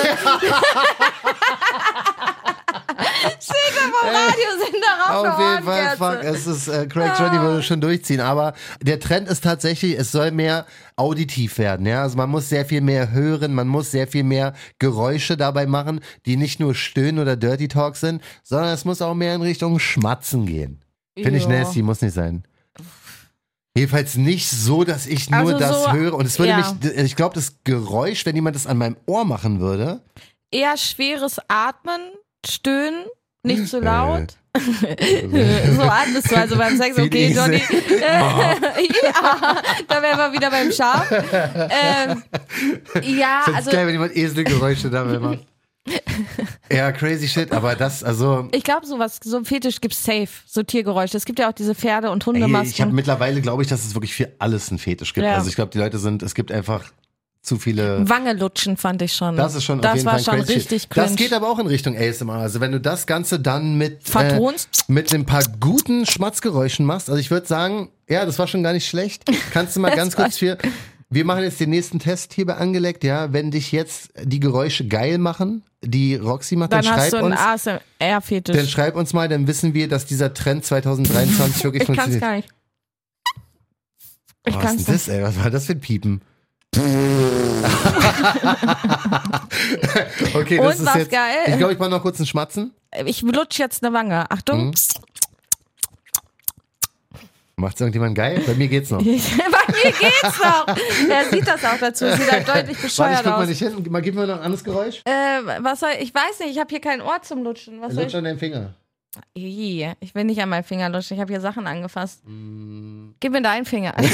Steht 3.40 3.74
vom 3.74 4.10
Radiosender 4.10 5.10
auf 5.10 5.28
Auf 5.28 5.40
jeden 5.40 5.64
Fall, 5.64 5.98
fuck, 5.98 6.24
es 6.24 6.48
ist, 6.48 6.68
äh, 6.68 6.88
Craig 6.88 7.14
Johnny 7.18 7.40
würde 7.40 7.64
schon 7.64 7.82
durchziehen, 7.82 8.22
aber 8.22 8.54
der 8.82 9.00
Trend 9.00 9.28
ist 9.28 9.44
tatsächlich, 9.44 9.98
es 9.98 10.12
soll 10.12 10.32
mehr 10.32 10.66
auditiv 10.96 11.58
werden, 11.58 11.86
ja, 11.86 12.02
also 12.02 12.18
man 12.18 12.30
muss 12.30 12.50
sehr 12.50 12.66
viel 12.66 12.82
mehr 12.82 13.12
hören, 13.12 13.54
man 13.54 13.68
muss 13.68 13.92
sehr 13.92 14.08
viel 14.08 14.24
mehr 14.24 14.54
Geräusche 14.80 15.38
dabei 15.38 15.66
machen, 15.66 16.02
die 16.26 16.38
nicht 16.38 16.60
nur 16.60 16.76
Stöhnen 16.76 17.20
oder 17.20 17.36
Dirty 17.36 17.68
Talk 17.68 17.96
sind, 17.96 18.22
sondern 18.44 18.74
es 18.74 18.86
muss 18.86 19.02
auch 19.02 19.14
mehr 19.14 19.36
in 19.36 19.42
Richtung 19.42 19.80
Schmatzen 19.80 20.46
gehen. 20.46 20.82
Finde 21.18 21.38
ich 21.38 21.48
nasty, 21.48 21.82
muss 21.82 22.02
nicht 22.02 22.14
sein. 22.14 22.44
Jedenfalls 23.78 24.16
nicht 24.16 24.50
so, 24.50 24.86
dass 24.86 25.06
ich 25.06 25.30
nur 25.30 25.40
Also 25.40 25.60
das 25.60 25.84
so, 25.84 25.92
höre 25.92 26.14
und 26.14 26.26
es 26.26 26.40
würde 26.40 26.52
ja. 26.52 26.58
mich, 26.58 26.98
ich 26.98 27.16
glaube, 27.18 27.36
das 27.36 27.58
Geräusch, 27.66 28.26
wenn 28.26 28.36
jemand 28.36 28.56
das 28.56 28.68
an 28.68 28.78
meinem 28.78 28.96
Ohr 29.06 29.26
machen 29.26 29.60
würde, 29.60 30.02
Eher 30.52 30.78
schweres 30.78 31.38
Atmen, 31.50 32.00
Stöhnen, 32.48 33.06
nicht 33.44 33.68
zu 33.68 33.80
laut. 33.80 34.22
Äh. 34.22 34.36
so 35.76 35.82
atmest 35.82 36.32
du 36.32 36.36
also 36.38 36.56
beim 36.56 36.78
Sex, 36.78 36.98
okay, 36.98 37.28
ein 37.28 37.36
Johnny. 37.36 37.58
Esel. 37.58 37.82
ja, 38.00 39.62
da 39.88 40.02
wären 40.02 40.18
wir 40.18 40.34
wieder 40.34 40.50
beim 40.50 40.72
Schaf. 40.72 41.12
Ähm, 41.12 42.24
ja, 43.04 43.42
find's 43.44 43.58
also 43.58 43.72
geil, 43.72 43.88
wenn 43.88 43.94
jemand 43.94 44.16
Eselgeräusche 44.16 44.90
dabei 44.90 45.20
macht. 45.20 45.40
Ja, 46.72 46.92
crazy 46.92 47.28
shit, 47.28 47.52
aber 47.52 47.76
das, 47.76 48.04
also, 48.04 48.48
ich 48.52 48.64
glaube, 48.64 48.88
sowas, 48.88 49.20
so 49.24 49.38
ein 49.38 49.46
Fetisch 49.46 49.82
gibt's 49.82 50.04
safe, 50.04 50.30
so 50.48 50.64
Tiergeräusche. 50.64 51.16
Es 51.16 51.26
gibt 51.26 51.38
ja 51.38 51.48
auch 51.48 51.54
diese 51.54 51.76
Pferde- 51.76 52.10
und 52.10 52.24
ey, 52.24 52.26
Hundemasken. 52.26 52.72
ich 52.72 52.82
habe 52.82 52.92
mittlerweile, 52.92 53.40
glaube 53.40 53.62
ich, 53.62 53.70
dass 53.70 53.86
es 53.86 53.94
wirklich 53.94 54.16
für 54.16 54.32
alles 54.40 54.70
einen 54.70 54.80
Fetisch 54.80 55.14
gibt. 55.14 55.26
Ja. 55.28 55.36
Also 55.36 55.50
ich 55.50 55.56
glaube, 55.56 55.72
die 55.72 55.78
Leute 55.78 56.00
sind, 56.00 56.24
es 56.24 56.34
gibt 56.34 56.52
einfach 56.52 56.86
zu 57.46 57.58
viele. 57.58 58.08
Wange 58.10 58.34
lutschen 58.34 58.78
fand 58.78 59.02
ich 59.02 59.14
schon. 59.14 59.36
Das 59.38 59.56
ist 59.56 59.64
schon 59.64 59.82
das 59.82 59.92
auf 59.92 59.96
jeden 59.98 60.06
war 60.06 60.14
Fall 60.14 60.24
schon 60.24 60.36
crazy 60.46 60.54
richtig 60.54 60.90
cringe. 60.90 61.08
Das 61.08 61.16
geht 61.16 61.34
aber 61.34 61.50
auch 61.50 61.60
in 61.60 61.68
Richtung 61.68 61.96
ASMR. 61.96 62.34
Also 62.34 62.60
wenn 62.60 62.72
du 62.72 62.80
das 62.82 63.08
Ganze 63.08 63.40
dann 63.40 63.78
mit 63.78 64.08
äh, 64.08 64.12
Vertonst? 64.12 64.86
mit 64.88 65.14
ein 65.14 65.26
paar 65.26 65.44
guten 65.60 66.06
Schmatzgeräuschen 66.06 66.86
machst, 66.86 67.10
also 67.10 67.20
ich 67.20 67.32
würde 67.32 67.48
sagen, 67.48 67.90
ja, 68.10 68.26
das 68.26 68.40
war 68.40 68.48
schon 68.48 68.64
gar 68.64 68.74
nicht 68.74 68.88
schlecht. 68.88 69.24
Kannst 69.52 69.76
du 69.76 69.80
mal 69.80 69.92
ganz 69.96 70.16
kurz 70.16 70.38
für 70.38 70.58
wir 71.10 71.24
machen 71.24 71.44
jetzt 71.44 71.60
den 71.60 71.70
nächsten 71.70 72.00
Test 72.00 72.34
hier 72.34 72.46
bei 72.46 72.56
Angeleckt, 72.56 73.04
ja. 73.04 73.32
Wenn 73.32 73.52
dich 73.52 73.72
jetzt 73.72 74.12
die 74.24 74.40
Geräusche 74.40 74.88
geil 74.88 75.18
machen, 75.18 75.64
die 75.84 76.16
Roxy 76.16 76.56
macht, 76.56 76.74
dann, 76.74 76.84
Dann 76.84 76.94
schreib 76.94 77.14
uns, 77.24 77.36
dann 77.36 77.80
ASMR-Fetisch. 78.02 78.72
schreib 78.72 78.96
uns 78.96 79.14
mal, 79.14 79.30
dann 79.30 79.48
wissen 79.48 79.74
wir, 79.74 79.88
dass 79.88 80.06
dieser 80.06 80.34
Trend 80.34 80.66
2023 80.66 81.64
wirklich 81.64 81.84
Ich 81.84 81.88
kann's 81.88 82.00
funktioniert. 82.00 82.22
gar 82.22 82.36
nicht. 82.36 82.50
Ich 84.48 84.56
was 84.56 84.62
kann's 84.64 84.82
ist 84.82 84.88
denn 84.88 84.96
das, 84.96 85.08
ey? 85.08 85.24
Was 85.24 85.44
war 85.44 85.50
das 85.52 85.66
für 85.66 85.74
ein 85.74 85.80
Piepen? 85.80 86.22
okay, 90.36 90.58
das 90.58 90.66
Und 90.66 90.72
ist 90.74 90.86
war's 90.86 90.96
jetzt. 90.98 91.12
geil? 91.12 91.38
Ich 91.48 91.58
glaube, 91.58 91.74
ich 91.74 91.80
mache 91.80 91.90
noch 91.90 92.02
kurz 92.02 92.20
einen 92.20 92.28
Schmatzen. 92.28 92.74
Ich 93.06 93.22
lutsch 93.22 93.60
jetzt 93.60 93.84
eine 93.84 93.94
Wange. 93.94 94.30
Achtung. 94.30 94.68
Mhm. 94.68 94.74
Macht's 97.58 97.80
irgendjemand 97.80 98.16
geil? 98.16 98.44
Bei 98.46 98.54
mir 98.54 98.68
geht's 98.68 98.90
noch. 98.90 99.00
Bei 99.00 99.06
mir 99.06 99.92
geht's 99.92 100.40
noch. 100.44 100.68
Er 101.10 101.26
sieht 101.32 101.48
das 101.48 101.64
auch 101.64 101.78
dazu. 101.80 102.06
Sieht 102.12 102.30
halt 102.32 102.48
deutlich 102.48 102.48
Warte, 102.68 102.72
ich 102.74 102.82
bescheuert 102.82 103.18
guck 103.24 103.26
mal 103.28 103.42
aus. 103.44 103.48
nicht 103.48 103.60
hin. 103.60 103.86
Mal, 103.90 104.02
gib 104.02 104.16
mir 104.16 104.28
noch 104.28 104.36
ein 104.36 104.42
anderes 104.42 104.64
Geräusch. 104.64 105.02
Äh, 105.06 105.12
was 105.62 105.80
soll 105.80 105.92
ich 106.02 106.14
weiß 106.14 106.40
nicht, 106.42 106.52
ich 106.52 106.60
habe 106.60 106.70
hier 106.70 106.82
kein 106.82 107.02
Ohr 107.02 107.22
zum 107.22 107.44
Lutschen. 107.44 107.82
Was 107.82 107.94
soll 107.94 108.04
Lutsch 108.04 108.16
an 108.16 108.26
deinen 108.26 108.40
Finger. 108.40 108.74
Ich 109.34 110.15
will 110.15 110.23
nicht 110.23 110.41
an 110.41 110.49
meinen 110.49 110.63
Finger 110.63 110.89
lutschen. 110.89 111.15
Ich 111.15 111.21
habe 111.21 111.32
hier 111.32 111.41
Sachen 111.41 111.67
angefasst. 111.67 112.21
Mm. 112.25 113.10
Gib 113.19 113.32
mir 113.32 113.41
deinen 113.41 113.65
Finger. 113.65 113.93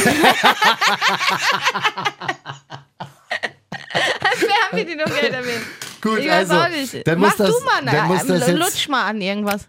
Wir 4.71 4.85
die 4.85 4.95
nur 4.95 5.05
Geld 5.05 5.33
erwähnt. 5.33 5.61
Gut, 6.01 6.19
Ich 6.19 6.29
weiß 6.29 6.49
also. 6.49 6.63
auch 6.63 6.69
nicht. 6.69 7.07
Dann 7.07 7.19
Mach 7.19 7.35
das, 7.35 7.49
du 7.49 7.63
mal, 7.63 7.85
dann 7.85 8.07
muss 8.07 8.23
äh, 8.23 8.27
das 8.27 8.47
jetzt, 8.47 8.57
lutsch 8.57 8.87
mal 8.87 9.05
an 9.05 9.21
irgendwas. 9.21 9.67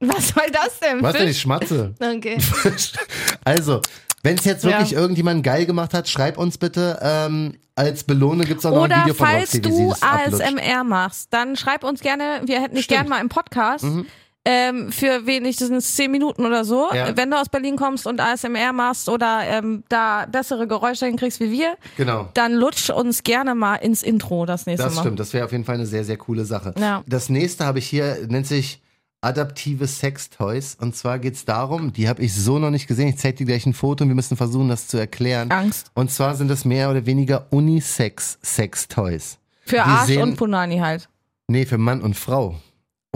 Was 0.00 0.28
soll 0.28 0.50
das 0.52 0.78
denn? 0.78 1.02
Was 1.02 1.14
denn, 1.14 1.28
ich 1.28 1.40
schmatze? 1.40 1.94
Okay. 2.00 2.38
also, 3.44 3.80
wenn 4.22 4.36
es 4.36 4.44
jetzt 4.44 4.64
wirklich 4.64 4.90
Ja. 4.90 5.00
irgendjemand 5.00 5.42
geil 5.42 5.66
gemacht 5.66 5.94
hat, 5.94 6.08
schreib 6.08 6.38
uns 6.38 6.58
bitte. 6.58 6.98
Ähm, 7.00 7.58
als 7.74 8.04
Belohnung 8.04 8.46
gibt 8.46 8.60
es 8.60 8.66
auch 8.66 8.70
noch 8.70 8.84
ein 8.84 8.90
Oder 8.92 9.00
Video 9.02 9.14
von 9.14 9.26
falls 9.26 9.52
wie 9.54 9.56
sie 9.56 9.62
du. 9.62 9.92
ASMR 10.00 10.84
machst, 10.84 11.28
dann 11.32 11.56
schreib 11.56 11.84
uns 11.84 12.00
gerne, 12.00 12.42
wir 12.44 12.60
hätten 12.62 12.76
dich 12.76 12.88
gerne 12.88 13.08
mal 13.08 13.20
im 13.20 13.28
Podcast. 13.28 13.84
Mhm. 13.84 14.06
Ähm, 14.48 14.92
für 14.92 15.26
wenigstens 15.26 15.96
zehn 15.96 16.10
Minuten 16.12 16.46
oder 16.46 16.64
so, 16.64 16.88
Ja. 16.94 17.16
wenn 17.16 17.30
du 17.32 17.36
aus 17.40 17.48
Berlin 17.48 17.74
kommst 17.76 18.06
und 18.06 18.20
ASMR 18.20 18.72
machst 18.72 19.08
oder 19.08 19.40
ähm, 19.42 19.82
da 19.88 20.24
bessere 20.26 20.68
Geräusche 20.68 21.06
hinkriegst 21.06 21.40
wie 21.40 21.50
wir, 21.50 21.76
Genau. 21.96 22.28
dann 22.34 22.52
lutsch 22.52 22.88
uns 22.90 23.24
gerne 23.24 23.56
mal 23.56 23.74
ins 23.74 24.04
Intro 24.04 24.46
das 24.46 24.66
nächste 24.66 24.84
Das 24.86 24.94
Mal. 24.94 25.00
stimmt, 25.02 25.18
das 25.18 25.32
wäre 25.32 25.44
auf 25.46 25.50
jeden 25.52 25.64
Fall 25.64 25.74
eine 25.74 25.86
sehr, 25.86 26.04
sehr 26.04 26.16
coole 26.16 26.44
Sache. 26.44 26.72
Ja. 26.78 27.02
Das 27.08 27.28
nächste 27.28 27.66
habe 27.66 27.80
ich 27.80 27.88
hier, 27.88 28.18
nennt 28.28 28.46
sich 28.46 28.80
adaptive 29.20 29.88
Sextoys. 29.88 30.76
Und 30.80 30.94
zwar 30.94 31.18
geht 31.18 31.34
es 31.34 31.44
darum, 31.44 31.92
die 31.92 32.08
habe 32.08 32.22
ich 32.22 32.32
so 32.32 32.60
noch 32.60 32.70
nicht 32.70 32.86
gesehen. 32.86 33.08
Ich 33.08 33.16
zeige 33.18 33.38
dir 33.38 33.46
gleich 33.46 33.66
ein 33.66 33.74
Foto 33.74 34.04
und 34.04 34.10
wir 34.10 34.14
müssen 34.14 34.36
versuchen, 34.36 34.68
das 34.68 34.86
zu 34.86 34.96
erklären. 34.98 35.50
Angst. 35.50 35.90
Und 35.94 36.12
zwar 36.12 36.36
sind 36.36 36.46
das 36.48 36.64
mehr 36.64 36.88
oder 36.90 37.04
weniger 37.06 37.46
Unisex-Sextoys. 37.50 39.38
Für 39.64 39.82
Arsch 39.82 40.16
und 40.16 40.36
Punani 40.36 40.78
halt. 40.78 41.08
Nee, 41.48 41.66
für 41.66 41.78
Mann 41.78 42.02
und 42.02 42.14
Frau. 42.14 42.54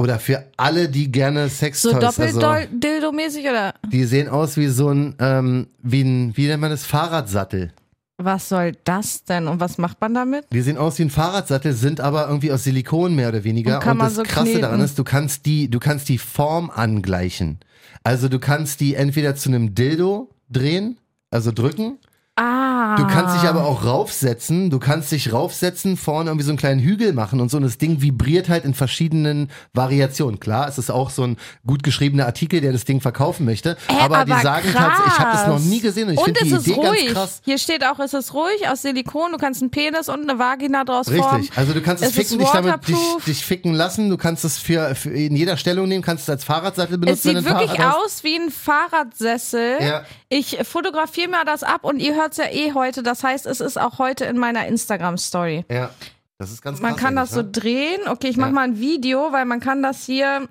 Oder 0.01 0.19
für 0.19 0.47
alle, 0.57 0.89
die 0.89 1.13
gerne 1.13 1.51
So 1.51 1.57
Sextoys. 1.57 1.95
also, 1.95 2.41
Doppeldildo-mäßig 2.41 3.43
oder 3.51 3.75
die 3.93 4.05
sehen 4.05 4.31
aus 4.31 4.57
wie 4.57 4.69
so 4.69 4.89
ein, 4.89 5.15
ähm, 5.19 5.67
wie 5.83 6.01
ein, 6.01 6.35
wie 6.39 6.47
nennt 6.47 6.63
man 6.63 6.71
das, 6.71 6.87
Fahrradsattel. 6.87 7.73
was 8.17 8.49
soll 8.49 8.73
das 8.85 9.25
denn 9.25 9.47
und 9.47 9.61
was 9.61 9.77
macht 9.77 10.01
man 10.01 10.15
damit? 10.15 10.47
Die 10.51 10.63
sehen 10.63 10.79
aus 10.79 10.99
wie 10.99 11.03
ein 11.03 11.11
Fahrradsattel, 11.11 11.75
sind 11.75 12.01
aber 12.01 12.29
irgendwie 12.29 12.51
aus 12.51 12.65
Silikon 12.65 13.15
mehr 13.15 13.29
oder 13.29 13.45
weniger. 13.45 13.75
Und 13.75 13.83
kann 13.83 13.99
man 13.99 14.07
das 14.07 14.17
so 14.17 14.23
Krasse 14.23 14.45
kneten. 14.45 14.63
daran 14.63 14.81
ist, 14.81 14.99
du 14.99 15.05
kannst 15.05 15.45
die, 15.45 15.69
du 15.69 15.79
kannst 15.79 16.09
die 16.09 16.17
Form 16.17 16.71
angleichen. 16.71 17.59
Also 18.03 18.31
du 18.31 18.39
kannst 18.39 18.81
die 18.81 18.95
entweder 18.95 19.37
zu 19.37 19.51
einem 19.51 19.75
Dildo 19.75 20.31
drehen, 20.49 20.97
also 21.31 21.53
drücken. 21.53 21.99
Ah. 22.37 22.97
Du 22.97 23.07
kannst 23.07 23.37
dich 23.37 23.49
aber 23.49 23.65
auch 23.67 23.85
raufsetzen. 23.85 24.71
Du 24.71 24.79
kannst 24.79 25.13
dich 25.13 25.33
raufsetzen, 25.33 25.97
vorne 25.99 26.31
irgendwie 26.31 26.45
so 26.45 26.51
einen 26.51 26.59
kleinen 26.59 26.81
Hügel 26.81 27.13
machen 27.13 27.39
und 27.41 27.51
so. 27.51 27.59
Und 27.59 27.65
das 27.65 27.77
Ding 27.77 28.01
vibriert 28.01 28.49
halt 28.49 28.65
in 28.65 28.73
verschiedenen 28.73 29.51
Variationen. 29.75 30.41
Klar, 30.41 30.67
es 30.69 30.79
ist 30.79 30.91
auch 30.91 31.11
so 31.11 31.25
ein 31.25 31.37
gut 31.67 31.83
geschriebener 31.83 32.25
Artikel, 32.27 32.61
der 32.63 32.73
das 32.73 32.85
Ding 32.85 33.01
verkaufen 33.03 33.45
möchte. 33.45 33.77
Hä, 33.89 33.97
aber, 34.01 34.25
die 34.25 34.33
sagen 34.43 34.71
krass. 34.73 34.99
ich 35.07 35.19
habe 35.19 35.33
das 35.33 35.47
noch 35.49 35.59
nie 35.59 35.81
gesehen 35.81 36.09
und 36.09 36.15
ich 36.15 36.21
finde 36.23 36.41
die 36.45 36.53
es 36.53 36.67
Idee 36.67 36.75
ruhig. 36.77 37.05
ganz 37.07 37.13
krass. 37.15 37.41
Hier 37.45 37.59
steht 37.59 37.85
auch, 37.85 37.99
es 37.99 38.15
ist 38.15 38.33
ruhig 38.33 38.69
aus 38.69 38.83
Silikon. 38.83 39.33
Du 39.33 39.39
kannst 39.39 39.61
einen 39.61 39.71
Penis 39.71 40.09
und 40.09 40.23
eine 40.29 40.39
Vagina 40.39 40.85
draus 40.85 41.09
formen. 41.11 41.41
Richtig, 41.43 41.59
also 41.59 41.75
du 41.75 41.83
kannst 41.83 42.03
es, 42.03 42.11
Es 42.11 42.17
ficken, 42.17 42.39
dich 42.39 42.49
damit 42.49 42.89
dich, 42.89 42.97
dich 43.27 43.45
ficken 43.45 43.75
lassen, 43.75 44.09
du 44.09 44.17
kannst 44.17 44.45
es 44.47 44.57
für, 44.57 44.95
für 44.95 45.11
in 45.11 45.37
jeder 45.37 45.59
Stellung 45.59 45.89
nehmen, 45.89 46.03
kannst 46.03 46.23
es 46.25 46.31
als 46.31 46.45
Fahrradsattel 46.45 46.95
Es 46.95 47.01
benutzen. 47.01 47.23
sieht 47.23 47.35
du 47.35 47.39
ein 47.39 47.45
wirklich 47.45 47.73
Fahrrad 47.79 47.97
aus 47.97 48.25
wie 48.25 48.37
ein 48.37 48.51
Fahrradsessel. 48.51 49.77
Ja. 49.83 50.05
Ich 50.29 50.59
fotografiere 50.63 51.29
mir 51.29 51.45
das 51.45 51.63
ab 51.63 51.85
und 51.85 51.99
ihr 51.99 52.17
hört 52.21 52.33
es 52.33 52.39
ja 52.39 52.45
eh 52.51 52.73
heute. 52.75 53.03
Das 53.03 53.25
heißt, 53.25 53.47
es 53.47 53.61
ist 53.61 53.79
auch 53.81 53.99
heute 53.99 54.25
in 54.27 54.39
meiner 54.39 54.67
Instagram-Story. 54.67 55.65
Ja, 55.71 55.91
das 56.39 56.53
ist 56.53 56.63
ganz 56.63 56.81
Man 56.81 56.97
kann 56.97 57.17
das 57.17 57.31
so 57.31 57.41
eigentlich, 57.41 57.63
drehen. 57.63 58.01
Okay, 58.09 58.29
ich 58.29 58.37
mache 58.37 58.51
Ja. 58.51 58.55
mal 58.55 58.63
ein 58.65 58.79
Video, 58.79 59.33
weil 59.33 59.45
man 59.47 59.61
kann 59.61 59.83
das 59.83 60.05
hier 60.05 60.49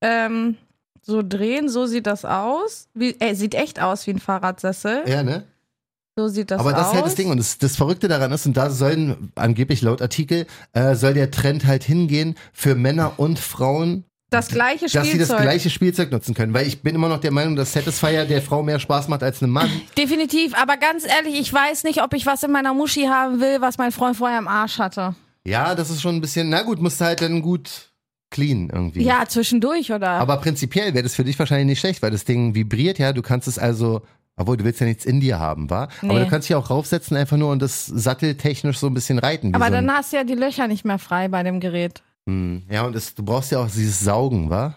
ähm, 0.00 0.56
so 1.02 1.22
drehen. 1.22 1.68
So 1.68 1.86
sieht 1.86 2.06
das 2.06 2.24
aus. 2.24 2.88
Wie, 2.94 3.18
äh, 3.20 3.34
sieht 3.34 3.54
echt 3.54 3.80
aus 3.80 4.06
wie 4.06 4.12
ein 4.12 4.18
Fahrradsessel. 4.18 5.04
ne? 5.04 5.10
Ja, 5.10 5.22
ne? 5.22 5.44
So 6.16 6.28
sieht 6.28 6.50
das 6.50 6.60
Aber 6.60 6.72
das 6.72 6.80
aus. 6.82 6.86
ist 6.88 6.94
halt 6.94 7.06
das 7.06 7.14
Ding 7.14 7.30
und 7.30 7.38
das, 7.38 7.56
das 7.58 7.76
Verrückte 7.76 8.08
daran 8.08 8.32
ist, 8.32 8.44
und 8.44 8.56
da 8.56 8.68
sollen 8.70 9.32
angeblich 9.36 9.80
laut 9.80 10.02
Artikel, 10.02 10.46
äh, 10.72 10.94
soll 10.94 11.14
der 11.14 11.30
Trend 11.30 11.64
halt 11.66 11.84
hingehen 11.84 12.34
für 12.52 12.74
Männer 12.74 13.12
und 13.18 13.38
Frauen, 13.38 14.04
Das 14.30 14.48
gleiche 14.48 14.86
dass 14.86 14.92
sie 14.92 14.98
das 15.18 15.26
Spielzeug. 15.28 15.40
gleiche 15.42 15.70
Spielzeug 15.70 16.10
nutzen 16.12 16.34
können. 16.34 16.54
Weil 16.54 16.66
ich 16.66 16.82
bin 16.82 16.94
immer 16.94 17.08
noch 17.08 17.20
der 17.20 17.32
Meinung, 17.32 17.56
dass 17.56 17.72
Satisfier 17.72 18.24
der 18.24 18.40
Frau 18.40 18.62
mehr 18.62 18.78
Spaß 18.78 19.08
macht 19.08 19.22
als 19.22 19.42
einem 19.42 19.52
Mann. 19.52 19.68
Definitiv, 19.98 20.54
aber 20.54 20.76
ganz 20.76 21.04
ehrlich, 21.04 21.38
ich 21.38 21.52
weiß 21.52 21.84
nicht, 21.84 22.02
ob 22.02 22.14
ich 22.14 22.26
was 22.26 22.42
in 22.44 22.52
meiner 22.52 22.72
Muschi 22.72 23.04
haben 23.06 23.40
will, 23.40 23.60
was 23.60 23.76
mein 23.78 23.90
Freund 23.92 24.16
vorher 24.16 24.38
im 24.38 24.48
Arsch 24.48 24.78
hatte. 24.78 25.14
Ja, 25.44 25.74
das 25.74 25.90
ist 25.90 26.00
schon 26.00 26.14
ein 26.16 26.20
bisschen, 26.20 26.48
na 26.48 26.62
gut, 26.62 26.80
musst 26.80 27.00
du 27.00 27.04
halt 27.06 27.20
dann 27.22 27.42
gut 27.42 27.90
clean 28.30 28.70
irgendwie. 28.72 29.02
Ja, 29.02 29.24
zwischendurch, 29.26 29.90
oder? 29.90 30.10
Aber 30.10 30.36
prinzipiell 30.36 30.94
wäre 30.94 31.02
das 31.02 31.16
für 31.16 31.24
dich 31.24 31.36
wahrscheinlich 31.38 31.66
nicht 31.66 31.80
schlecht, 31.80 32.00
weil 32.02 32.12
das 32.12 32.24
Ding 32.24 32.54
vibriert, 32.54 32.98
ja. 33.00 33.12
Du 33.12 33.22
kannst 33.22 33.48
es 33.48 33.58
also, 33.58 34.02
obwohl 34.36 34.56
du 34.58 34.64
willst 34.64 34.78
ja 34.80 34.86
nichts 34.86 35.04
in 35.04 35.18
dir 35.18 35.40
haben, 35.40 35.68
wa? 35.70 35.88
Aber 36.02 36.14
Nee. 36.14 36.20
du 36.24 36.28
kannst 36.30 36.48
dich 36.48 36.54
auch 36.54 36.70
raufsetzen 36.70 37.16
einfach 37.16 37.36
nur 37.36 37.50
und 37.50 37.60
das 37.60 37.86
satteltechnisch 37.86 38.78
so 38.78 38.86
ein 38.86 38.94
bisschen 38.94 39.18
reiten. 39.18 39.52
aber 39.56 39.66
so 39.66 39.72
dann 39.72 39.90
hast 39.90 40.12
du 40.12 40.18
ja 40.18 40.24
die 40.24 40.34
Löcher 40.34 40.68
nicht 40.68 40.84
mehr 40.84 40.98
frei 41.00 41.26
bei 41.26 41.42
dem 41.42 41.58
Gerät. 41.58 42.02
Hm, 42.26 42.62
Ja, 42.70 42.82
und 42.84 42.94
das, 42.94 43.14
du 43.14 43.22
brauchst 43.24 43.50
ja 43.52 43.58
auch 43.60 43.68
dieses 43.70 44.00
Saugen, 44.00 44.50
wa? 44.50 44.76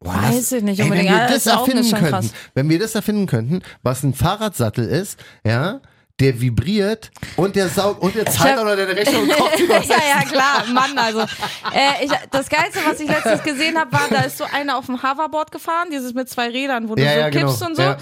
Boah, 0.00 0.14
Weiß 0.14 0.50
ich 0.52 0.62
nicht 0.62 0.80
ey, 0.80 0.86
wenn 0.86 0.92
unbedingt. 0.92 1.10
wir 1.10 1.18
Ja, 1.18 1.28
das 1.28 1.46
erfinden 1.46 1.88
könnten, 1.90 2.06
krass. 2.10 2.30
wenn 2.54 2.68
wir 2.68 2.78
das 2.78 2.94
erfinden 2.94 3.26
könnten, 3.26 3.62
was 3.82 4.02
ein 4.02 4.14
Fahrradsattel 4.14 4.84
ist, 4.86 5.18
ja, 5.46 5.80
der 6.20 6.40
vibriert 6.40 7.10
und 7.36 7.54
der 7.56 7.68
saugt 7.68 8.02
und 8.02 8.14
der 8.14 8.26
zahlt 8.26 8.58
auch 8.58 8.64
noch 8.64 8.76
deine 8.76 8.94
Rechnung 8.96 9.26
dir 9.28 9.68
was 9.68 9.88
ja, 9.88 9.96
ja, 9.96 10.22
klar, 10.24 10.64
Mann, 10.72 10.96
also. 10.98 11.20
Äh, 11.20 12.04
ich, 12.04 12.10
das 12.30 12.48
Geilste, 12.48 12.80
was 12.84 12.98
ich 13.00 13.08
letztens 13.08 13.42
gesehen 13.44 13.78
habe, 13.78 13.92
war, 13.92 14.08
da 14.10 14.22
ist 14.22 14.38
so 14.38 14.44
einer 14.52 14.76
auf 14.76 14.86
dem 14.86 15.02
Hoverboard 15.02 15.50
gefahren, 15.52 15.88
dieses 15.92 16.14
mit 16.14 16.28
zwei 16.28 16.48
Rädern, 16.48 16.88
wo 16.88 16.96
du 16.96 17.02
Ja, 17.02 17.12
so 17.14 17.18
ja, 17.20 17.30
genau. 17.30 17.46
kippst 17.46 17.62
und 17.66 17.76
so. 17.76 17.82
Ja. 17.82 17.96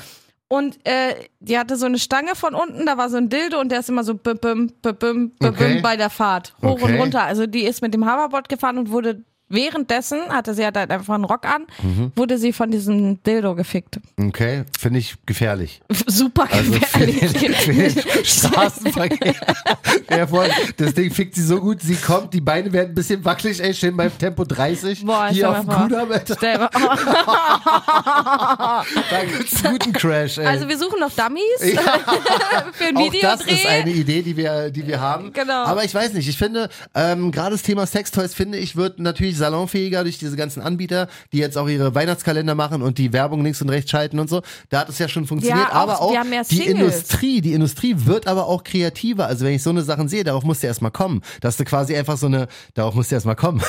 Und 0.53 0.85
äh, 0.85 1.15
die 1.39 1.57
hatte 1.61 1.77
so 1.77 1.87
eine 1.87 1.99
Stange 2.01 2.35
von 2.35 2.57
unten, 2.57 2.85
da 2.85 2.99
war 2.99 3.09
so 3.09 3.17
ein 3.19 3.29
Dildo 3.29 3.61
und 3.61 3.71
der 3.71 3.79
ist 3.81 3.89
immer 3.89 4.03
so 4.03 4.15
bim, 4.17 4.37
bim, 4.39 4.67
bim, 4.83 4.97
bim, 4.97 5.31
bim, 5.39 5.49
Okay. 5.49 5.81
bei 5.81 5.97
der 5.97 6.11
Fahrt. 6.11 6.55
Hoch 6.61 6.73
Okay. 6.83 6.85
und 6.95 6.99
runter. 7.01 7.23
Also 7.23 7.47
die 7.47 7.63
ist 7.63 7.83
mit 7.83 7.95
dem 7.95 8.05
Hoverboard 8.05 8.49
gefahren 8.49 8.77
und 8.79 8.91
wurde 8.91 9.23
währenddessen, 9.51 10.21
hatte 10.31 10.55
sie 10.55 10.65
halt 10.65 10.77
einfach 10.79 11.15
einen 11.15 11.25
Rock 11.25 11.45
an, 11.45 11.67
Mhm. 11.83 12.13
wurde 12.17 12.39
sie 12.39 12.53
von 12.55 12.71
diesem 12.71 13.23
Dildo 13.25 13.55
gefickt. 13.55 14.01
Okay, 14.19 14.65
finde 14.79 14.99
ich 15.01 15.17
gefährlich. 15.27 15.83
Super 16.07 16.47
Also 16.51 16.73
gefährlich. 16.73 17.19
für 17.59 17.73
den 17.75 18.25
Straßenverkehr. 18.25 19.35
Ja, 20.11 20.27
voll. 20.27 20.49
Das 20.77 20.95
Ding 20.95 21.11
fickt 21.13 21.35
sie 21.37 21.45
so 21.45 21.61
gut, 21.61 21.81
sie 21.83 21.95
kommt, 21.95 22.35
die 22.35 22.41
Beine 22.41 22.73
werden 22.73 22.91
ein 22.91 22.95
bisschen 22.95 23.25
wackelig, 23.25 23.63
ey, 23.63 23.73
schön 23.75 23.97
beim 23.97 24.17
Tempo 24.19 24.45
30. 24.45 25.05
Boah, 25.05 25.29
Hier 25.31 25.51
auf 25.51 25.59
dem 25.61 25.67
mal- 25.67 25.89
Da 29.11 29.25
gibt's 29.25 29.65
einen 29.65 29.79
guten 29.79 29.93
Crash, 29.93 30.39
ey. 30.39 30.47
Also 30.47 30.69
wir 30.69 30.79
suchen 30.79 30.99
noch 31.01 31.11
Dummies 31.11 31.43
Ja. 31.75 31.81
für 32.73 32.85
ein 32.87 32.97
Auch 32.97 33.05
das 33.05 33.13
Videodreh. 33.13 33.53
ist 33.55 33.67
eine 33.67 33.91
Idee, 33.91 34.23
die 34.23 34.37
wir, 34.37 34.71
die 34.71 34.87
wir 34.87 35.01
haben. 35.01 35.33
Genau. 35.33 35.65
Aber 35.65 35.85
ich 35.85 35.95
weiß 35.95 36.13
nicht, 36.13 36.29
ich 36.29 36.37
finde, 36.39 36.69
ähm, 36.95 37.31
gerade 37.33 37.53
das 37.53 37.63
Thema 37.63 37.87
Sextoys, 37.87 38.35
finde 38.35 38.59
ich, 38.59 38.77
wird 38.77 38.99
natürlich 38.99 39.37
salonfähiger 39.41 40.05
durch 40.05 40.19
diese 40.19 40.37
ganzen 40.37 40.63
Anbieter, 40.63 41.09
die 41.33 41.39
jetzt 41.39 41.59
auch 41.59 41.69
ihre 41.69 41.95
Weihnachtskalender 41.95 42.55
machen 42.55 42.81
und 42.83 42.97
die 42.99 43.13
Werbung 43.13 43.43
links 43.43 43.61
und 43.61 43.69
rechts 43.71 43.91
schalten 43.91 44.19
und 44.21 44.31
so. 44.31 44.43
Da 44.69 44.81
hat 44.81 44.89
es 44.89 44.99
ja 44.99 45.09
schon 45.09 45.27
funktioniert. 45.27 45.69
Ja, 45.69 45.71
auch- 45.71 45.83
aber 45.83 46.01
auch 46.03 46.15
die. 46.51 46.63
Industrie, 46.67 47.41
die 47.41 47.53
Industrie 47.55 47.95
wird 47.97 48.27
aber 48.27 48.47
auch 48.47 48.63
kreativer. 48.65 49.27
Also 49.27 49.45
wenn 49.45 49.55
ich 49.55 49.63
so 49.63 49.71
eine 49.71 49.83
Sachen 49.83 50.09
sehe, 50.09 50.23
darauf 50.25 50.45
musst 50.45 50.63
du 50.63 50.67
erstmal 50.69 50.91
kommen. 50.93 51.23
Dass 51.41 51.57
du 51.57 51.65
quasi 51.65 51.97
einfach 51.97 52.17
so 52.17 52.27
eine, 52.27 52.47
darauf 52.75 52.95
musst 52.95 53.11
du 53.11 53.15
erstmal 53.17 53.37
kommen. 53.37 53.61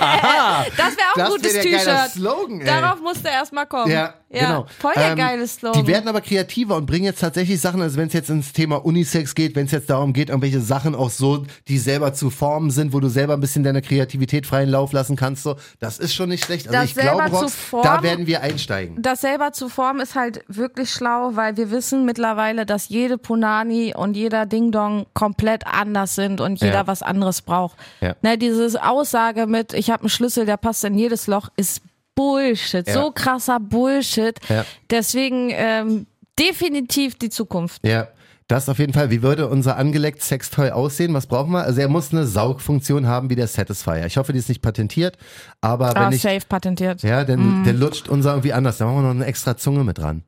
Aha, 0.00 0.64
Das 0.76 0.96
wäre 0.96 1.08
auch 1.14 1.16
ein 1.16 1.30
gutes 1.36 1.52
T-Shirt. 1.60 2.66
Darauf 2.66 3.00
musste 3.00 3.28
er 3.28 3.34
erstmal 3.34 3.66
kommen. 3.66 3.90
Ja, 3.90 4.14
genau. 4.30 4.66
Voll 4.78 4.92
der 4.94 5.10
Ähm, 5.12 5.16
geile 5.18 5.46
Slogan. 5.46 5.80
Die 5.82 5.86
werden 5.86 6.08
aber 6.08 6.20
kreativer 6.20 6.76
und 6.76 6.86
bringen 6.86 7.04
jetzt 7.04 7.20
tatsächlich 7.20 7.60
Sachen, 7.60 7.80
also 7.82 7.96
wenn 7.96 8.08
es 8.08 8.12
jetzt 8.14 8.30
ins 8.30 8.52
Thema 8.52 8.76
Unisex 8.84 9.34
geht, 9.34 9.54
wenn 9.56 9.66
es 9.66 9.72
jetzt 9.72 9.90
darum 9.90 10.12
geht, 10.12 10.28
irgendwelche 10.30 10.60
Sachen 10.60 10.94
auch 10.94 11.10
so, 11.10 11.44
die 11.68 11.78
selber 11.78 12.12
zu 12.14 12.30
formen 12.30 12.70
sind, 12.70 12.92
wo 12.92 13.00
du 13.00 13.08
selber 13.08 13.34
ein 13.34 13.40
bisschen 13.40 13.62
deiner 13.64 13.80
Kreativität 13.82 14.45
freien 14.46 14.70
Lauf 14.70 14.92
lassen 14.92 15.16
kannst, 15.16 15.42
so, 15.42 15.56
das 15.80 15.98
ist 15.98 16.14
schon 16.14 16.30
nicht 16.30 16.44
schlecht. 16.44 16.68
Also 16.68 16.80
Das 16.80 16.88
ich 16.90 16.94
glaube, 16.96 17.24
Rox, 17.30 17.54
formen- 17.54 17.82
da 17.84 18.02
werden 18.02 18.26
wir 18.26 18.40
einsteigen. 18.42 19.02
das 19.02 19.20
selber 19.20 19.52
zu 19.52 19.68
formen 19.68 20.00
ist 20.00 20.14
halt 20.14 20.42
wirklich 20.48 20.90
schlau, 20.90 21.32
weil 21.34 21.56
wir 21.56 21.70
wissen 21.70 22.04
mittlerweile, 22.06 22.64
dass 22.64 22.88
jede 22.88 23.18
Punani 23.18 23.94
und 23.94 24.16
jeder 24.16 24.46
Ding 24.46 24.70
Dong 24.72 25.06
komplett 25.12 25.66
anders 25.66 26.14
sind 26.14 26.40
und 26.40 26.60
jeder 26.60 26.72
Ja. 26.74 26.86
was 26.86 27.02
anderes 27.02 27.42
braucht. 27.42 27.76
Ja. 28.00 28.14
Ne, 28.22 28.38
diese 28.38 28.82
Aussage 28.82 29.46
mit, 29.46 29.72
ich 29.74 29.90
habe 29.90 30.02
einen 30.04 30.08
Schlüssel, 30.08 30.46
der 30.46 30.56
passt 30.56 30.84
in 30.84 30.96
jedes 30.96 31.26
Loch, 31.26 31.48
ist 31.56 31.82
Bullshit. 32.14 32.86
Ja. 32.86 32.94
So 32.94 33.10
krasser 33.10 33.60
Bullshit. 33.60 34.38
Ja. 34.48 34.64
Deswegen 34.90 35.50
ähm, 35.52 36.06
definitiv 36.38 37.16
die 37.18 37.28
Zukunft. 37.30 37.86
Ja. 37.86 38.08
Das 38.48 38.68
auf 38.68 38.78
jeden 38.78 38.92
Fall. 38.92 39.10
Wie 39.10 39.22
würde 39.22 39.48
unser 39.48 39.76
angeleckt 39.76 40.22
Sextoy 40.22 40.70
aussehen? 40.70 41.12
Was 41.14 41.26
brauchen 41.26 41.50
wir? 41.50 41.64
Also 41.64 41.80
er 41.80 41.88
muss 41.88 42.12
eine 42.12 42.26
Saugfunktion 42.26 43.06
haben 43.08 43.28
wie 43.28 43.34
der 43.34 43.48
Satisfier. 43.48 44.06
Ich 44.06 44.16
hoffe, 44.18 44.32
die 44.32 44.38
ist 44.38 44.48
nicht 44.48 44.62
patentiert, 44.62 45.16
aber 45.60 45.88
wenn 45.94 45.96
Ah, 46.02 46.10
ich, 46.12 46.22
safe 46.22 46.46
patentiert. 46.48 47.02
ja, 47.02 47.24
dann, 47.24 47.64
der 47.64 47.72
lutscht 47.72 48.08
unser 48.08 48.30
irgendwie 48.30 48.52
anders. 48.52 48.78
Da 48.78 48.84
machen 48.84 48.98
wir 48.98 49.02
noch 49.02 49.10
eine 49.10 49.24
extra 49.26 49.56
Zunge 49.56 49.82
mit 49.82 49.98
dran. 49.98 50.22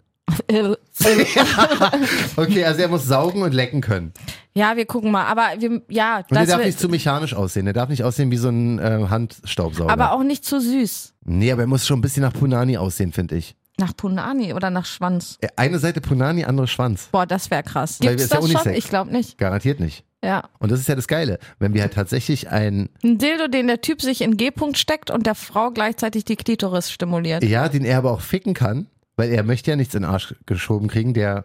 Okay, 2.37 2.65
also 2.65 2.83
er 2.83 2.89
muss 2.89 3.05
saugen 3.05 3.43
und 3.43 3.55
lecken 3.55 3.81
können. 3.81 4.13
ja, 4.55 4.77
wir 4.77 4.87
gucken 4.87 5.11
mal. 5.11 5.25
Aber 5.27 5.43
wir, 5.59 5.83
ja, 5.89 6.19
Und 6.19 6.35
der 6.37 6.47
darf 6.47 6.65
nicht 6.65 6.79
zu 6.79 6.89
mechanisch 6.89 7.35
aussehen. 7.35 7.65
Der 7.65 7.75
darf 7.75 7.89
nicht 7.89 8.05
aussehen 8.05 8.31
wie 8.31 8.37
so 8.37 8.49
ein 8.49 8.79
äh, 8.79 9.07
Handstaubsauger. 9.09 9.91
aber 9.93 10.13
auch 10.13 10.23
nicht 10.23 10.45
zu 10.45 10.61
süß. 10.61 11.15
nee, 11.25 11.53
aber 11.53 11.63
er 11.63 11.67
muss 11.69 11.87
schon 11.87 11.99
ein 11.99 12.03
bisschen 12.03 12.23
nach 12.23 12.33
Punani 12.33 12.77
aussehen, 12.77 13.13
finde 13.13 13.37
ich. 13.37 13.55
Nach 13.79 13.97
Punani 13.97 14.53
oder 14.55 14.71
nach 14.71 14.85
Schwanz. 14.87 15.39
Äh, 15.41 15.49
Eine 15.57 15.79
Seite 15.79 16.01
Punani, 16.01 16.45
andere 16.45 16.67
Schwanz. 16.67 17.09
Boah, 17.13 17.27
das 17.27 17.51
wäre 17.51 17.63
krass. 17.63 17.99
Gibt's 18.01 18.23
ja 18.29 18.29
das 18.29 18.39
schon? 18.51 18.57
Unisex. 18.57 18.77
Ich 18.79 18.89
glaube 18.89 19.13
nicht. 19.13 19.39
Garantiert 19.39 19.79
nicht. 19.81 20.05
Ja. 20.23 20.49
Und 20.59 20.73
das 20.73 20.81
ist 20.81 20.89
ja 20.89 20.97
das 20.97 21.07
Geile. 21.07 21.39
Wenn 21.61 21.75
wir 21.75 21.83
halt 21.83 21.95
tatsächlich 21.95 22.51
ein, 22.51 22.89
Ein 23.05 23.19
Dildo, 23.19 23.47
den 23.47 23.69
der 23.69 23.81
Typ 23.81 24.03
sich 24.03 24.21
in 24.21 24.37
G-Punkt 24.37 24.77
steckt 24.77 25.11
und 25.13 25.27
der 25.27 25.37
Frau 25.37 25.71
gleichzeitig 25.71 26.25
die 26.25 26.35
Klitoris 26.35 26.91
stimuliert. 26.91 27.45
ja, 27.45 27.69
den 27.69 27.85
er 27.85 27.99
aber 27.99 28.11
auch 28.11 28.21
ficken 28.21 28.53
kann, 28.53 28.89
weil 29.17 29.31
er 29.31 29.45
möchte 29.45 29.71
ja 29.71 29.77
nichts 29.77 29.95
in 29.95 30.03
den 30.03 30.11
Arsch 30.11 30.35
geschoben 30.45 30.89
kriegen, 30.89 31.15
der. 31.15 31.45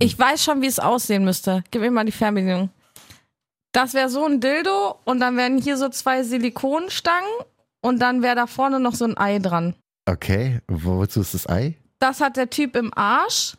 Ich 0.00 0.18
weiß 0.18 0.44
schon, 0.44 0.60
wie 0.60 0.66
es 0.66 0.78
aussehen 0.78 1.24
müsste. 1.24 1.64
Gib 1.70 1.80
mir 1.80 1.90
mal 1.90 2.04
die 2.04 2.12
Fernbedienung. 2.12 2.68
Das 3.72 3.94
wäre 3.94 4.10
so 4.10 4.26
ein 4.26 4.40
Dildo 4.40 4.96
und 5.04 5.20
dann 5.20 5.36
wären 5.38 5.56
hier 5.58 5.76
so 5.78 5.88
zwei 5.88 6.22
Silikonstangen 6.22 7.28
und 7.80 8.00
dann 8.00 8.22
wäre 8.22 8.34
da 8.34 8.46
vorne 8.46 8.78
noch 8.80 8.94
so 8.94 9.04
ein 9.06 9.16
Ei 9.16 9.38
dran. 9.38 9.74
Okay, 10.06 10.60
wozu 10.68 11.20
ist 11.20 11.34
das 11.34 11.48
Ei? 11.48 11.74
Das 11.98 12.20
hat 12.20 12.36
der 12.36 12.48
Typ 12.50 12.76
im 12.76 12.92
Arsch. 12.96 13.54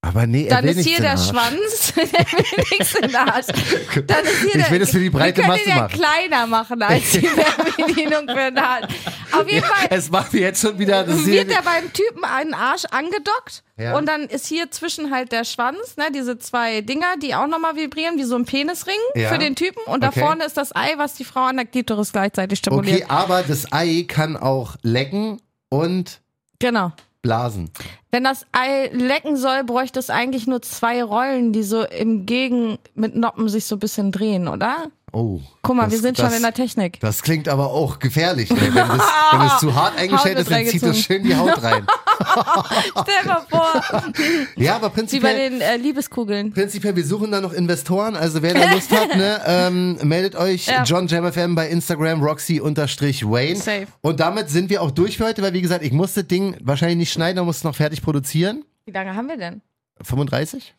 Aber 0.00 0.28
nee, 0.28 0.44
er 0.44 0.56
Dann 0.56 0.64
will 0.64 0.70
ist 0.70 0.76
nichts 0.76 0.90
hier 0.92 1.00
der 1.00 1.10
Arsch. 1.12 1.28
Schwanz. 1.28 1.92
der 1.96 2.04
will 2.32 2.64
nichts 2.70 2.94
in 2.94 3.02
den 3.08 3.16
Arsch. 3.16 3.46
Dann 4.06 4.24
ist 4.24 4.42
hier 4.52 4.60
Ich 4.60 4.70
will 4.70 4.78
das 4.78 4.90
für 4.90 5.00
die 5.00 5.10
breite 5.10 5.38
wir 5.38 5.44
können 5.44 5.48
Masse 5.48 5.64
den 5.64 5.76
ja 5.76 5.82
machen. 5.82 6.00
kleiner 6.00 6.46
machen 6.46 6.82
als 6.82 7.10
die 7.10 7.20
Fernbedienung 7.26 8.28
für 8.28 8.34
den 8.50 8.58
Arsch. 8.58 8.84
Auf 9.32 9.50
jeden 9.50 9.64
Fall 9.66 9.86
Es 9.90 10.08
macht 10.10 10.32
jetzt 10.34 10.60
schon 10.62 10.78
wieder. 10.78 11.02
Das 11.02 11.16
ist 11.16 11.26
wird 11.26 11.46
hier- 11.48 11.56
der 11.56 11.62
beim 11.62 11.92
Typen 11.92 12.22
einen 12.22 12.54
Arsch 12.54 12.84
angedockt 12.84 13.64
Ja. 13.76 13.96
und 13.98 14.06
dann 14.06 14.22
ist 14.26 14.46
hier 14.46 14.70
zwischen 14.70 15.10
halt 15.12 15.32
der 15.32 15.42
Schwanz, 15.44 15.96
ne, 15.96 16.04
diese 16.14 16.38
zwei 16.38 16.80
Dinger, 16.80 17.16
die 17.20 17.34
auch 17.34 17.48
nochmal 17.48 17.74
vibrieren, 17.74 18.18
wie 18.18 18.24
so 18.24 18.36
ein 18.36 18.44
Penisring 18.44 18.94
Ja. 19.16 19.30
für 19.30 19.38
den 19.38 19.56
Typen 19.56 19.82
und 19.86 20.04
Okay. 20.04 20.12
da 20.14 20.26
vorne 20.26 20.44
ist 20.44 20.56
das 20.56 20.74
Ei, 20.76 20.94
was 20.96 21.14
die 21.14 21.24
Frau 21.24 21.40
an 21.46 21.56
der 21.56 21.66
Klitoris 21.66 22.12
gleichzeitig 22.12 22.60
stimuliert. 22.60 23.02
okay, 23.02 23.06
aber 23.08 23.42
das 23.42 23.72
Ei 23.72 24.04
kann 24.06 24.36
auch 24.36 24.76
lecken 24.82 25.40
und 25.68 26.20
Genau. 26.58 26.92
blasen. 27.22 27.70
Wenn 28.10 28.24
das 28.24 28.46
Ei 28.52 28.88
lecken 28.92 29.36
soll, 29.36 29.64
bräuchte 29.64 29.98
es 29.98 30.10
eigentlich 30.10 30.46
nur 30.46 30.62
zwei 30.62 31.02
Rollen, 31.02 31.52
die 31.52 31.62
so 31.62 31.82
im 31.84 32.26
Gegen 32.26 32.78
mit 32.94 33.14
Noppen 33.14 33.48
sich 33.48 33.66
so 33.66 33.76
ein 33.76 33.80
bisschen 33.80 34.12
drehen, 34.12 34.48
oder? 34.48 34.90
Oh. 35.12 35.40
Guck 35.62 35.76
mal, 35.76 35.84
das, 35.84 35.92
wir 35.92 35.98
sind 36.00 36.18
das, 36.18 36.26
schon 36.26 36.36
in 36.36 36.42
der 36.42 36.52
Technik. 36.52 37.00
Das 37.00 37.22
klingt 37.22 37.48
aber 37.48 37.70
auch 37.70 37.98
gefährlich. 37.98 38.50
Ey. 38.50 38.56
Wenn, 38.60 38.74
das, 38.74 39.02
wenn 39.32 39.40
es 39.42 39.58
zu 39.58 39.74
hart 39.74 39.96
eingestellt 39.98 40.36
Haut 40.36 40.42
ist, 40.42 40.50
dann 40.50 40.66
zieht 40.66 40.82
das 40.82 40.98
schön 40.98 41.22
die 41.22 41.36
Haut 41.36 41.62
rein. 41.62 41.86
Stell 43.02 43.24
mal 43.26 43.42
vor, 43.48 43.72
Ja, 44.56 44.76
aber 44.76 44.86
wie 44.86 44.90
bei 44.90 44.94
prinzipiell, 44.94 45.50
den 45.50 45.60
äh, 45.60 45.76
Liebeskugeln. 45.76 46.52
prinzipiell, 46.52 46.96
wir 46.96 47.04
suchen 47.04 47.30
da 47.30 47.40
noch 47.40 47.52
Investoren. 47.52 48.16
Also 48.16 48.42
wer 48.42 48.54
da 48.54 48.72
Lust 48.72 48.90
hat, 48.90 49.16
ne, 49.16 49.40
ähm, 49.46 49.98
meldet 50.02 50.36
euch 50.36 50.66
Ja. 50.66 50.82
John 50.84 51.06
Jam 51.06 51.30
FM 51.32 51.54
bei 51.54 51.68
Instagram, 51.68 52.22
Roxy-Wayne. 52.22 53.56
Safe. 53.56 53.86
Und 54.00 54.20
damit 54.20 54.50
sind 54.50 54.70
wir 54.70 54.82
auch 54.82 54.90
durch 54.90 55.16
für 55.18 55.26
heute, 55.26 55.42
weil 55.42 55.52
wie 55.52 55.62
gesagt, 55.62 55.84
ich 55.84 55.92
muss 55.92 56.14
das 56.14 56.26
Ding 56.26 56.56
wahrscheinlich 56.60 56.98
nicht 56.98 57.12
schneiden, 57.12 57.36
man 57.36 57.46
muss 57.46 57.58
es 57.58 57.64
noch 57.64 57.74
fertig 57.74 58.02
produzieren. 58.02 58.64
Wie 58.84 58.92
lange 58.92 59.14
haben 59.14 59.28
wir 59.28 59.36
denn? 59.36 59.62
35? 60.02 60.74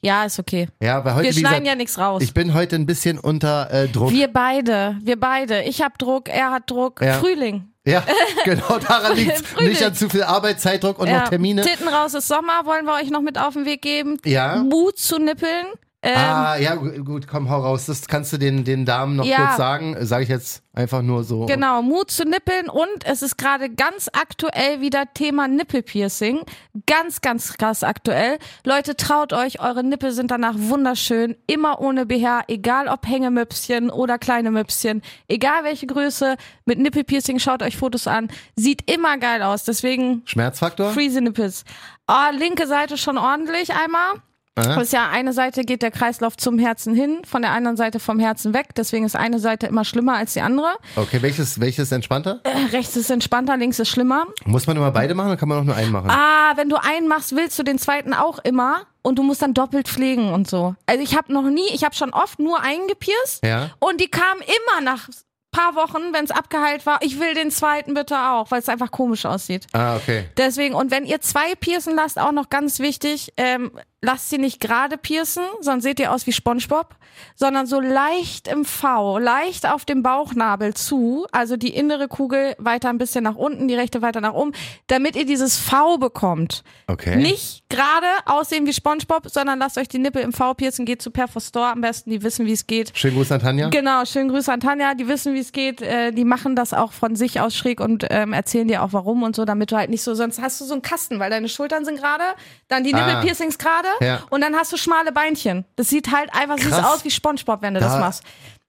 Ja, 0.00 0.24
ist 0.24 0.38
okay. 0.38 0.68
Ja, 0.82 1.04
weil 1.04 1.14
heute, 1.14 1.24
Wir 1.26 1.32
schneiden 1.32 1.48
gesagt, 1.50 1.66
ja 1.66 1.74
nichts 1.76 1.98
raus. 1.98 2.22
ich 2.22 2.34
bin 2.34 2.52
heute 2.54 2.76
ein 2.76 2.86
bisschen 2.86 3.18
unter 3.18 3.70
äh, 3.70 3.88
Druck. 3.88 4.10
Wir 4.10 4.28
beide, 4.28 4.96
wir 5.02 5.18
beide. 5.18 5.62
Ich 5.62 5.80
hab 5.80 5.98
Druck, 5.98 6.28
er 6.28 6.50
hat 6.50 6.70
Druck. 6.70 7.00
Ja. 7.00 7.14
Frühling. 7.18 7.71
Ja, 7.84 8.04
genau 8.44 8.78
daran 8.78 9.16
liegt. 9.16 9.60
Nicht 9.60 9.82
an 9.82 9.94
zu 9.94 10.08
viel 10.08 10.22
Arbeit, 10.22 10.60
Zeitdruck 10.60 10.98
und 10.98 11.10
noch 11.10 11.28
Termine. 11.28 11.62
Titten 11.62 11.88
raus 11.88 12.14
ist 12.14 12.28
Sommer, 12.28 12.64
wollen 12.64 12.84
wir 12.84 12.94
euch 12.94 13.10
noch 13.10 13.22
mit 13.22 13.38
auf 13.38 13.54
den 13.54 13.64
Weg 13.64 13.82
geben. 13.82 14.18
Ja. 14.24 14.62
Mut 14.62 14.98
zu 14.98 15.18
nippeln. 15.18 15.66
Ähm, 16.04 16.16
Ah, 16.18 16.56
ja, 16.56 16.74
gu- 16.74 17.04
gut, 17.04 17.28
komm, 17.28 17.48
hau 17.48 17.60
raus. 17.60 17.86
Das 17.86 18.08
kannst 18.08 18.32
du 18.32 18.36
den, 18.38 18.64
den 18.64 18.84
Damen 18.84 19.14
noch 19.14 19.24
Ja. 19.24 19.46
kurz 19.46 19.56
sagen. 19.56 19.96
Sage 20.00 20.24
ich 20.24 20.28
jetzt 20.28 20.64
einfach 20.74 21.00
nur 21.00 21.22
so. 21.22 21.46
Genau, 21.46 21.80
Mut 21.80 22.10
zu 22.10 22.24
nippeln 22.24 22.68
und 22.68 23.04
es 23.04 23.22
ist 23.22 23.38
gerade 23.38 23.70
ganz 23.70 24.08
aktuell 24.12 24.80
wieder 24.80 25.04
Thema 25.14 25.46
Nippelpiercing. 25.46 26.40
Ganz, 26.86 27.20
ganz 27.20 27.56
krass 27.56 27.84
aktuell. 27.84 28.38
Leute, 28.64 28.96
traut 28.96 29.32
euch, 29.32 29.60
eure 29.60 29.84
Nippel 29.84 30.10
sind 30.10 30.32
danach 30.32 30.54
wunderschön. 30.56 31.36
Immer 31.46 31.80
ohne 31.80 32.04
BH, 32.06 32.42
egal 32.48 32.88
ob 32.88 33.06
Hängemöpschen 33.06 33.88
oder 33.88 34.18
kleine 34.18 34.50
Möpschen. 34.50 35.02
Egal 35.28 35.62
welche 35.62 35.86
Größe, 35.86 36.36
mit 36.64 36.80
Nippelpiercing 36.80 37.38
schaut 37.38 37.62
euch 37.62 37.76
Fotos 37.76 38.08
an. 38.08 38.26
Sieht 38.56 38.90
immer 38.90 39.18
geil 39.18 39.40
aus, 39.42 39.62
deswegen 39.62 40.22
Schmerzfaktor? 40.24 40.90
Freezy 40.92 41.20
Nipples. 41.20 41.64
Oh, 42.08 42.36
linke 42.36 42.66
Seite 42.66 42.98
schon 42.98 43.18
ordentlich 43.18 43.72
einmal. 43.72 44.14
Aha. 44.54 44.74
Das 44.74 44.82
ist 44.84 44.92
ja 44.92 45.08
eine 45.08 45.32
Seite 45.32 45.62
geht 45.64 45.80
der 45.80 45.90
Kreislauf 45.90 46.36
zum 46.36 46.58
Herzen 46.58 46.94
hin, 46.94 47.22
von 47.24 47.40
der 47.40 47.52
anderen 47.52 47.78
Seite 47.78 47.98
vom 48.00 48.18
Herzen 48.18 48.52
weg. 48.52 48.74
Deswegen 48.76 49.06
ist 49.06 49.16
eine 49.16 49.38
Seite 49.38 49.66
immer 49.66 49.84
schlimmer 49.84 50.14
als 50.16 50.34
die 50.34 50.42
andere. 50.42 50.68
Okay, 50.96 51.22
welches, 51.22 51.58
welches 51.58 51.90
entspannter? 51.90 52.40
Äh, 52.44 52.66
rechts 52.72 52.94
ist 52.96 53.10
entspannter, 53.10 53.56
links 53.56 53.78
ist 53.78 53.88
schlimmer. 53.88 54.26
Muss 54.44 54.66
man 54.66 54.76
immer 54.76 54.90
beide 54.90 55.14
machen 55.14 55.28
oder 55.28 55.36
kann 55.38 55.48
man 55.48 55.58
auch 55.60 55.64
nur 55.64 55.74
einen 55.74 55.90
machen? 55.90 56.10
Ah, 56.10 56.52
wenn 56.56 56.68
du 56.68 56.76
einen 56.76 57.08
machst, 57.08 57.34
willst 57.34 57.58
du 57.58 57.62
den 57.62 57.78
zweiten 57.78 58.12
auch 58.12 58.38
immer 58.40 58.82
und 59.00 59.18
du 59.18 59.22
musst 59.22 59.40
dann 59.40 59.54
doppelt 59.54 59.88
pflegen 59.88 60.32
und 60.34 60.48
so. 60.50 60.74
Also 60.84 61.02
ich 61.02 61.16
habe 61.16 61.32
noch 61.32 61.48
nie, 61.48 61.68
ich 61.72 61.82
habe 61.84 61.94
schon 61.94 62.10
oft 62.12 62.38
nur 62.38 62.60
einen 62.62 62.86
gepierst 62.88 63.44
Ja. 63.44 63.70
und 63.78 64.02
die 64.02 64.08
kamen 64.08 64.42
immer 64.42 64.82
nach 64.84 65.08
paar 65.52 65.76
Wochen, 65.76 66.12
wenn 66.12 66.24
es 66.24 66.30
abgeheilt 66.30 66.86
war, 66.86 66.98
ich 67.02 67.20
will 67.20 67.34
den 67.34 67.50
zweiten 67.50 67.94
bitte 67.94 68.18
auch, 68.18 68.50
weil 68.50 68.60
es 68.60 68.68
einfach 68.68 68.90
komisch 68.90 69.24
aussieht. 69.26 69.66
Ah, 69.72 69.96
okay. 69.96 70.24
Deswegen, 70.36 70.74
und 70.74 70.90
wenn 70.90 71.04
ihr 71.04 71.20
zwei 71.20 71.54
piercen 71.54 71.94
lasst, 71.94 72.18
auch 72.18 72.32
noch 72.32 72.50
ganz 72.50 72.80
wichtig, 72.80 73.32
ähm, 73.36 73.70
lasst 74.00 74.30
sie 74.30 74.38
nicht 74.38 74.60
gerade 74.60 74.96
piercen, 74.96 75.44
sonst 75.60 75.84
seht 75.84 76.00
ihr 76.00 76.10
aus 76.10 76.26
wie 76.26 76.32
SpongeBob, 76.32 76.96
sondern 77.34 77.66
so 77.66 77.80
leicht 77.80 78.48
im 78.48 78.64
V, 78.64 79.18
leicht 79.18 79.66
auf 79.66 79.84
dem 79.84 80.02
Bauchnabel 80.02 80.74
zu, 80.74 81.26
also 81.32 81.56
die 81.56 81.74
innere 81.74 82.08
Kugel 82.08 82.54
weiter 82.58 82.88
ein 82.88 82.98
bisschen 82.98 83.24
nach 83.24 83.36
unten, 83.36 83.68
die 83.68 83.74
rechte 83.74 84.02
weiter 84.02 84.20
nach 84.20 84.34
oben, 84.34 84.52
damit 84.86 85.16
ihr 85.16 85.26
dieses 85.26 85.58
V 85.58 85.98
bekommt. 85.98 86.62
Okay. 86.86 87.16
Nicht 87.16 87.64
gerade 87.68 88.06
aussehen 88.26 88.66
wie 88.66 88.72
SpongeBob, 88.72 89.28
sondern 89.28 89.58
lasst 89.58 89.78
euch 89.78 89.88
die 89.88 89.98
Nippel 89.98 90.22
im 90.22 90.32
V 90.32 90.54
piercen, 90.54 90.84
geht 90.84 91.02
zu 91.02 91.10
Perfostor 91.10 91.68
am 91.68 91.80
besten, 91.80 92.10
die 92.10 92.22
wissen, 92.22 92.46
wie 92.46 92.52
es 92.52 92.66
geht. 92.66 92.92
Schönen 92.94 93.16
Gruß 93.16 93.32
an 93.32 93.40
Tanja. 93.40 93.68
Genau, 93.68 94.04
schönen 94.04 94.28
Grüße 94.28 94.52
an 94.52 94.60
Tanja, 94.60 94.94
die 94.94 95.08
wissen, 95.08 95.34
wie 95.34 95.40
es 95.40 95.52
geht, 95.52 95.82
äh, 95.82 96.12
die 96.12 96.24
machen 96.24 96.56
das 96.56 96.74
auch 96.74 96.92
von 96.92 97.16
sich 97.16 97.40
aus 97.40 97.54
schräg 97.56 97.80
und 97.80 98.06
ähm, 98.10 98.32
erzählen 98.32 98.68
dir 98.68 98.82
auch 98.82 98.92
warum 98.92 99.22
und 99.22 99.36
so, 99.36 99.44
damit 99.44 99.72
du 99.72 99.76
halt 99.76 99.90
nicht 99.90 100.02
so, 100.02 100.14
sonst 100.14 100.40
hast 100.40 100.60
du 100.60 100.64
so 100.64 100.74
einen 100.74 100.82
Kasten, 100.82 101.18
weil 101.18 101.30
deine 101.30 101.48
Schultern 101.48 101.84
sind 101.84 101.98
gerade, 101.98 102.24
dann 102.72 102.82
die 102.84 102.94
Ah. 102.94 103.06
Nippelpiercings 103.06 103.58
gerade 103.58 103.88
Ja. 104.00 104.20
und 104.30 104.40
dann 104.40 104.56
hast 104.56 104.72
du 104.72 104.76
schmale 104.76 105.12
Beinchen. 105.12 105.64
Das 105.76 105.88
sieht 105.88 106.10
halt 106.10 106.34
einfach 106.34 106.58
süß 106.58 106.70
Krass. 106.70 106.84
aus 106.86 107.04
wie 107.04 107.10
Spongebob, 107.10 107.62
wenn 107.62 107.74
du 107.74 107.80
das 107.80 107.92
Da- 107.92 108.00
machst. 108.00 108.22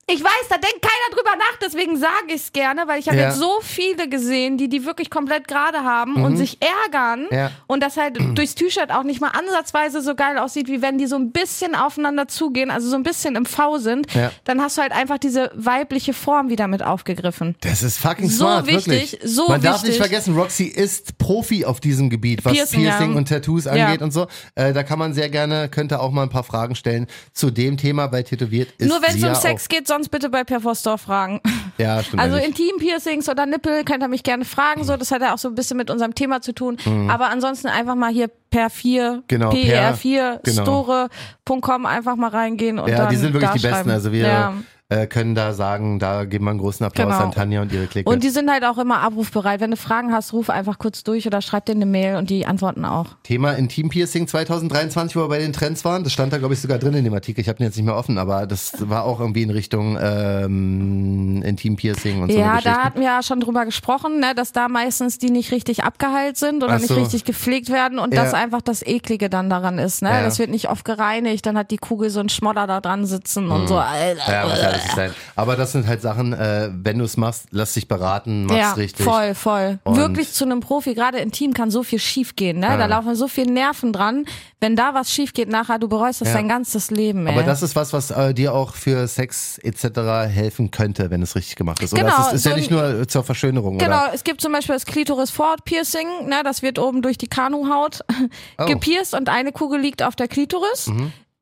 Ich 0.06 0.22
weiß, 0.22 0.48
da 0.50 0.56
denkt 0.56 0.82
keiner 0.82 1.16
drüber 1.16 1.30
nach, 1.38 1.56
deswegen 1.62 1.96
sage 1.96 2.12
ich 2.28 2.34
es 2.36 2.52
gerne, 2.52 2.82
weil 2.86 3.00
ich 3.00 3.06
habe 3.08 3.16
Ja. 3.16 3.28
jetzt 3.28 3.38
so 3.38 3.60
viele 3.62 4.08
gesehen, 4.08 4.58
die 4.58 4.68
die 4.68 4.84
wirklich 4.84 5.08
komplett 5.08 5.48
gerade 5.48 5.82
haben 5.82 6.22
und 6.24 6.36
sich 6.36 6.58
ärgern 6.60 7.22
Mhm. 7.30 7.36
Ja. 7.36 7.50
und 7.66 7.82
das 7.82 7.96
halt 7.96 8.18
durchs 8.36 8.54
T-Shirt 8.54 8.90
auch 8.90 9.02
nicht 9.02 9.20
mal 9.22 9.28
ansatzweise 9.30 10.02
so 10.02 10.14
geil 10.14 10.36
aussieht, 10.38 10.68
wie 10.68 10.82
wenn 10.82 10.98
die 10.98 11.06
so 11.06 11.16
ein 11.16 11.32
bisschen 11.32 11.74
aufeinander 11.74 12.28
zugehen, 12.28 12.70
also 12.70 12.88
so 12.90 12.96
ein 12.96 13.02
bisschen 13.02 13.34
im 13.36 13.46
V 13.46 13.78
sind, 13.78 14.12
Ja. 14.14 14.30
dann 14.44 14.60
hast 14.60 14.76
du 14.76 14.82
halt 14.82 14.92
einfach 14.92 15.16
diese 15.18 15.50
weibliche 15.54 16.12
Form 16.12 16.50
wieder 16.50 16.68
mit 16.68 16.82
aufgegriffen. 16.82 17.54
Das 17.62 17.82
ist 17.82 17.98
fucking 17.98 18.28
So 18.28 18.44
smart, 18.44 18.66
wichtig, 18.66 19.12
wirklich. 19.12 19.18
so 19.34 19.48
Man 19.48 19.62
darf 19.62 19.76
nicht 19.82 19.92
wichtig. 19.92 19.96
vergessen, 20.02 20.34
Roxy 20.36 20.64
ist 20.64 21.16
Profi 21.18 21.64
auf 21.64 21.80
diesem 21.80 22.10
Gebiet, 22.10 22.44
was 22.44 22.52
Piercing, 22.52 22.80
Piercing, 22.82 23.14
und 23.16 23.28
Tattoos 23.28 23.66
angeht 23.66 24.02
und 24.02 24.12
so. 24.12 24.26
Äh, 24.54 24.72
da 24.74 24.82
kann 24.82 24.98
man 24.98 25.14
sehr 25.14 25.30
gerne, 25.30 25.68
könnte 25.70 26.00
auch 26.00 26.10
mal 26.10 26.24
ein 26.24 26.28
paar 26.30 26.44
Fragen 26.44 26.74
stellen 26.74 27.06
zu 27.32 27.50
dem 27.50 27.76
Thema, 27.78 28.12
weil 28.12 28.24
tätowiert 28.24 28.68
ist 28.78 28.88
Nur 28.88 29.00
wenn 29.02 29.16
es 29.16 29.24
um 29.24 29.34
Sex 29.34 29.68
geht, 29.68 29.86
sonst 29.94 30.08
bitte 30.10 30.28
bei 30.28 30.44
Perfostor 30.44 30.98
fragen. 30.98 31.40
Auch. 31.44 31.50
Ja, 31.76 32.00
stimmt. 32.04 32.22
Also. 32.22 32.36
Intim-Piercings 32.36 33.28
oder 33.28 33.46
Nippel 33.46 33.82
könnt 33.82 34.00
ihr 34.00 34.06
mich 34.06 34.22
gerne 34.22 34.44
fragen, 34.44 34.84
so 34.84 34.96
das 34.96 35.10
hat 35.10 35.22
ja 35.22 35.34
auch 35.34 35.38
so 35.38 35.48
ein 35.48 35.56
bisschen 35.56 35.76
mit 35.76 35.90
unserem 35.90 36.14
Thema 36.14 36.40
zu 36.40 36.52
tun. 36.52 36.76
Aber 37.10 37.30
ansonsten 37.30 37.66
einfach 37.66 37.96
mal 37.96 38.12
hier 38.12 38.28
per 38.48 38.70
4, 38.70 39.14
Mhm. 39.14 39.22
Genau, 39.26 39.50
PR4, 39.50 40.38
per- 40.38 40.40
genau. 40.44 40.62
store.com 40.62 41.84
einfach 41.86 42.14
mal 42.14 42.28
reingehen 42.30 42.78
und 42.78 42.88
ja, 42.88 42.98
dann 42.98 43.08
die 43.10 43.16
sind 43.16 43.32
wirklich 43.34 43.50
die 43.60 43.66
Besten. 43.66 43.90
Also 43.90 44.12
wir 44.12 44.20
Ja. 44.24 44.54
Äh, 45.02 45.06
können 45.06 45.34
da 45.34 45.52
sagen, 45.52 45.98
da 45.98 46.24
geben 46.24 46.44
wir 46.44 46.50
einen 46.50 46.58
großen 46.60 46.84
Applaus 46.86 47.06
Genau. 47.12 47.24
an 47.24 47.32
Tanja 47.32 47.62
und 47.62 47.72
ihre 47.72 47.86
Clique. 47.86 48.08
Und 48.10 48.22
die 48.22 48.30
sind 48.30 48.50
halt 48.50 48.64
auch 48.64 48.78
immer 48.78 49.00
abrufbereit. 49.00 49.60
Wenn 49.60 49.70
du 49.72 49.76
Fragen 49.76 50.12
hast, 50.12 50.32
ruf 50.32 50.50
einfach 50.50 50.78
kurz 50.78 51.02
durch 51.04 51.26
oder 51.26 51.40
schreib 51.42 51.66
dir 51.66 51.72
eine 51.72 51.86
Mail 51.86 52.16
und 52.16 52.30
die 52.30 52.46
antworten 52.46 52.84
auch. 52.84 53.06
Thema 53.22 53.52
Intim-Piercing 53.52 54.26
2023, 54.28 55.16
wo 55.16 55.20
wir 55.22 55.28
bei 55.28 55.38
den 55.38 55.52
Trends 55.52 55.84
waren. 55.84 56.04
Das 56.04 56.12
stand 56.12 56.32
da, 56.32 56.38
glaube 56.38 56.54
ich, 56.54 56.60
sogar 56.60 56.78
drin 56.78 56.94
in 56.94 57.04
dem 57.04 57.14
Artikel. 57.14 57.40
Ich 57.40 57.48
habe 57.48 57.58
den 57.58 57.66
jetzt 57.66 57.76
nicht 57.76 57.84
mehr 57.86 57.96
offen, 57.96 58.18
aber 58.18 58.46
das 58.46 58.72
war 58.88 59.04
auch 59.04 59.20
irgendwie 59.20 59.42
in 59.42 59.50
Richtung 59.50 59.98
ähm, 60.00 61.42
Intim-Piercing 61.44 62.22
und 62.22 62.32
so 62.32 62.38
Ja, 62.38 62.60
da 62.60 62.82
hatten 62.84 63.00
wir 63.00 63.06
ja 63.06 63.22
schon 63.22 63.40
drüber 63.40 63.64
gesprochen, 63.64 64.20
ne, 64.20 64.34
dass 64.34 64.52
da 64.52 64.68
meistens 64.68 65.18
die 65.18 65.30
nicht 65.30 65.52
richtig 65.52 65.84
abgeheilt 65.84 66.36
sind 66.36 66.62
oder 66.62 66.74
Ach 66.74 66.78
nicht 66.78 66.88
so. 66.88 66.94
richtig 66.94 67.24
gepflegt 67.24 67.70
werden 67.70 67.98
und 67.98 68.14
Ja. 68.14 68.24
das 68.24 68.34
einfach 68.34 68.62
das 68.62 68.82
Eklige 68.86 69.28
dann 69.28 69.50
daran 69.50 69.78
ist. 69.78 70.02
Ne? 70.02 70.10
Ja. 70.10 70.22
Das 70.22 70.38
wird 70.38 70.50
nicht 70.50 70.68
oft 70.70 70.84
gereinigt, 70.84 71.46
dann 71.46 71.56
hat 71.58 71.70
die 71.70 71.76
Kugel 71.78 72.10
so 72.10 72.20
einen 72.20 72.28
Schmodder 72.28 72.66
da 72.66 72.80
dran 72.80 73.04
sitzen 73.06 73.50
und 73.50 73.68
so. 73.68 73.74
Mhm. 73.74 73.80
Ja, 74.28 74.44
ja 74.84 74.88
nicht 74.88 74.96
sein. 74.96 75.14
Aber 75.36 75.56
das 75.56 75.72
sind 75.72 75.86
halt 75.86 76.00
Sachen, 76.02 76.32
äh, 76.32 76.70
wenn 76.72 76.98
du 76.98 77.04
es 77.04 77.16
machst, 77.16 77.46
lass 77.50 77.74
dich 77.74 77.88
beraten, 77.88 78.46
mach's 78.46 78.58
Ja, 78.58 78.72
richtig. 78.72 79.04
voll, 79.04 79.34
voll. 79.34 79.78
Und- 79.84 79.96
Wirklich 79.96 80.32
zu 80.32 80.44
einem 80.44 80.60
Profi, 80.60 80.94
gerade 80.94 81.18
im 81.18 81.32
Team 81.32 81.52
kann 81.54 81.70
so 81.70 81.82
viel 81.82 81.98
schief 81.98 82.36
gehen. 82.36 82.58
Ne? 82.60 82.76
Da 82.78 82.86
laufen 82.86 83.14
so 83.14 83.28
viele 83.28 83.50
Nerven 83.52 83.92
dran. 83.92 84.26
Wenn 84.60 84.76
da 84.76 84.94
was 84.94 85.10
schief 85.12 85.32
geht 85.34 85.48
nachher, 85.48 85.78
du 85.78 85.88
bereust 85.88 86.20
das 86.22 86.28
Ja. 86.28 86.34
dein 86.34 86.48
ganzes 86.48 86.90
Leben. 86.90 87.26
Ey. 87.26 87.34
Aber 87.34 87.42
das 87.42 87.62
ist 87.62 87.76
was, 87.76 87.92
was 87.92 88.10
äh, 88.10 88.32
dir 88.32 88.54
auch 88.54 88.74
für 88.74 89.06
Sex 89.08 89.58
etc. 89.58 90.26
helfen 90.28 90.70
könnte, 90.70 91.10
wenn 91.10 91.20
es 91.22 91.34
richtig 91.36 91.56
gemacht 91.56 91.82
ist. 91.82 91.92
Oder 91.92 92.02
Genau, 92.04 92.20
es 92.20 92.26
ist, 92.28 92.32
ist 92.34 92.42
so 92.44 92.50
ja 92.50 92.56
nicht 92.56 92.70
nur 92.70 93.06
zur 93.08 93.24
Verschönerung, 93.24 93.78
Genau, 93.78 94.04
oder? 94.04 94.10
es 94.14 94.24
gibt 94.24 94.40
zum 94.40 94.52
Beispiel 94.52 94.74
das 94.74 94.86
Klitoris 94.86 95.30
Forward 95.30 95.64
Piercing, 95.64 96.06
ne, 96.28 96.42
das 96.44 96.62
wird 96.62 96.78
oben 96.78 97.02
durch 97.02 97.18
die 97.18 97.26
Kanuhaut 97.28 98.00
Oh. 98.58 98.62
Mhm. 98.62 98.66
gepierst 98.66 99.14
und 99.14 99.28
eine 99.28 99.52
Kugel 99.52 99.80
liegt 99.80 100.02
auf 100.02 100.16
der 100.16 100.28
Klitoris. 100.28 100.90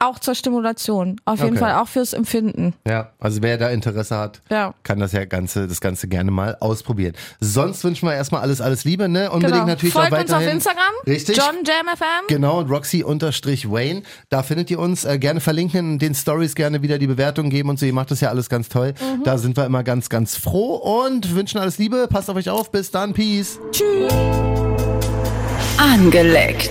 Auch 0.02 0.18
zur 0.18 0.34
Stimulation. 0.34 1.20
Auf 1.24 1.38
jeden 1.40 1.52
Okay. 1.52 1.58
Fall 1.60 1.74
auch 1.80 1.86
fürs 1.88 2.12
Empfinden. 2.12 2.74
Ja, 2.86 3.10
also 3.20 3.40
wer 3.42 3.56
da 3.56 3.68
Interesse 3.70 4.16
hat, 4.18 4.40
Ja. 4.50 4.74
kann 4.82 4.98
das 4.98 5.12
ja 5.12 5.24
ganze, 5.24 5.68
das 5.68 5.80
Ganze 5.80 6.08
gerne 6.08 6.30
mal 6.30 6.56
ausprobieren. 6.60 7.14
Sonst 7.40 7.84
wünschen 7.84 8.08
wir 8.08 8.14
erstmal 8.14 8.40
alles, 8.42 8.60
alles 8.60 8.84
Liebe, 8.84 9.08
ne? 9.08 9.30
Unbedingt 9.30 9.52
Genau. 9.54 9.66
natürlich 9.66 9.92
Folgt 9.94 10.12
auch 10.12 10.18
uns 10.20 10.30
auf 10.30 10.36
weiterhin. 10.38 10.56
Instagram. 10.56 10.94
Richtig. 11.06 11.36
John 11.36 11.64
Jam 11.64 11.86
FM. 11.96 12.26
Genau, 12.28 12.58
und 12.58 12.70
Roxy 12.70 13.02
unterstrich 13.04 13.70
Wayne. 13.70 14.02
Da 14.28 14.42
findet 14.42 14.70
ihr 14.70 14.78
uns. 14.78 15.04
Äh, 15.04 15.18
gerne 15.18 15.40
verlinken, 15.40 15.98
den 15.98 16.14
Stories 16.14 16.54
gerne 16.54 16.82
wieder 16.82 16.98
die 16.98 17.06
Bewertung 17.06 17.48
geben 17.50 17.68
und 17.68 17.78
so. 17.78 17.86
Ihr 17.86 17.92
macht 17.92 18.10
das 18.10 18.20
ja 18.20 18.28
alles 18.30 18.48
ganz 18.48 18.68
toll. 18.68 18.94
Mhm. 19.00 19.22
Da 19.24 19.38
sind 19.38 19.56
wir 19.56 19.64
immer 19.66 19.82
ganz, 19.84 20.08
ganz 20.08 20.36
froh 20.36 20.74
und 21.04 21.34
wünschen 21.34 21.58
alles 21.58 21.78
Liebe. 21.78 22.08
Passt 22.08 22.28
auf 22.28 22.36
euch 22.36 22.50
auf. 22.50 22.70
Bis 22.72 22.90
dann. 22.90 23.12
Peace. 23.12 23.58
Angeleckt. 25.78 26.70